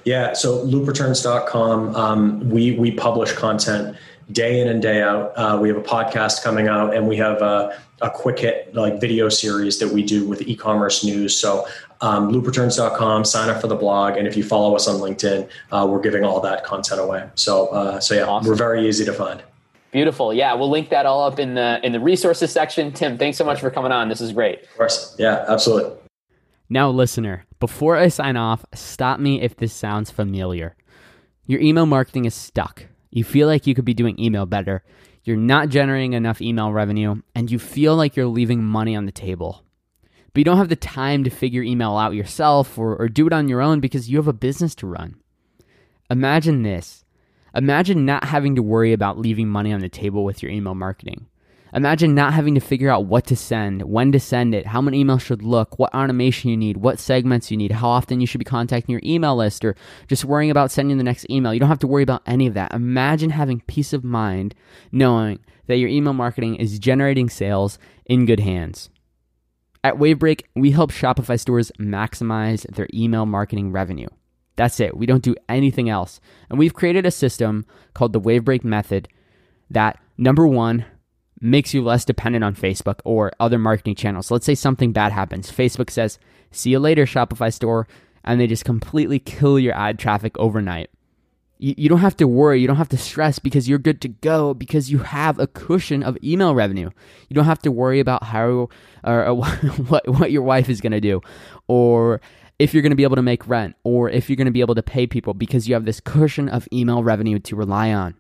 Yeah, 0.04 0.34
so 0.34 0.65
loopreturns.com. 0.65 1.96
Um, 1.96 2.50
we 2.50 2.72
we 2.78 2.92
publish 2.92 3.32
content 3.34 3.96
day 4.32 4.60
in 4.60 4.68
and 4.68 4.82
day 4.82 5.02
out. 5.02 5.34
Uh, 5.36 5.58
we 5.62 5.70
have 5.70 5.78
a 5.78 5.82
podcast 5.82 6.44
coming 6.44 6.68
out, 6.68 6.94
and 6.94 7.08
we 7.08 7.18
have 7.18 7.42
a, 7.42 7.80
a 8.02 8.10
quick 8.10 8.39
hit 8.39 8.74
like 8.76 9.00
video 9.00 9.30
series 9.30 9.80
that 9.80 9.92
we 9.92 10.04
do 10.04 10.28
with 10.28 10.42
e-commerce 10.42 11.04
news. 11.04 11.39
So 11.39 11.65
um, 12.02 12.32
loopreturns.com, 12.32 13.26
sign 13.26 13.50
up 13.50 13.62
for 13.62 13.68
the 13.68 13.76
blog, 13.76 14.18
and 14.18 14.28
if 14.28 14.38
you 14.38 14.44
follow 14.44 14.76
us 14.76 14.88
on 14.88 14.96
LinkedIn, 14.96 15.50
uh, 15.72 15.88
we're 15.89 16.02
giving 16.02 16.24
all 16.24 16.39
that 16.42 16.63
content 16.63 17.02
away. 17.02 17.28
So, 17.36 17.68
uh, 17.68 18.00
so 18.00 18.15
yeah, 18.15 18.24
awesome. 18.24 18.50
we're 18.50 18.56
very 18.56 18.88
easy 18.88 19.06
to 19.06 19.13
find. 19.13 19.42
Beautiful. 19.92 20.34
Yeah, 20.34 20.54
we'll 20.54 20.70
link 20.70 20.89
that 20.89 21.06
all 21.06 21.24
up 21.24 21.39
in 21.39 21.56
the 21.56 21.80
in 21.84 21.92
the 21.92 22.00
resources 22.00 22.52
section. 22.52 22.92
Tim, 22.92 23.18
thanks 23.18 23.38
so 23.38 23.44
much 23.44 23.60
for 23.60 23.72
coming 23.72 23.92
on. 23.92 24.08
This 24.08 24.22
is 24.22 24.32
great. 24.32 24.62
Of 24.62 24.78
course. 24.78 25.15
Yeah, 25.18 25.44
absolutely. 25.48 25.98
Now, 26.70 26.92
listener, 26.92 27.46
before 27.60 27.98
I 27.98 28.08
sign 28.08 28.38
off, 28.38 28.65
stop 28.74 29.19
me 29.19 29.41
if 29.41 29.56
this 29.56 29.74
sounds 29.74 30.12
familiar. 30.12 30.76
Your 31.45 31.60
email 31.60 31.86
marketing 31.86 32.26
is 32.26 32.36
stuck. 32.36 32.86
You 33.12 33.24
feel 33.24 33.48
like 33.48 33.67
you 33.67 33.76
could 33.76 33.86
be 33.86 33.93
doing 33.93 34.19
email 34.19 34.45
better. 34.45 34.84
You're 35.24 35.38
not 35.38 35.69
generating 35.69 36.13
enough 36.13 36.41
email 36.41 36.72
revenue, 36.72 37.22
and 37.36 37.52
you 37.52 37.60
feel 37.60 37.95
like 37.95 38.15
you're 38.15 38.28
leaving 38.28 38.63
money 38.63 38.95
on 38.95 39.06
the 39.06 39.12
table 39.12 39.63
but 40.32 40.39
you 40.39 40.43
don't 40.43 40.58
have 40.58 40.69
the 40.69 40.76
time 40.76 41.24
to 41.24 41.30
figure 41.30 41.62
email 41.62 41.98
out 41.98 42.13
yourself 42.13 42.78
or, 42.78 42.95
or 42.95 43.08
do 43.08 43.28
it 43.28 43.34
on 43.34 43.50
your 43.50 43.62
own 43.62 43.80
because 43.80 44.10
you 44.10 44.17
have 44.17 44.28
a 44.28 44.34
business 44.34 44.76
to 44.76 44.88
run. 44.88 45.15
Imagine 46.10 46.63
this. 46.63 47.04
Imagine 47.56 48.06
not 48.06 48.26
having 48.26 48.56
to 48.56 48.63
worry 48.63 48.93
about 48.93 49.17
leaving 49.17 49.50
money 49.50 49.74
on 49.74 49.80
the 49.80 49.89
table 49.89 50.24
with 50.24 50.43
your 50.43 50.52
email 50.52 50.76
marketing. 50.76 51.28
Imagine 51.73 52.15
not 52.15 52.34
having 52.34 52.55
to 52.55 52.62
figure 52.62 52.89
out 52.89 53.05
what 53.05 53.25
to 53.27 53.36
send, 53.36 53.84
when 53.84 54.12
to 54.12 54.19
send 54.19 54.55
it, 54.55 54.67
how 54.67 54.82
many 54.82 55.03
emails 55.03 55.21
should 55.21 55.43
look, 55.43 55.77
what 55.77 55.93
automation 55.93 56.49
you 56.49 56.58
need, 56.58 56.77
what 56.77 56.99
segments 56.99 57.51
you 57.51 57.58
need, 57.58 57.71
how 57.73 57.89
often 57.89 58.19
you 58.19 58.27
should 58.27 58.39
be 58.39 58.45
contacting 58.45 58.91
your 58.93 59.01
email 59.03 59.36
list, 59.36 59.63
or 59.63 59.75
just 60.08 60.25
worrying 60.25 60.51
about 60.51 60.71
sending 60.71 60.97
the 60.97 61.03
next 61.03 61.29
email. 61.29 61.53
You 61.53 61.60
don't 61.60 61.69
have 61.69 61.79
to 61.79 61.88
worry 61.88 62.03
about 62.03 62.23
any 62.25 62.47
of 62.47 62.55
that. 62.55 62.73
Imagine 62.73 63.29
having 63.29 63.62
peace 63.62 63.93
of 63.93 64.03
mind 64.03 64.55
knowing 64.91 65.39
that 65.67 65.77
your 65.77 65.89
email 65.89 66.13
marketing 66.13 66.55
is 66.55 66.79
generating 66.79 67.29
sales 67.29 67.77
in 68.05 68.25
good 68.25 68.39
hands. 68.39 68.89
At 69.84 69.95
Wavebreak, 69.95 70.41
we 70.55 70.71
help 70.71 70.91
Shopify 70.91 71.39
stores 71.39 71.71
maximize 71.79 72.65
their 72.75 72.88
email 72.93 73.25
marketing 73.25 73.71
revenue. 73.71 74.08
That's 74.58 74.82
it. 74.82 74.97
We 74.97 75.05
don't 75.05 75.23
do 75.23 75.36
anything 75.47 75.89
else. 75.89 76.19
And 76.49 76.60
we've 76.60 76.73
created 76.73 77.05
a 77.05 77.12
system 77.12 77.65
called 77.93 78.12
the 78.12 78.19
Wavebreak 78.19 78.65
method 78.65 79.08
that, 79.69 79.97
number 80.17 80.45
one, 80.45 80.86
makes 81.41 81.73
you 81.73 81.84
less 81.84 82.06
dependent 82.06 82.43
on 82.43 82.56
Facebook 82.56 82.99
or 83.06 83.32
other 83.39 83.58
marketing 83.58 83.95
channels. 83.95 84.32
Let's 84.32 84.45
say 84.45 84.56
something 84.56 84.91
bad 84.91 85.12
happens. 85.12 85.52
Facebook 85.52 85.89
says, 85.89 86.19
see 86.52 86.71
you 86.71 86.80
later, 86.80 87.06
Shopify 87.06 87.54
store, 87.54 87.88
and 88.23 88.39
they 88.39 88.47
just 88.47 88.65
completely 88.65 89.19
kill 89.19 89.58
your 89.58 89.75
ad 89.75 89.99
traffic 89.99 90.38
overnight 90.38 90.89
you, 91.60 91.75
you 91.78 91.89
don't 91.89 91.99
have 91.99 92.17
to 92.17 92.28
worry. 92.28 92.60
You 92.60 92.67
don't 92.67 92.78
have 92.78 92.89
to 92.89 92.97
stress 92.97 93.38
because 93.38 93.69
you're 93.69 93.78
good 93.78 94.02
to 94.02 94.08
go 94.08 94.54
because 94.54 94.89
you 94.89 94.99
have 94.99 95.38
a 95.38 95.47
cushion 95.47 96.02
of 96.02 96.17
email 96.23 96.56
revenue. 96.56 96.89
You 97.28 97.34
don't 97.36 97.45
have 97.45 97.60
to 97.60 97.71
worry 97.71 97.99
about 97.99 98.23
how 98.23 98.69
or, 99.04 99.25
or 99.25 99.36
what 99.88 100.08
what 100.08 100.32
your 100.32 100.41
wife 100.41 100.69
is 100.69 100.82
going 100.82 100.93
to 100.93 101.02
do 101.02 101.21
or 101.67 102.21
if 102.58 102.73
you're 102.73 102.82
going 102.82 102.91
to 102.91 102.95
be 102.95 103.04
able 103.04 103.15
to 103.15 103.21
make 103.21 103.47
rent 103.47 103.75
or 103.84 104.10
if 104.10 104.30
you're 104.30 104.36
going 104.36 104.45
to 104.45 104.52
be 104.52 104.62
able 104.62 104.75
to 104.75 104.84
pay 104.84 105.06
people 105.06 105.34
because 105.34 105.67
you 105.67 105.73
have 105.73 105.86
this 105.86 105.99
cushion 105.99 106.49
of 106.49 106.67
email 106.73 107.04
revenue 107.04 107.39
to 107.39 107.56
rely 107.56 107.93
on. 107.93 108.15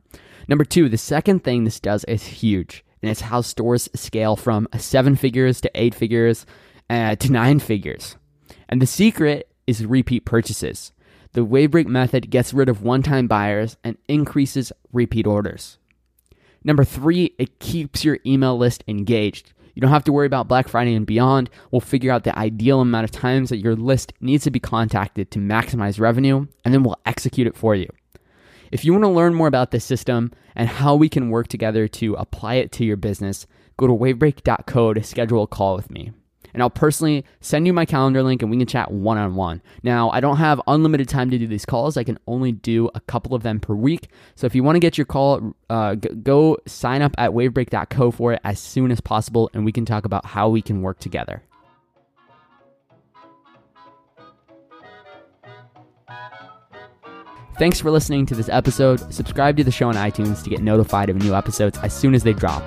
Number 0.47 0.63
2, 0.63 0.87
the 0.89 0.97
second 0.97 1.43
thing 1.43 1.63
this 1.63 1.79
does 1.79 2.03
is 2.05 2.23
huge 2.23 2.83
and 3.01 3.09
it's 3.11 3.21
how 3.21 3.41
stores 3.41 3.89
scale 3.95 4.35
from 4.35 4.67
7 4.77 5.15
figures 5.15 5.61
to 5.61 5.71
8 5.75 5.95
figures 5.95 6.45
uh, 6.89 7.15
to 7.15 7.31
9 7.31 7.59
figures. 7.59 8.15
And 8.67 8.81
the 8.81 8.87
secret 8.87 9.49
is 9.67 9.85
repeat 9.85 10.25
purchases. 10.25 10.91
The 11.33 11.45
Wavebreak 11.45 11.85
method 11.85 12.29
gets 12.29 12.53
rid 12.53 12.69
of 12.69 12.81
one 12.81 13.03
time 13.03 13.27
buyers 13.27 13.77
and 13.83 13.97
increases 14.07 14.71
repeat 14.91 15.27
orders. 15.27 15.77
Number 16.63 16.83
three, 16.83 17.35
it 17.37 17.59
keeps 17.59 18.03
your 18.03 18.19
email 18.25 18.57
list 18.57 18.83
engaged. 18.87 19.53
You 19.75 19.81
don't 19.81 19.91
have 19.91 20.03
to 20.05 20.11
worry 20.11 20.25
about 20.25 20.47
Black 20.47 20.67
Friday 20.67 20.93
and 20.93 21.05
beyond. 21.05 21.49
We'll 21.71 21.79
figure 21.79 22.11
out 22.11 22.23
the 22.23 22.37
ideal 22.37 22.81
amount 22.81 23.05
of 23.05 23.11
times 23.11 23.49
that 23.49 23.59
your 23.59 23.75
list 23.75 24.11
needs 24.19 24.43
to 24.43 24.51
be 24.51 24.59
contacted 24.59 25.31
to 25.31 25.39
maximize 25.39 25.99
revenue, 25.99 26.47
and 26.65 26.73
then 26.73 26.83
we'll 26.83 26.99
execute 27.05 27.47
it 27.47 27.55
for 27.55 27.75
you. 27.75 27.87
If 28.71 28.85
you 28.85 28.91
want 28.93 29.03
to 29.03 29.09
learn 29.09 29.33
more 29.33 29.47
about 29.47 29.71
this 29.71 29.85
system 29.85 30.31
and 30.55 30.69
how 30.69 30.95
we 30.95 31.09
can 31.09 31.29
work 31.29 31.47
together 31.47 31.87
to 31.87 32.13
apply 32.15 32.55
it 32.55 32.71
to 32.73 32.85
your 32.85 32.97
business, 32.97 33.47
go 33.77 33.87
to 33.87 33.93
wavebreak.co 33.93 34.93
to 34.93 35.03
schedule 35.03 35.43
a 35.43 35.47
call 35.47 35.75
with 35.75 35.89
me 35.89 36.11
and 36.53 36.61
I'll 36.63 36.69
personally 36.69 37.25
send 37.41 37.67
you 37.67 37.73
my 37.73 37.85
calendar 37.85 38.23
link 38.23 38.41
and 38.41 38.51
we 38.51 38.57
can 38.57 38.67
chat 38.67 38.91
one 38.91 39.17
on 39.17 39.35
one. 39.35 39.61
Now, 39.83 40.09
I 40.09 40.19
don't 40.19 40.37
have 40.37 40.61
unlimited 40.67 41.07
time 41.07 41.29
to 41.31 41.37
do 41.37 41.47
these 41.47 41.65
calls. 41.65 41.97
I 41.97 42.03
can 42.03 42.19
only 42.27 42.51
do 42.51 42.89
a 42.95 42.99
couple 43.01 43.35
of 43.35 43.43
them 43.43 43.59
per 43.59 43.75
week. 43.75 44.09
So 44.35 44.47
if 44.47 44.55
you 44.55 44.63
want 44.63 44.75
to 44.75 44.79
get 44.79 44.97
your 44.97 45.05
call, 45.05 45.55
uh, 45.69 45.95
go 45.95 46.57
sign 46.65 47.01
up 47.01 47.13
at 47.17 47.31
wavebreak.co 47.31 48.11
for 48.11 48.33
it 48.33 48.41
as 48.43 48.59
soon 48.59 48.91
as 48.91 49.01
possible 49.01 49.49
and 49.53 49.65
we 49.65 49.71
can 49.71 49.85
talk 49.85 50.05
about 50.05 50.25
how 50.25 50.49
we 50.49 50.61
can 50.61 50.81
work 50.81 50.99
together. 50.99 51.43
Thanks 57.59 57.81
for 57.81 57.91
listening 57.91 58.25
to 58.27 58.35
this 58.35 58.47
episode. 58.47 59.13
Subscribe 59.13 59.57
to 59.57 59.65
the 59.65 59.71
show 59.71 59.89
on 59.89 59.95
iTunes 59.95 60.41
to 60.45 60.49
get 60.49 60.61
notified 60.61 61.09
of 61.09 61.17
new 61.17 61.35
episodes 61.35 61.77
as 61.79 61.93
soon 61.93 62.15
as 62.15 62.23
they 62.23 62.31
drop. 62.31 62.63